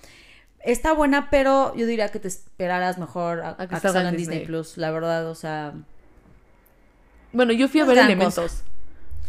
Está 0.63 0.93
buena, 0.93 1.29
pero 1.29 1.75
yo 1.75 1.85
diría 1.85 2.09
que 2.09 2.19
te 2.19 2.29
esperaras 2.29 2.97
mejor 2.97 3.41
a, 3.41 3.49
A 3.59 3.67
que 3.67 3.79
salga 3.79 4.09
en 4.09 4.15
Disney 4.15 4.39
Disney. 4.39 4.45
Plus, 4.45 4.77
la 4.77 4.91
verdad, 4.91 5.29
o 5.29 5.35
sea, 5.35 5.73
Bueno, 7.33 7.51
yo 7.51 7.67
fui 7.67 7.81
a 7.81 7.85
ver 7.85 7.97
elementos. 7.97 8.63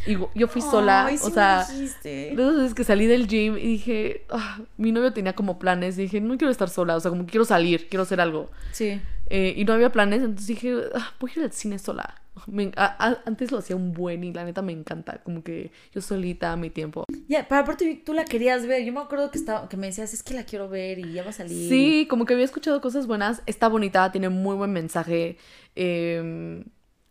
Y 0.07 0.17
yo 0.35 0.49
fui 0.49 0.61
sola, 0.61 1.09
sí 1.11 1.19
o 1.27 1.31
sea, 1.31 1.67
veces 2.03 2.75
que 2.75 2.85
salí 2.85 3.07
del 3.07 3.27
gym 3.27 3.57
y 3.57 3.67
dije, 3.67 4.27
"Ah", 4.29 4.61
mi 4.77 4.93
novio 4.93 5.13
tenía 5.15 5.35
como 5.35 5.59
planes, 5.59 5.99
y 5.99 6.03
dije, 6.03 6.21
no 6.21 6.37
quiero 6.37 6.51
estar 6.51 6.69
sola, 6.69 6.95
o 6.97 7.01
sea, 7.01 7.11
como 7.11 7.25
que 7.25 7.31
quiero 7.31 7.47
salir, 7.47 7.89
quiero 7.89 8.03
hacer 8.03 8.21
algo. 8.21 8.51
Sí. 8.73 9.01
Eh, 9.31 9.55
y 9.57 9.65
no 9.65 9.73
había 9.73 9.91
planes, 9.91 10.21
entonces 10.21 10.47
dije, 10.47 10.75
"Ah, 10.95 11.15
voy 11.19 11.31
a 11.35 11.39
ir 11.39 11.45
al 11.47 11.53
cine 11.53 11.79
sola. 11.79 12.21
Me- 12.47 12.73
a- 12.77 12.97
a- 13.09 13.23
antes 13.27 13.53
lo 13.53 13.59
hacía 13.59 13.77
un 13.77 13.93
buen 13.93 14.25
y 14.25 14.33
la 14.33 14.45
neta 14.45 14.61
me 14.63 14.73
encanta, 14.73 15.23
como 15.23 15.43
que 15.45 15.71
yo 15.93 16.01
solita, 16.01 16.53
a 16.53 16.57
mi 16.57 16.69
tiempo. 16.71 17.05
Ya, 17.29 17.47
pero 17.49 17.61
aparte 17.61 18.03
tú 18.05 18.13
la 18.13 18.25
querías 18.25 18.67
ver. 18.67 18.85
Yo 18.85 18.93
me 18.93 19.01
acuerdo 19.01 19.31
que 19.31 19.39
estaba, 19.39 19.69
que 19.69 19.77
me 19.77 19.87
decías, 19.87 20.13
es 20.15 20.23
que 20.23 20.35
la 20.35 20.45
quiero 20.45 20.69
ver 20.69 20.99
y 20.99 21.13
ya 21.13 21.23
va 21.23 21.31
a 21.31 21.33
salir. 21.33 21.69
Sí, 21.69 22.07
como 22.11 22.25
que 22.27 22.35
había 22.35 22.45
escuchado 22.45 22.81
cosas 22.81 23.07
buenas, 23.07 23.43
está 23.47 23.69
bonita, 23.69 24.11
tiene 24.13 24.29
muy 24.31 24.57
buen 24.57 24.73
mensaje. 24.73 25.37
eh, 25.77 26.65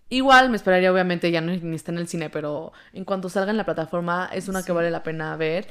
igual 0.09 0.49
me 0.49 0.57
esperaría, 0.57 0.91
obviamente, 0.91 1.31
ya 1.31 1.41
no 1.41 1.51
ni 1.55 1.75
está 1.75 1.91
en 1.91 1.97
el 1.97 2.07
cine, 2.07 2.29
pero 2.29 2.71
en 2.93 3.03
cuanto 3.05 3.29
salga 3.29 3.51
en 3.51 3.57
la 3.57 3.65
plataforma, 3.65 4.29
es 4.33 4.47
una 4.47 4.63
que 4.63 4.71
vale 4.71 4.91
la 4.91 5.03
pena 5.03 5.35
ver. 5.37 5.67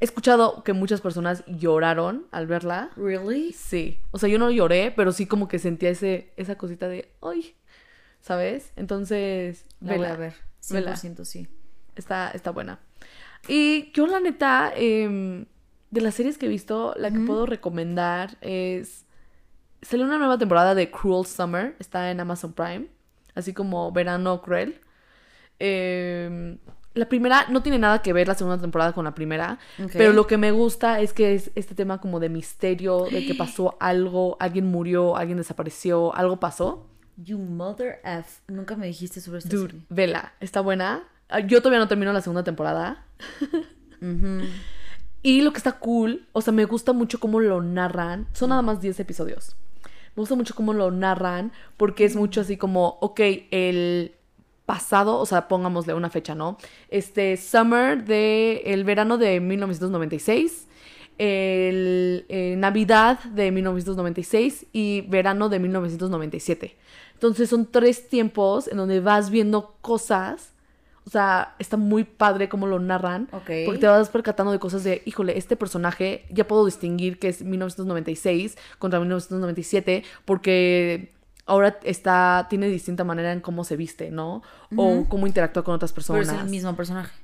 He 0.00 0.04
escuchado 0.04 0.64
que 0.64 0.72
muchas 0.72 1.00
personas 1.00 1.44
lloraron 1.46 2.26
al 2.32 2.46
verla. 2.48 2.90
Really? 2.96 3.52
Sí, 3.52 3.98
o 4.10 4.18
sea, 4.18 4.28
yo 4.28 4.38
no 4.38 4.50
lloré, 4.50 4.90
pero 4.96 5.12
sí 5.12 5.26
como 5.26 5.46
que 5.46 5.58
sentía 5.60 5.90
ese, 5.90 6.32
esa 6.36 6.56
cosita 6.58 6.88
de, 6.88 7.08
ay, 7.22 7.54
¿sabes? 8.24 8.72
Entonces, 8.76 9.66
La 9.80 9.92
voy 9.92 10.00
vela, 10.00 10.14
a 10.14 10.16
ver. 10.16 10.34
vela. 10.70 10.94
100% 10.94 11.24
sí. 11.26 11.46
Está, 11.94 12.30
está 12.30 12.50
buena. 12.52 12.80
Y 13.48 13.92
yo, 13.92 14.06
la 14.06 14.18
neta, 14.18 14.72
em, 14.74 15.44
de 15.90 16.00
las 16.00 16.14
series 16.14 16.38
que 16.38 16.46
he 16.46 16.48
visto, 16.48 16.94
la 16.96 17.10
que 17.10 17.20
puedo 17.20 17.44
recomendar 17.44 18.38
es. 18.40 19.04
Salió 19.82 20.06
una 20.06 20.16
nueva 20.16 20.38
temporada 20.38 20.74
de 20.74 20.90
Cruel 20.90 21.26
Summer. 21.26 21.76
Está 21.78 22.10
en 22.10 22.18
Amazon 22.18 22.54
Prime. 22.54 22.86
Así 23.34 23.52
como 23.52 23.92
Verano 23.92 24.40
Cruel. 24.40 24.80
Em, 25.58 26.56
la 26.94 27.06
primera 27.10 27.44
no 27.50 27.62
tiene 27.62 27.78
nada 27.78 28.00
que 28.00 28.14
ver 28.14 28.26
la 28.26 28.34
segunda 28.34 28.58
temporada 28.58 28.94
con 28.94 29.04
la 29.04 29.14
primera. 29.14 29.58
Pero 29.92 30.14
lo 30.14 30.26
que 30.26 30.38
me 30.38 30.50
gusta 30.50 31.00
es 31.00 31.12
que 31.12 31.34
es 31.34 31.50
este 31.56 31.74
tema 31.74 32.00
como 32.00 32.20
de 32.20 32.30
misterio, 32.30 33.04
de 33.10 33.26
que 33.26 33.34
pasó 33.34 33.76
algo, 33.80 34.38
alguien 34.40 34.64
murió, 34.64 35.14
alguien 35.14 35.36
desapareció, 35.36 36.14
algo 36.16 36.40
pasó. 36.40 36.88
You 37.16 37.38
mother 37.38 38.00
F. 38.04 38.40
Nunca 38.48 38.76
me 38.76 38.86
dijiste 38.86 39.20
sobre 39.20 39.38
esta 39.38 39.50
Dude, 39.50 39.66
serie. 39.70 39.86
vela, 39.88 40.34
está 40.40 40.60
buena. 40.60 41.04
Ah, 41.28 41.40
Yo 41.40 41.60
todavía 41.60 41.78
no 41.78 41.88
termino 41.88 42.12
la 42.12 42.20
segunda 42.20 42.44
temporada. 42.44 43.04
Y 45.22 45.40
lo 45.40 45.52
que 45.52 45.58
está 45.58 45.72
cool, 45.78 46.26
o 46.32 46.42
sea, 46.42 46.52
me 46.52 46.64
gusta 46.66 46.92
mucho 46.92 47.18
cómo 47.18 47.40
lo 47.40 47.62
narran. 47.62 48.26
Son 48.32 48.50
nada 48.50 48.60
más 48.62 48.80
10 48.82 49.00
episodios. 49.00 49.56
Me 50.16 50.20
gusta 50.20 50.34
mucho 50.34 50.54
cómo 50.54 50.74
lo 50.74 50.90
narran 50.90 51.52
porque 51.76 52.04
es 52.04 52.14
mucho 52.14 52.42
así 52.42 52.56
como, 52.56 52.98
ok, 53.00 53.20
el 53.50 54.14
pasado, 54.66 55.18
o 55.18 55.26
sea, 55.26 55.48
pongámosle 55.48 55.94
una 55.94 56.10
fecha, 56.10 56.34
¿no? 56.34 56.58
Este 56.88 57.36
summer 57.36 58.04
de 58.04 58.62
el 58.66 58.84
verano 58.84 59.16
de 59.18 59.40
1996, 59.40 60.68
el 61.18 62.26
eh, 62.28 62.56
Navidad 62.56 63.22
de 63.24 63.50
1996 63.50 64.66
y 64.72 65.02
verano 65.02 65.48
de 65.48 65.58
1997. 65.58 66.76
Entonces 67.14 67.48
son 67.48 67.66
tres 67.66 68.08
tiempos 68.08 68.68
en 68.68 68.76
donde 68.76 69.00
vas 69.00 69.30
viendo 69.30 69.76
cosas. 69.80 70.52
O 71.06 71.10
sea, 71.10 71.54
está 71.58 71.76
muy 71.76 72.04
padre 72.04 72.48
cómo 72.48 72.66
lo 72.66 72.78
narran. 72.78 73.28
Ok. 73.32 73.50
Porque 73.66 73.80
te 73.80 73.86
vas 73.86 74.08
percatando 74.08 74.52
de 74.52 74.58
cosas 74.58 74.84
de, 74.84 75.02
híjole, 75.04 75.38
este 75.38 75.56
personaje 75.56 76.24
ya 76.30 76.46
puedo 76.46 76.64
distinguir 76.64 77.18
que 77.18 77.28
es 77.28 77.42
1996 77.42 78.56
contra 78.78 78.98
1997 79.00 80.02
porque 80.24 81.12
ahora 81.46 81.78
está, 81.84 82.46
tiene 82.48 82.68
distinta 82.68 83.04
manera 83.04 83.32
en 83.32 83.40
cómo 83.40 83.64
se 83.64 83.76
viste, 83.76 84.10
¿no? 84.10 84.42
O 84.76 85.04
cómo 85.08 85.26
interactúa 85.26 85.62
con 85.62 85.74
otras 85.74 85.92
Pero 85.92 86.06
personas. 86.06 86.28
es 86.28 86.44
el 86.44 86.50
mismo 86.50 86.74
personaje. 86.74 87.23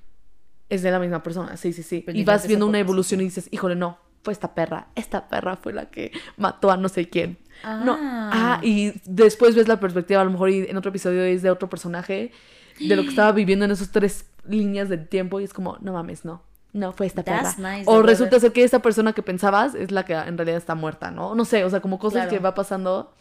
Es 0.70 0.82
de 0.82 0.90
la 0.90 0.98
misma 0.98 1.22
persona, 1.22 1.56
sí, 1.56 1.72
sí, 1.72 1.82
sí. 1.82 2.02
Pero 2.06 2.16
y 2.16 2.24
vas 2.24 2.46
viendo 2.46 2.66
una 2.66 2.78
evolución 2.78 3.20
y 3.20 3.24
dices, 3.24 3.48
híjole, 3.50 3.74
no, 3.76 3.98
fue 4.22 4.32
esta 4.32 4.54
perra. 4.54 4.86
Esta 4.94 5.28
perra 5.28 5.56
fue 5.56 5.72
la 5.72 5.90
que 5.90 6.12
mató 6.36 6.70
a 6.70 6.76
no 6.76 6.88
sé 6.88 7.08
quién. 7.08 7.38
No. 7.84 7.98
Ah. 8.00 8.30
Ah, 8.32 8.60
y 8.62 8.92
después 9.04 9.54
ves 9.54 9.68
la 9.68 9.78
perspectiva, 9.80 10.20
a 10.20 10.24
lo 10.24 10.30
mejor 10.30 10.50
y 10.50 10.66
en 10.68 10.76
otro 10.76 10.88
episodio 10.90 11.22
es 11.24 11.42
de 11.42 11.50
otro 11.50 11.68
personaje, 11.68 12.32
de 12.78 12.96
lo 12.96 13.02
que 13.02 13.08
estaba 13.08 13.32
viviendo 13.32 13.64
en 13.66 13.72
esos 13.72 13.90
tres 13.90 14.24
líneas 14.48 14.88
del 14.88 15.06
tiempo 15.08 15.40
y 15.40 15.44
es 15.44 15.52
como, 15.52 15.76
no 15.80 15.92
mames, 15.92 16.24
no. 16.24 16.42
No, 16.72 16.92
fue 16.92 17.06
esta 17.06 17.24
perra. 17.24 17.52
Nice, 17.58 17.82
o 17.86 18.00
resulta 18.00 18.38
ser 18.38 18.52
que 18.52 18.62
esta 18.62 18.78
persona 18.78 19.12
que 19.12 19.22
pensabas 19.22 19.74
es 19.74 19.90
la 19.90 20.04
que 20.04 20.14
en 20.14 20.38
realidad 20.38 20.56
está 20.56 20.76
muerta, 20.76 21.10
¿no? 21.10 21.34
No 21.34 21.44
sé, 21.44 21.64
o 21.64 21.70
sea, 21.70 21.80
como 21.80 21.98
cosas 21.98 22.22
Claro. 22.22 22.30
que 22.30 22.38
va 22.38 22.54
pasando. 22.54 23.12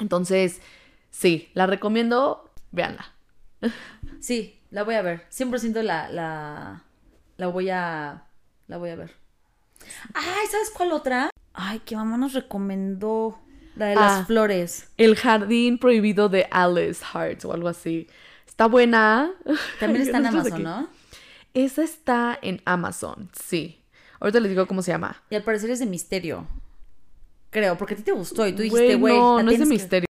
Entonces, 0.00 0.60
sí, 1.10 1.50
la 1.54 1.66
recomiendo, 1.68 2.50
véanla. 2.72 3.12
Sí, 4.18 4.58
la 4.74 4.82
voy 4.82 4.96
a 4.96 5.02
ver. 5.02 5.24
100% 5.30 5.82
la, 5.82 6.08
la, 6.08 6.82
la 7.36 7.46
voy 7.46 7.70
a, 7.70 8.24
la 8.66 8.76
voy 8.76 8.90
a 8.90 8.96
ver. 8.96 9.12
Ay, 10.14 10.46
¿sabes 10.50 10.70
cuál 10.70 10.90
otra? 10.92 11.30
Ay, 11.52 11.78
que 11.80 11.94
mamá 11.94 12.16
nos 12.16 12.32
recomendó. 12.32 13.38
La 13.76 13.86
de 13.86 13.92
Ah. 13.94 14.00
las 14.00 14.26
flores. 14.26 14.88
El 14.96 15.16
jardín 15.16 15.78
prohibido 15.78 16.28
de 16.28 16.46
Alice 16.50 17.04
Hart 17.12 17.44
o 17.44 17.52
algo 17.52 17.68
así. 17.68 18.08
Está 18.46 18.66
buena. 18.66 19.32
También 19.80 20.02
está 20.02 20.18
en 20.18 20.26
Amazon. 20.26 20.62
¿no? 20.62 20.88
Esa 21.54 21.82
está 21.82 22.38
en 22.42 22.60
Amazon, 22.64 23.30
sí. 23.32 23.80
Ahorita 24.20 24.40
les 24.40 24.50
digo 24.50 24.66
cómo 24.66 24.80
se 24.82 24.90
llama. 24.92 25.22
Y 25.30 25.34
al 25.36 25.42
parecer 25.44 25.70
es 25.70 25.78
de 25.80 25.86
misterio. 25.86 26.46
Creo, 27.50 27.76
porque 27.78 27.94
a 27.94 27.96
ti 27.96 28.02
te 28.02 28.12
gustó 28.12 28.46
y 28.46 28.52
tú 28.52 28.62
dijiste, 28.62 28.96
Güey, 28.96 29.16
no, 29.16 29.42
no 29.42 29.50
es 29.50 29.58
de 29.58 29.64
que- 29.64 29.70
misterio. 29.70 30.06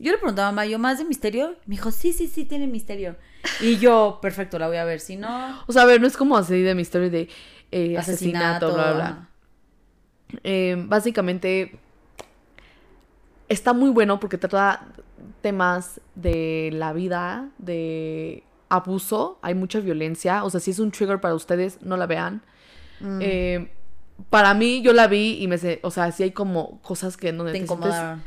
Yo 0.00 0.12
le 0.12 0.18
preguntaba 0.18 0.48
a 0.48 0.52
mamá, 0.52 0.66
¿yo 0.66 0.78
más 0.78 0.98
de 0.98 1.04
misterio? 1.04 1.56
Me 1.66 1.76
dijo, 1.76 1.90
sí, 1.90 2.12
sí, 2.12 2.26
sí, 2.26 2.46
tiene 2.46 2.66
misterio. 2.66 3.16
Y 3.60 3.76
yo, 3.76 4.18
perfecto, 4.22 4.58
la 4.58 4.66
voy 4.66 4.78
a 4.78 4.84
ver. 4.84 4.98
Si 4.98 5.16
no, 5.16 5.62
O 5.66 5.72
sea, 5.72 5.82
a 5.82 5.84
ver, 5.84 6.00
no 6.00 6.06
es 6.06 6.16
como 6.16 6.36
así 6.36 6.62
de 6.62 6.74
misterio 6.74 7.10
de 7.10 7.28
eh, 7.70 7.96
asesinato, 7.98 8.66
asesinato. 8.66 8.74
bla, 8.74 8.92
bla, 8.92 8.94
bla. 8.94 9.28
Eh, 10.42 10.76
básicamente 10.88 11.78
está 13.48 13.72
muy 13.72 13.90
bueno 13.90 14.18
porque 14.20 14.38
trata 14.38 14.86
temas 15.42 16.00
de 16.14 16.70
la 16.72 16.92
vida, 16.92 17.50
de 17.58 18.42
abuso, 18.68 19.38
hay 19.42 19.54
mucha 19.54 19.80
violencia, 19.80 20.44
o 20.44 20.50
sea, 20.50 20.60
si 20.60 20.70
es 20.70 20.78
un 20.78 20.92
trigger 20.92 21.20
para 21.20 21.34
ustedes, 21.34 21.82
no 21.82 21.96
la 21.96 22.06
vean. 22.06 22.42
Mm, 23.00 23.18
Eh, 23.20 23.70
para 24.30 24.54
mí, 24.54 24.82
yo 24.82 24.92
la 24.92 25.06
vi 25.08 25.42
y 25.42 25.48
me 25.48 25.58
sé, 25.58 25.80
o 25.82 25.90
sea, 25.90 26.12
sí 26.12 26.22
hay 26.22 26.30
como 26.32 26.80
cosas 26.82 27.16
que 27.16 27.32
donde 27.32 27.52
te 27.52 27.58
te, 27.60 27.66
sientes 27.66 27.88
incomodaron. 27.88 28.22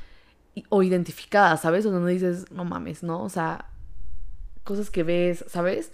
O 0.69 0.83
identificadas, 0.83 1.61
¿sabes? 1.61 1.85
O 1.85 1.91
donde 1.91 2.13
dices, 2.13 2.51
no 2.51 2.65
mames, 2.65 3.03
¿no? 3.03 3.23
O 3.23 3.29
sea, 3.29 3.65
cosas 4.63 4.89
que 4.89 5.03
ves, 5.03 5.43
¿sabes? 5.47 5.91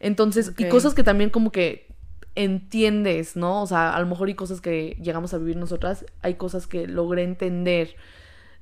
Entonces, 0.00 0.52
y 0.58 0.68
cosas 0.68 0.94
que 0.94 1.02
también 1.02 1.30
como 1.30 1.52
que 1.52 1.86
entiendes, 2.34 3.36
¿no? 3.36 3.62
O 3.62 3.66
sea, 3.66 3.94
a 3.94 4.00
lo 4.00 4.06
mejor 4.06 4.28
hay 4.28 4.34
cosas 4.34 4.60
que 4.60 4.96
llegamos 5.00 5.34
a 5.34 5.38
vivir 5.38 5.56
nosotras, 5.56 6.04
hay 6.22 6.34
cosas 6.34 6.66
que 6.66 6.86
logré 6.86 7.22
entender 7.22 7.96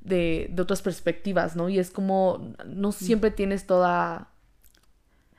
de, 0.01 0.47
de 0.51 0.61
otras 0.61 0.81
perspectivas, 0.81 1.55
¿no? 1.55 1.69
Y 1.69 1.79
es 1.79 1.91
como, 1.91 2.53
no 2.65 2.91
siempre 2.91 3.31
tienes 3.31 3.67
toda, 3.67 4.29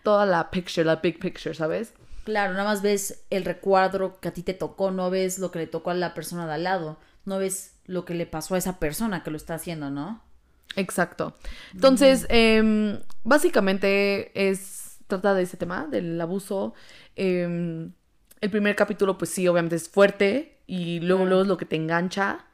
toda 0.03 0.27
la 0.27 0.51
picture, 0.51 0.85
la 0.85 0.97
big 0.97 1.19
picture, 1.19 1.55
¿sabes? 1.55 1.95
Claro, 2.25 2.53
nada 2.53 2.65
más 2.65 2.83
ves 2.83 3.25
el 3.31 3.45
recuadro 3.45 4.21
que 4.21 4.29
a 4.29 4.33
ti 4.33 4.43
te 4.43 4.55
tocó, 4.55 4.91
no 4.93 5.11
ves 5.11 5.39
lo 5.39 5.51
que 5.51 5.59
le 5.59 5.67
tocó 5.67 5.91
a 5.91 5.95
la 5.95 6.15
persona 6.15 6.47
de 6.47 6.53
al 6.55 6.65
lado, 6.65 6.99
no 7.25 7.39
ves 7.39 7.77
lo 7.87 8.05
que 8.05 8.15
le 8.15 8.27
pasó 8.27 8.55
a 8.55 8.59
esa 8.59 8.79
persona 8.79 9.23
que 9.23 9.31
lo 9.31 9.37
está 9.37 9.55
haciendo, 9.55 9.91
¿no? 9.91 10.23
Exacto. 10.77 11.37
Entonces, 11.75 12.27
em, 12.29 13.01
básicamente 13.25 14.31
es, 14.51 14.99
trata 15.07 15.35
de 15.35 15.43
ese 15.43 15.57
tema, 15.57 15.87
del 15.87 16.21
abuso. 16.21 16.75
Em, 17.17 17.93
el 18.41 18.51
primer 18.51 18.75
capítulo, 18.77 19.19
pues 19.19 19.31
sí, 19.31 19.47
obviamente 19.49 19.77
es 19.77 19.89
fuerte 19.89 20.61
y 20.67 21.01
luego, 21.01 21.27
luego 21.27 21.43
es 21.43 21.49
lo 21.49 21.57
que 21.57 21.67
te 21.67 21.77
engancha. 21.77 22.47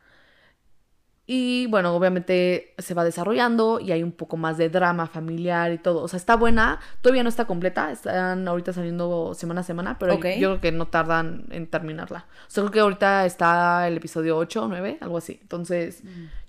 Y 1.31 1.67
bueno, 1.67 1.95
obviamente 1.95 2.73
se 2.79 2.95
va 2.95 3.05
desarrollando 3.05 3.81
y 3.81 3.93
hay 3.93 4.03
un 4.03 4.13
poco 4.13 4.39
más 4.39 4.57
de 4.57 4.71
drama 4.71 5.07
familiar 5.07 5.71
y 5.73 5.77
todo. 5.77 6.03
O 6.03 6.09
sea, 6.09 6.17
está 6.17 6.37
buena, 6.37 6.81
todavía 7.03 7.23
no 7.23 7.29
está 7.29 7.45
completa, 7.45 7.93
están 7.93 8.49
ahorita 8.49 8.73
saliendo 8.73 9.35
semana 9.35 9.61
a 9.61 9.65
semana, 9.65 9.99
pero 9.99 10.15
yo 10.15 10.21
creo 10.21 10.61
que 10.63 10.73
no 10.73 10.89
tardan 10.89 11.45
en 11.51 11.67
terminarla. 11.67 12.25
O 12.47 12.51
sea, 12.51 12.63
creo 12.63 12.73
que 12.73 12.81
ahorita 12.81 13.27
está 13.27 13.87
el 13.87 13.99
episodio 13.99 14.39
8 14.39 14.65
o 14.65 14.69
9, 14.69 14.97
algo 15.03 15.19
así. 15.19 15.39
Entonces, 15.43 16.03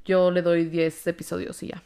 yo 0.06 0.32
le 0.32 0.42
doy 0.42 0.64
10 0.64 1.08
episodios 1.08 1.62
y 1.62 1.68
ya. 1.68 1.84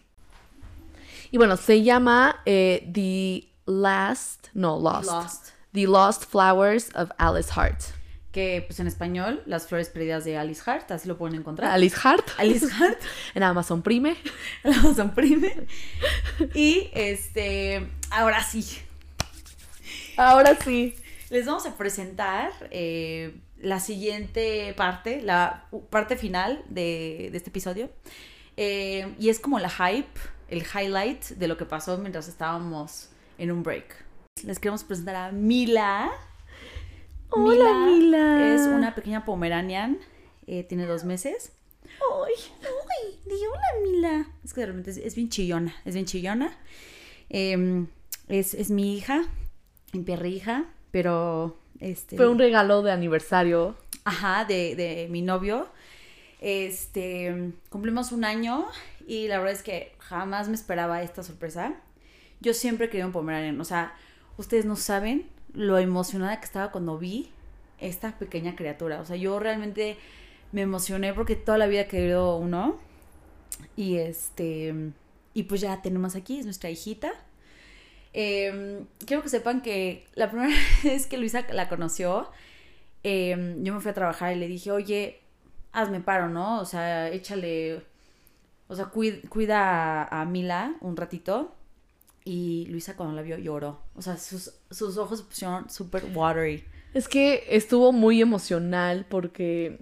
Y 1.32 1.38
bueno, 1.38 1.58
se 1.58 1.82
llama 1.82 2.42
eh, 2.46 2.88
The 2.94 3.48
Last, 3.66 4.50
no, 4.54 4.80
Lost. 4.80 5.10
Lost. 5.10 5.50
The 5.74 5.88
Lost 5.88 6.26
Flowers 6.26 6.92
of 6.94 7.10
Alice 7.18 7.50
Hart. 7.56 7.82
Que 8.34 8.64
pues 8.68 8.80
en 8.82 8.88
español, 8.88 9.42
Las 9.46 9.68
flores 9.68 9.88
perdidas 9.90 10.26
de 10.26 10.38
Alice 10.38 10.62
Hart, 10.66 10.92
así 10.92 11.08
lo 11.08 11.18
pueden 11.18 11.40
encontrar. 11.40 11.72
Alice 11.72 11.96
Hart. 12.04 12.28
Alice 12.38 12.66
Hart. 12.66 13.00
En 13.36 13.44
Amazon 13.44 13.82
Prime. 13.82 14.18
la 14.64 14.76
Amazon 14.76 15.14
Prime. 15.14 15.68
Y 16.54 16.90
este, 16.94 17.88
ahora 18.10 18.44
sí, 18.44 18.66
Ahora 20.18 20.58
sí. 20.62 20.96
les 21.30 21.46
vamos 21.46 21.66
a 21.66 21.78
presentar 21.78 22.52
eh, 22.72 23.36
la 23.60 23.80
siguiente 23.80 24.74
parte, 24.76 25.22
la 25.22 25.68
parte 25.90 26.18
final 26.18 26.64
de, 26.70 27.30
de 27.32 27.38
este 27.38 27.50
episodio. 27.50 27.90
Eh, 28.58 29.14
y 29.20 29.30
es 29.30 29.40
como 29.40 29.60
la 29.60 29.70
hype, 29.70 30.20
el 30.50 30.64
highlight 30.64 31.24
de 31.30 31.48
lo 31.48 31.58
que 31.58 31.66
pasó 31.66 31.98
mientras 31.98 32.28
estábamos 32.28 33.10
en 33.38 33.52
un 33.52 33.64
break. 33.64 34.04
Les 34.44 34.60
queremos 34.60 34.84
presentar 34.84 35.16
a 35.16 35.32
Mila. 35.32 36.12
Hola, 37.36 37.86
Mila. 37.88 38.54
Es 38.54 38.68
una 38.68 38.94
pequeña 38.94 39.26
pomeranian, 39.26 39.98
eh, 40.46 40.64
tiene 40.64 40.86
dos 40.86 41.04
meses. 41.04 41.52
Ay. 41.84 42.34
Uy, 42.62 43.20
di 43.26 43.36
hola, 43.46 43.92
Mila. 43.92 44.28
Es 44.44 44.54
que 44.54 44.62
de 44.62 44.68
repente 44.68 44.92
es, 44.92 44.98
es 44.98 45.16
bien 45.16 45.30
chillona, 45.30 45.76
es 45.84 45.96
bien 45.96 46.06
chillona. 46.06 46.56
Em, 47.30 47.88
es, 48.28 48.54
es 48.54 48.70
mi 48.70 48.96
hija, 48.96 49.24
mi 49.94 50.04
perrija, 50.04 50.66
pero 50.92 51.58
este. 51.80 52.18
Fue 52.18 52.28
un 52.28 52.38
regalo 52.38 52.84
de 52.84 52.92
aniversario. 52.92 53.76
Ajá, 54.04 54.46
de, 54.46 54.76
de 54.76 55.08
mi 55.10 55.24
novio. 55.24 55.68
Este, 56.40 57.52
cumplimos 57.70 58.12
un 58.12 58.26
año 58.26 58.68
y 59.08 59.28
la 59.28 59.40
verdad 59.40 59.54
es 59.54 59.64
que 59.64 59.96
jamás 59.98 60.50
me 60.50 60.56
esperaba 60.56 61.02
esta 61.02 61.24
sorpresa. 61.24 61.74
Yo 62.42 62.54
siempre 62.54 62.90
quería 62.90 63.06
un 63.08 63.12
Pomeranian, 63.12 63.60
o 63.60 63.66
sea, 63.66 63.96
ustedes 64.38 64.66
no 64.66 64.76
saben 64.76 65.30
lo 65.54 65.78
emocionada 65.80 66.40
que 66.40 66.46
estaba 66.46 66.72
cuando 66.72 66.98
vi 66.98 67.32
esta 67.80 68.18
pequeña 68.18 68.56
criatura. 68.56 69.02
O 69.02 69.06
sea, 69.06 69.16
yo 69.16 69.40
realmente 69.40 69.98
me 70.52 70.62
emocioné 70.62 71.14
porque 71.14 71.36
toda 71.36 71.58
la 71.58 71.68
vida 71.68 71.82
he 71.82 71.88
querido 71.88 72.38
uno. 72.38 72.78
Y 73.76 73.98
este, 73.98 74.74
y 75.34 75.44
pues 75.44 75.62
ya 75.62 75.82
tenemos 75.82 76.16
aquí, 76.16 76.40
es 76.40 76.46
nuestra 76.46 76.70
hijita. 76.70 77.12
Eh, 78.14 78.86
quiero 79.06 79.24
que 79.24 79.30
sepan 79.30 79.62
que 79.62 80.06
la 80.16 80.30
primera 80.30 80.54
vez 80.84 81.08
que 81.08 81.18
Luisa 81.18 81.46
la 81.52 81.70
conoció, 81.70 82.30
eh, 83.04 83.56
yo 83.62 83.74
me 83.74 83.80
fui 83.82 83.92
a 83.92 83.94
trabajar 83.94 84.36
y 84.36 84.40
le 84.40 84.48
dije, 84.48 84.72
oye, 84.72 85.22
hazme 85.72 86.00
paro, 86.02 86.30
¿no? 86.30 86.60
O 86.62 86.66
sea, 86.66 87.10
échale, 87.10 87.84
o 88.68 88.76
sea, 88.76 88.92
cuid- 88.92 89.28
cuida 89.30 90.06
a 90.06 90.26
Mila 90.26 90.76
un 90.82 90.98
ratito. 90.98 91.56
Y 92.26 92.66
Luisa 92.68 92.96
cuando 92.96 93.16
la 93.16 93.22
vio 93.22 93.38
lloró. 93.38 93.82
O 93.96 94.02
sea, 94.02 94.18
sus, 94.18 94.54
sus 94.72 94.98
ojos 94.98 95.20
se 95.20 95.26
pusieron 95.26 95.70
súper 95.70 96.06
watery. 96.14 96.64
Es 96.94 97.08
que 97.08 97.44
estuvo 97.50 97.92
muy 97.92 98.22
emocional 98.22 99.06
porque 99.10 99.80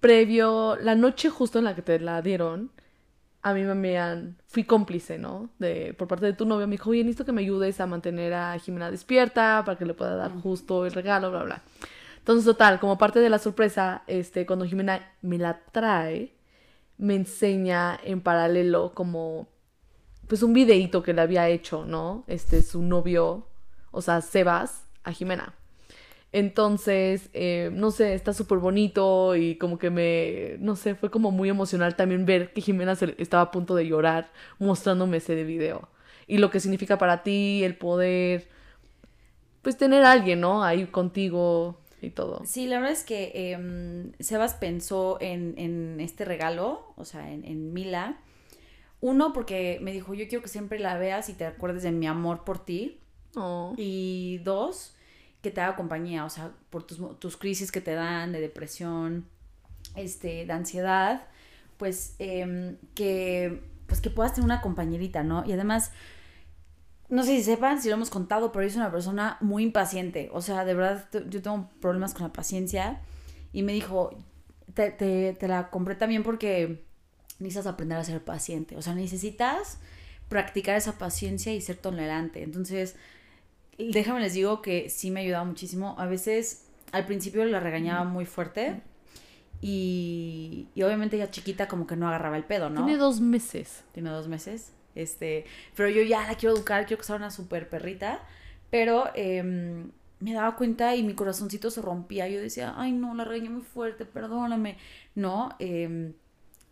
previo, 0.00 0.76
la 0.76 0.94
noche 0.94 1.30
justo 1.30 1.58
en 1.58 1.64
la 1.64 1.74
que 1.74 1.82
te 1.82 1.98
la 1.98 2.22
dieron, 2.22 2.70
a 3.42 3.54
mí 3.54 3.62
me 3.62 3.70
habían, 3.70 4.36
fui 4.48 4.64
cómplice, 4.64 5.18
¿no? 5.18 5.50
De, 5.58 5.94
por 5.94 6.08
parte 6.08 6.26
de 6.26 6.32
tu 6.32 6.46
novio, 6.46 6.66
me 6.66 6.72
dijo, 6.72 6.90
oye, 6.90 7.04
necesito 7.04 7.24
que 7.24 7.32
me 7.32 7.42
ayudes 7.42 7.80
a 7.80 7.86
mantener 7.86 8.34
a 8.34 8.58
Jimena 8.58 8.90
despierta 8.90 9.62
para 9.64 9.78
que 9.78 9.84
le 9.84 9.94
pueda 9.94 10.16
dar 10.16 10.32
justo 10.32 10.84
el 10.84 10.92
regalo, 10.92 11.30
bla, 11.30 11.44
bla. 11.44 11.62
Entonces, 12.18 12.44
total, 12.44 12.80
como 12.80 12.98
parte 12.98 13.20
de 13.20 13.30
la 13.30 13.38
sorpresa, 13.38 14.02
este, 14.08 14.46
cuando 14.46 14.64
Jimena 14.64 15.12
me 15.22 15.38
la 15.38 15.60
trae, 15.70 16.34
me 16.98 17.14
enseña 17.14 17.98
en 18.02 18.20
paralelo 18.20 18.92
como, 18.94 19.48
pues 20.28 20.42
un 20.42 20.52
videíto 20.52 21.02
que 21.02 21.12
le 21.12 21.20
había 21.20 21.48
hecho, 21.48 21.84
¿no? 21.84 22.24
Este, 22.26 22.62
su 22.62 22.82
novio, 22.82 23.46
o 23.90 24.02
sea, 24.02 24.20
Sebas, 24.20 24.86
a 25.04 25.12
Jimena. 25.12 25.54
Entonces, 26.32 27.30
eh, 27.32 27.70
no 27.72 27.90
sé, 27.90 28.14
está 28.14 28.32
súper 28.32 28.58
bonito 28.58 29.36
y 29.36 29.56
como 29.56 29.78
que 29.78 29.90
me, 29.90 30.56
no 30.58 30.76
sé, 30.76 30.94
fue 30.94 31.10
como 31.10 31.30
muy 31.30 31.48
emocional 31.48 31.96
también 31.96 32.26
ver 32.26 32.52
que 32.52 32.60
Jimena 32.60 32.92
estaba 33.18 33.44
a 33.44 33.50
punto 33.50 33.74
de 33.74 33.86
llorar 33.86 34.30
mostrándome 34.58 35.18
ese 35.18 35.44
video. 35.44 35.88
Y 36.26 36.38
lo 36.38 36.50
que 36.50 36.60
significa 36.60 36.98
para 36.98 37.22
ti 37.22 37.62
el 37.64 37.76
poder, 37.76 38.48
pues 39.62 39.76
tener 39.76 40.04
a 40.04 40.12
alguien, 40.12 40.40
¿no? 40.40 40.64
Ahí 40.64 40.86
contigo 40.86 41.78
y 42.02 42.10
todo. 42.10 42.42
Sí, 42.44 42.66
la 42.66 42.80
verdad 42.80 42.92
es 42.92 43.04
que 43.04 43.52
em, 43.52 44.12
Sebas 44.18 44.54
pensó 44.54 45.18
en, 45.20 46.00
este 46.00 46.24
regalo, 46.24 46.92
o 46.96 47.04
sea, 47.04 47.32
en 47.32 47.72
Mila. 47.72 48.18
Uno, 49.06 49.32
porque 49.32 49.78
me 49.82 49.92
dijo, 49.92 50.14
yo 50.14 50.26
quiero 50.26 50.42
que 50.42 50.48
siempre 50.48 50.80
la 50.80 50.98
veas 50.98 51.28
y 51.28 51.34
te 51.34 51.46
acuerdes 51.46 51.84
de 51.84 51.92
mi 51.92 52.08
amor 52.08 52.42
por 52.42 52.58
ti. 52.58 52.98
Oh. 53.36 53.72
Y 53.76 54.38
dos, 54.38 54.96
que 55.42 55.52
te 55.52 55.60
haga 55.60 55.76
compañía, 55.76 56.24
o 56.24 56.28
sea, 56.28 56.50
por 56.70 56.82
tus, 56.82 56.98
tus 57.20 57.36
crisis 57.36 57.70
que 57.70 57.80
te 57.80 57.92
dan 57.92 58.32
de 58.32 58.40
depresión, 58.40 59.24
este, 59.94 60.44
de 60.44 60.52
ansiedad, 60.52 61.28
pues 61.76 62.16
em, 62.18 62.78
que, 62.96 63.62
pues 63.86 64.00
que 64.00 64.10
puedas 64.10 64.34
tener 64.34 64.44
una 64.44 64.60
compañerita, 64.60 65.22
¿no? 65.22 65.44
Y 65.46 65.52
además, 65.52 65.92
no 67.08 67.22
sé 67.22 67.36
si 67.36 67.44
sepan, 67.44 67.80
si 67.80 67.88
lo 67.88 67.94
hemos 67.94 68.10
contado, 68.10 68.50
pero 68.50 68.64
yo 68.64 68.70
soy 68.70 68.80
una 68.80 68.90
persona 68.90 69.38
muy 69.40 69.62
impaciente, 69.62 70.30
o 70.32 70.40
sea, 70.40 70.64
de 70.64 70.74
verdad, 70.74 71.08
yo 71.30 71.40
tengo 71.42 71.70
problemas 71.80 72.12
con 72.12 72.24
la 72.24 72.32
paciencia 72.32 73.02
y 73.52 73.62
me 73.62 73.72
dijo, 73.72 74.10
te, 74.74 74.90
te, 74.90 75.32
te 75.34 75.46
la 75.46 75.70
compré 75.70 75.94
también 75.94 76.24
porque 76.24 76.84
necesitas 77.38 77.66
aprender 77.66 77.98
a 77.98 78.04
ser 78.04 78.22
paciente, 78.24 78.76
o 78.76 78.82
sea, 78.82 78.94
necesitas 78.94 79.78
practicar 80.28 80.76
esa 80.76 80.98
paciencia 80.98 81.54
y 81.54 81.60
ser 81.60 81.76
tolerante, 81.76 82.42
entonces 82.42 82.96
déjame 83.78 84.20
les 84.20 84.34
digo 84.34 84.62
que 84.62 84.88
sí 84.90 85.10
me 85.10 85.20
ha 85.20 85.22
ayudado 85.22 85.44
muchísimo. 85.44 85.94
A 85.98 86.06
veces 86.06 86.64
al 86.92 87.06
principio 87.06 87.44
la 87.44 87.60
regañaba 87.60 88.04
muy 88.04 88.26
fuerte 88.26 88.80
y, 89.60 90.68
y 90.74 90.82
obviamente 90.82 91.16
ella 91.16 91.30
chiquita 91.30 91.68
como 91.68 91.86
que 91.86 91.96
no 91.96 92.08
agarraba 92.08 92.36
el 92.36 92.44
pedo, 92.44 92.70
¿no? 92.70 92.84
Tiene 92.84 92.98
dos 92.98 93.20
meses. 93.20 93.84
Tiene 93.92 94.10
dos 94.10 94.28
meses. 94.28 94.72
Este, 94.94 95.44
pero 95.74 95.88
yo 95.88 96.02
ya 96.02 96.26
la 96.26 96.36
quiero 96.36 96.54
educar, 96.54 96.86
quiero 96.86 97.00
que 97.00 97.06
sea 97.06 97.16
una 97.16 97.30
super 97.30 97.68
perrita. 97.68 98.20
Pero 98.70 99.10
em, 99.14 99.90
me 100.20 100.32
daba 100.32 100.56
cuenta 100.56 100.96
y 100.96 101.02
mi 101.02 101.14
corazoncito 101.14 101.70
se 101.70 101.82
rompía. 101.82 102.28
Yo 102.28 102.40
decía, 102.40 102.74
ay 102.76 102.92
no, 102.92 103.14
la 103.14 103.24
regañé 103.24 103.50
muy 103.50 103.62
fuerte, 103.62 104.04
perdóname. 104.04 104.76
No, 105.14 105.50
em, 105.58 106.14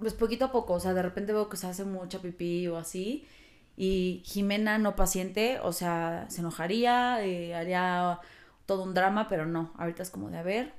pues 0.05 0.15
poquito 0.15 0.45
a 0.45 0.53
poco, 0.53 0.75
o 0.75 0.81
sea, 0.81 0.93
de 0.93 1.03
repente 1.03 1.33
veo 1.33 1.49
que 1.49 1.57
se 1.57 1.67
hace 1.67 1.85
mucha 1.85 2.21
pipí 2.21 2.69
o 2.69 2.77
así. 2.77 3.27
Y 3.77 4.23
Jimena, 4.27 4.79
no 4.79 4.95
paciente, 4.95 5.59
o 5.63 5.73
sea, 5.73 6.27
se 6.29 6.41
enojaría, 6.41 7.25
eh, 7.25 7.55
haría 7.55 8.21
todo 8.67 8.83
un 8.85 8.93
drama, 8.95 9.29
pero 9.29 9.47
no, 9.47 9.73
ahorita 9.79 10.03
es 10.03 10.11
como 10.11 10.31
de, 10.31 10.39
a 10.39 10.43
ver, 10.43 10.75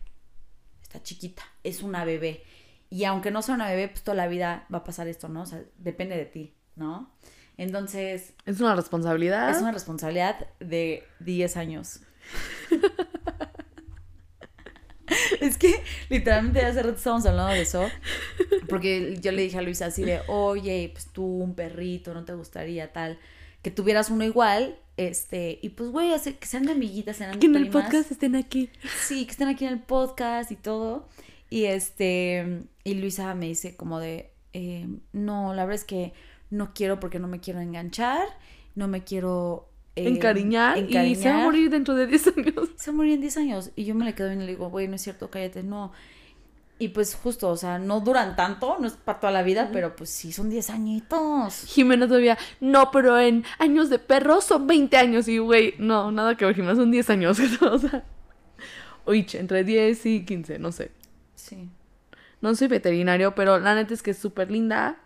está 0.81 1.01
chiquita, 1.01 1.41
es 1.63 1.81
una 1.83 2.05
bebé. 2.05 2.43
Y 2.89 3.03
aunque 3.05 3.31
no 3.31 3.41
sea 3.41 3.55
una 3.55 3.67
bebé, 3.67 3.87
pues 3.89 4.03
toda 4.03 4.15
la 4.15 4.27
vida 4.27 4.65
va 4.73 4.77
a 4.79 4.83
pasar 4.83 5.07
esto, 5.07 5.27
¿no? 5.27 5.41
O 5.41 5.45
sea, 5.45 5.61
depende 5.77 6.15
de 6.15 6.25
ti, 6.25 6.53
¿no? 6.75 7.11
Entonces, 7.57 8.33
Es 8.45 8.59
una 8.61 8.75
responsabilidad. 8.75 9.49
es 9.49 9.57
una 9.61 9.71
responsabilidad 9.71 10.47
de 10.59 11.03
10 11.19 11.57
años. 11.57 12.01
es 15.41 15.57
que 15.57 15.75
literalmente 16.09 16.61
hace 16.61 16.81
rato 16.81 16.95
estábamos 16.97 17.25
hablando 17.25 17.53
de 17.53 17.61
eso. 17.61 17.89
Porque 18.67 19.17
yo 19.21 19.31
le 19.31 19.43
dije 19.43 19.57
a 19.57 19.61
Luisa 19.61 19.87
así 19.87 20.03
de, 20.03 20.21
oye, 20.27 20.89
pues 20.93 21.07
tú 21.07 21.23
un 21.25 21.55
perrito, 21.55 22.13
¿no 22.13 22.25
te 22.25 22.33
gustaría 22.33 22.91
tal? 22.91 23.19
Que 23.61 23.71
tuvieras 23.71 24.09
uno 24.09 24.23
igual, 24.23 24.77
este, 24.97 25.59
y 25.61 25.69
pues 25.69 25.89
güey, 25.89 26.11
que 26.39 26.45
sean 26.45 26.65
de 26.65 26.71
amiguitas, 26.71 27.17
sean 27.17 27.39
que 27.39 27.47
en 27.47 27.55
el 27.55 27.69
podcast 27.69 28.11
estén 28.11 28.35
aquí. 28.35 28.69
Sí, 28.99 29.25
que 29.25 29.31
estén 29.31 29.47
aquí 29.47 29.65
en 29.65 29.73
el 29.73 29.79
podcast 29.79 30.51
y 30.51 30.55
todo. 30.55 31.07
Y 31.49 31.65
este, 31.65 32.63
y 32.83 32.93
Luisa 32.95 33.33
me 33.35 33.47
dice 33.47 33.75
como 33.75 33.99
de, 33.99 34.31
eh, 34.53 34.87
no, 35.13 35.53
la 35.53 35.65
verdad 35.65 35.81
es 35.81 35.85
que 35.85 36.13
no 36.49 36.73
quiero 36.73 36.99
porque 36.99 37.19
no 37.19 37.27
me 37.27 37.39
quiero 37.39 37.59
enganchar, 37.59 38.27
no 38.75 38.87
me 38.87 39.03
quiero... 39.03 39.69
eh, 39.95 40.09
encariñar, 40.09 40.77
y 40.77 41.15
se 41.15 41.29
va 41.29 41.41
a 41.41 41.43
morir 41.43 41.69
dentro 41.69 41.95
de 41.95 42.07
10 42.07 42.27
años. 42.37 42.69
Se 42.75 42.91
va 42.91 42.95
a 42.95 42.97
morir 42.97 43.13
en 43.13 43.21
10 43.21 43.37
años. 43.37 43.71
Y 43.75 43.85
yo 43.85 43.95
me 43.95 44.05
le 44.05 44.13
quedo 44.13 44.27
viendo 44.27 44.43
y 44.43 44.47
le 44.47 44.53
digo, 44.53 44.69
güey, 44.69 44.87
no 44.87 44.95
es 44.95 45.01
cierto, 45.01 45.29
cállate, 45.29 45.63
no. 45.63 45.93
Y 46.77 46.89
pues 46.89 47.15
justo, 47.15 47.49
o 47.49 47.55
sea, 47.55 47.79
no 47.79 48.01
duran 48.01 48.35
tanto, 48.35 48.75
no 48.81 48.87
es 48.87 48.93
para 48.93 49.21
toda 49.21 49.31
la 49.31 49.43
vida, 49.43 49.69
pero 49.71 49.95
pues 49.95 50.09
sí 50.09 50.33
son 50.33 50.49
10 50.49 50.69
añitos. 50.71 51.63
Jimena 51.67 52.05
todavía, 52.05 52.37
no, 52.59 52.91
pero 52.91 53.17
en 53.17 53.45
años 53.59 53.89
de 53.89 53.97
perro 53.97 54.41
son 54.41 54.67
20 54.67 54.97
años. 54.97 55.27
Y, 55.29 55.37
güey, 55.37 55.75
no, 55.77 56.11
nada 56.11 56.35
que 56.35 56.43
ver, 56.43 56.55
Jimena, 56.55 56.75
son 56.75 56.91
10 56.91 57.09
años. 57.11 57.39
o 57.61 57.79
sea, 57.79 58.03
oye, 59.05 59.25
entre 59.39 59.63
10 59.63 60.05
y 60.05 60.25
15, 60.25 60.59
no 60.59 60.73
sé. 60.73 60.91
Sí. 61.35 61.69
No 62.41 62.53
soy 62.55 62.67
veterinario, 62.67 63.33
pero 63.35 63.57
la 63.59 63.73
neta 63.75 63.93
es 63.93 64.03
que 64.03 64.11
es 64.11 64.17
súper 64.17 64.51
linda. 64.51 64.97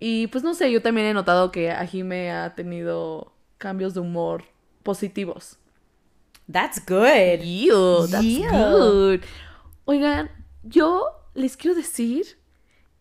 Y 0.00 0.26
pues 0.26 0.42
no 0.42 0.54
sé, 0.54 0.72
yo 0.72 0.82
también 0.82 1.06
he 1.06 1.14
notado 1.14 1.52
que 1.52 1.70
a 1.70 1.86
Jime 1.86 2.32
ha 2.32 2.56
tenido 2.56 3.33
cambios 3.64 3.94
de 3.94 4.00
humor 4.00 4.44
positivos. 4.82 5.58
That's 6.52 6.78
good. 6.86 7.40
Ew, 7.42 8.06
that's 8.10 8.22
Yeah. 8.22 8.50
good. 8.70 9.20
Oigan, 9.86 10.30
yo 10.62 11.06
les 11.32 11.56
quiero 11.56 11.74
decir 11.74 12.26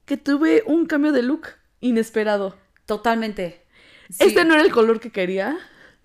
que 0.05 0.15
tuve 0.15 0.63
un 0.65 0.85
cambio 0.85 1.11
de 1.11 1.21
look 1.21 1.47
inesperado. 1.81 2.55
Totalmente. 2.85 3.65
Sí. 4.09 4.23
Este 4.27 4.45
no 4.45 4.53
era 4.53 4.63
el 4.63 4.71
color 4.71 5.01
que 5.01 5.11
quería. 5.11 5.57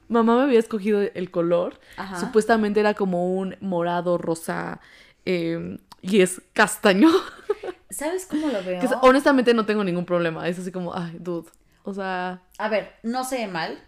Mamá 0.09 0.37
me 0.37 0.43
había 0.43 0.59
escogido 0.59 1.01
el 1.03 1.31
color. 1.31 1.79
Ajá. 1.97 2.19
Supuestamente 2.19 2.81
era 2.81 2.95
como 2.95 3.33
un 3.39 3.57
morado, 3.61 4.19
rosa 4.19 4.81
eh, 5.25 5.79
y 6.03 6.21
es 6.23 6.43
castaño. 6.55 7.11
¿Sabes 7.91 8.27
cómo 8.27 8.49
lo 8.49 8.63
veo? 8.65 8.81
Que 8.81 8.87
es- 8.87 8.93
honestamente 9.03 9.55
no 9.55 9.65
tengo 9.67 9.85
ningún 9.85 10.05
problema. 10.05 10.49
Es 10.49 10.59
así 10.59 10.73
como, 10.73 10.93
ay, 10.95 11.17
dude. 11.21 11.49
O 11.85 11.95
sea, 11.95 12.43
A 12.59 12.69
ver, 12.69 12.95
no 13.05 13.23
se 13.25 13.37
ve 13.39 13.47
mal. 13.47 13.79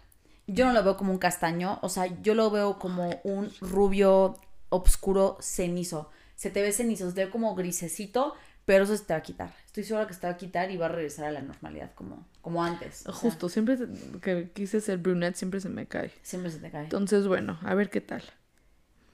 Yo 0.47 0.65
no 0.65 0.73
lo 0.73 0.83
veo 0.83 0.97
como 0.97 1.11
un 1.11 1.19
castaño. 1.19 1.79
O 1.81 1.89
sea, 1.89 2.07
yo 2.21 2.35
lo 2.35 2.49
veo 2.51 2.79
como 2.79 3.19
un 3.23 3.51
rubio 3.61 4.35
oscuro 4.69 5.37
cenizo. 5.41 6.09
Se 6.35 6.49
te 6.49 6.61
ve 6.61 6.71
cenizo, 6.71 7.07
se 7.09 7.15
te 7.15 7.25
ve 7.25 7.31
como 7.31 7.53
grisecito, 7.55 8.33
pero 8.65 8.83
eso 8.83 8.95
se 8.97 9.03
te 9.03 9.13
va 9.13 9.19
a 9.19 9.23
quitar. 9.23 9.53
Estoy 9.65 9.83
segura 9.83 10.07
que 10.07 10.13
se 10.13 10.21
te 10.21 10.27
va 10.27 10.33
a 10.33 10.37
quitar 10.37 10.71
y 10.71 10.77
va 10.77 10.87
a 10.87 10.89
regresar 10.89 11.25
a 11.25 11.31
la 11.31 11.41
normalidad 11.41 11.91
como, 11.93 12.25
como 12.41 12.63
antes. 12.63 13.01
O 13.01 13.13
sea, 13.13 13.13
justo, 13.13 13.49
siempre 13.49 13.77
que 14.21 14.49
quise 14.51 14.81
ser 14.81 14.97
brunette, 14.97 15.35
siempre 15.35 15.59
se 15.59 15.69
me 15.69 15.85
cae. 15.87 16.11
siempre 16.23 16.51
se 16.51 16.59
te 16.59 16.71
cae. 16.71 16.83
Entonces, 16.83 17.27
bueno, 17.27 17.59
a 17.63 17.75
ver 17.75 17.89
qué 17.89 18.01
tal. 18.01 18.23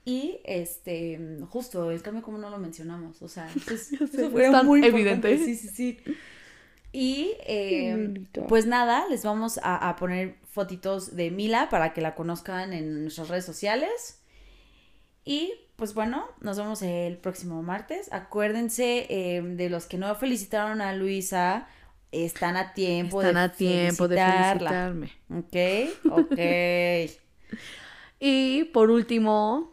Y 0.04 0.40
este, 0.44 1.20
justo, 1.50 1.90
el 1.90 2.00
cambio 2.00 2.22
como 2.22 2.38
no 2.38 2.48
lo 2.48 2.58
mencionamos. 2.58 3.20
O 3.20 3.28
sea, 3.28 3.46
eso, 3.70 4.30
fue 4.30 4.50
tan 4.50 4.64
muy 4.64 4.82
evidente. 4.82 5.32
importante. 5.32 5.38
Sí, 5.44 5.54
sí, 5.54 5.68
sí. 5.68 5.98
Y 6.92 7.32
eh, 7.46 8.24
pues 8.48 8.64
nada, 8.64 9.06
les 9.10 9.22
vamos 9.22 9.58
a, 9.62 9.88
a 9.88 9.96
poner 9.96 10.36
fotitos 10.58 11.14
de 11.14 11.30
Mila 11.30 11.68
para 11.70 11.92
que 11.94 12.00
la 12.00 12.16
conozcan 12.16 12.72
en 12.72 13.02
nuestras 13.02 13.28
redes 13.28 13.44
sociales. 13.44 14.20
Y 15.24 15.52
pues 15.76 15.94
bueno, 15.94 16.26
nos 16.40 16.56
vemos 16.58 16.82
el 16.82 17.16
próximo 17.18 17.62
martes. 17.62 18.12
Acuérdense 18.12 19.06
eh, 19.08 19.40
de 19.42 19.70
los 19.70 19.86
que 19.86 19.98
no 19.98 20.12
felicitaron 20.16 20.80
a 20.80 20.92
Luisa, 20.94 21.68
están 22.10 22.56
a 22.56 22.72
tiempo 22.74 23.20
Están 23.22 23.34
de 23.36 23.40
a 23.40 23.52
tiempo 23.52 24.08
de 24.08 24.16
felicitarla. 24.16 24.92
felicitarme. 24.92 25.12
Ok, 25.38 26.12
ok. 26.22 26.38
Y 28.20 28.64
por 28.74 28.90
último, 28.90 29.72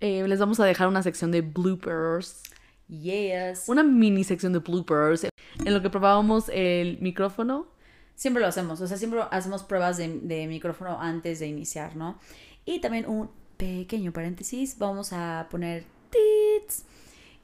eh, 0.00 0.28
les 0.28 0.38
vamos 0.38 0.60
a 0.60 0.66
dejar 0.66 0.88
una 0.88 1.02
sección 1.02 1.30
de 1.30 1.40
bloopers. 1.40 2.42
yes. 2.88 3.64
Una 3.66 3.82
mini 3.82 4.24
sección 4.24 4.52
de 4.52 4.58
bloopers 4.58 5.24
en 5.24 5.72
lo 5.74 5.80
que 5.80 5.88
probábamos 5.88 6.50
el 6.52 6.98
micrófono. 7.00 7.66
Siempre 8.18 8.40
lo 8.42 8.48
hacemos, 8.48 8.80
o 8.80 8.86
sea, 8.88 8.96
siempre 8.96 9.20
hacemos 9.30 9.62
pruebas 9.62 9.96
de, 9.96 10.08
de 10.08 10.48
micrófono 10.48 11.00
antes 11.00 11.38
de 11.38 11.46
iniciar, 11.46 11.94
¿no? 11.94 12.18
Y 12.64 12.80
también 12.80 13.06
un 13.08 13.30
pequeño 13.56 14.12
paréntesis, 14.12 14.76
vamos 14.76 15.12
a 15.12 15.46
poner 15.52 15.84
tits 16.10 16.84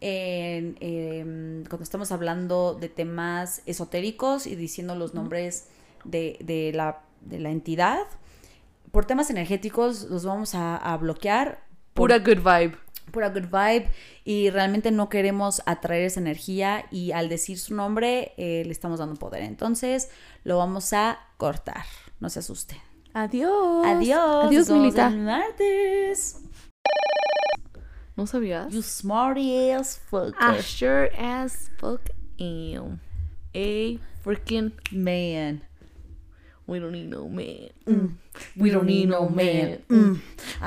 en, 0.00 0.76
em, 0.80 1.64
cuando 1.66 1.84
estamos 1.84 2.10
hablando 2.10 2.74
de 2.74 2.88
temas 2.88 3.62
esotéricos 3.66 4.48
y 4.48 4.56
diciendo 4.56 4.96
los 4.96 5.14
nombres 5.14 5.68
de, 6.04 6.38
de 6.40 6.72
la, 6.74 7.02
de 7.20 7.38
la 7.38 7.50
entidad. 7.50 8.00
Por 8.90 9.04
temas 9.06 9.30
energéticos 9.30 10.04
los 10.10 10.24
vamos 10.24 10.56
a, 10.56 10.76
a 10.76 10.96
bloquear. 10.96 11.62
por- 11.94 12.10
Pura 12.10 12.18
good 12.18 12.38
vibe. 12.42 12.76
Pura 13.14 13.30
good 13.30 13.44
vibe 13.44 13.88
y 14.24 14.50
realmente 14.50 14.90
no 14.90 15.08
queremos 15.08 15.62
atraer 15.66 16.02
esa 16.02 16.18
energía 16.18 16.84
y 16.90 17.12
al 17.12 17.28
decir 17.28 17.60
su 17.60 17.74
nombre 17.74 18.32
eh, 18.36 18.64
le 18.66 18.72
estamos 18.72 18.98
dando 18.98 19.14
poder. 19.14 19.42
Entonces 19.42 20.10
lo 20.42 20.58
vamos 20.58 20.92
a 20.92 21.20
cortar. 21.36 21.84
No 22.18 22.28
se 22.28 22.40
asusten. 22.40 22.78
Adiós. 23.12 23.86
Adiós. 23.86 24.46
Adiós, 24.46 24.70
Milita. 24.70 25.08
martes. 25.10 26.40
¿No 28.16 28.26
sabías? 28.26 28.72
You 28.72 28.82
smarty 28.82 29.70
as 29.70 29.96
fuck. 30.10 30.34
I 30.40 30.60
sure 30.60 31.10
as 31.16 31.70
fuck 31.78 32.10
am. 32.40 33.00
A 33.54 33.98
freaking 34.24 34.72
Man. 34.90 35.62
we 36.66 36.78
don't 36.78 36.92
need 36.92 37.10
no 37.10 37.28
man. 37.28 37.68
We 38.56 38.70
don't 38.70 38.86
need 38.86 39.08
no 39.08 39.28
man. 39.28 39.82
Mm. 39.88 40.20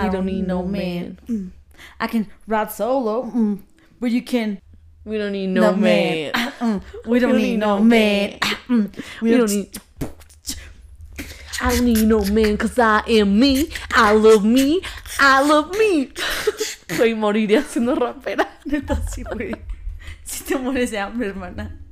We 0.03 0.09
don't 0.09 0.25
need 0.25 0.47
no 0.47 0.63
man. 0.63 1.19
Mm. 1.27 1.51
I 1.99 2.07
can 2.07 2.27
ride 2.47 2.71
solo, 2.71 3.23
mm. 3.25 3.59
but 3.99 4.11
you 4.11 4.21
can. 4.21 4.61
We 5.05 5.17
don't 5.17 5.31
need 5.31 5.47
no, 5.47 5.73
man. 5.73 6.33
Mm. 6.33 6.81
We 7.05 7.19
don't 7.19 7.37
need 7.37 7.57
no 7.57 7.81
man. 7.81 8.39
Mm. 8.67 9.03
We 9.21 9.37
don't 9.37 9.49
need. 9.49 9.79
I 11.59 11.75
don't 11.75 11.85
need 11.85 12.05
no 12.05 12.23
man 12.25 12.57
cause 12.57 12.77
I 12.77 13.01
am 13.07 13.39
me. 13.39 13.69
I 13.91 14.13
love 14.13 14.45
me. 14.45 14.81
I 15.19 15.41
love 15.41 15.71
me. 15.71 16.11
Soy 16.95 17.15
moriría 17.15 17.63
siendo 17.63 17.95
rapera. 17.95 18.47
Neta, 18.65 18.95
sí, 19.09 19.23
güey. 19.23 19.55
Si 20.23 20.43
te 20.43 20.57
mueres 20.57 20.91
de 20.91 20.99
hambre, 20.99 21.29
hermana. 21.29 21.86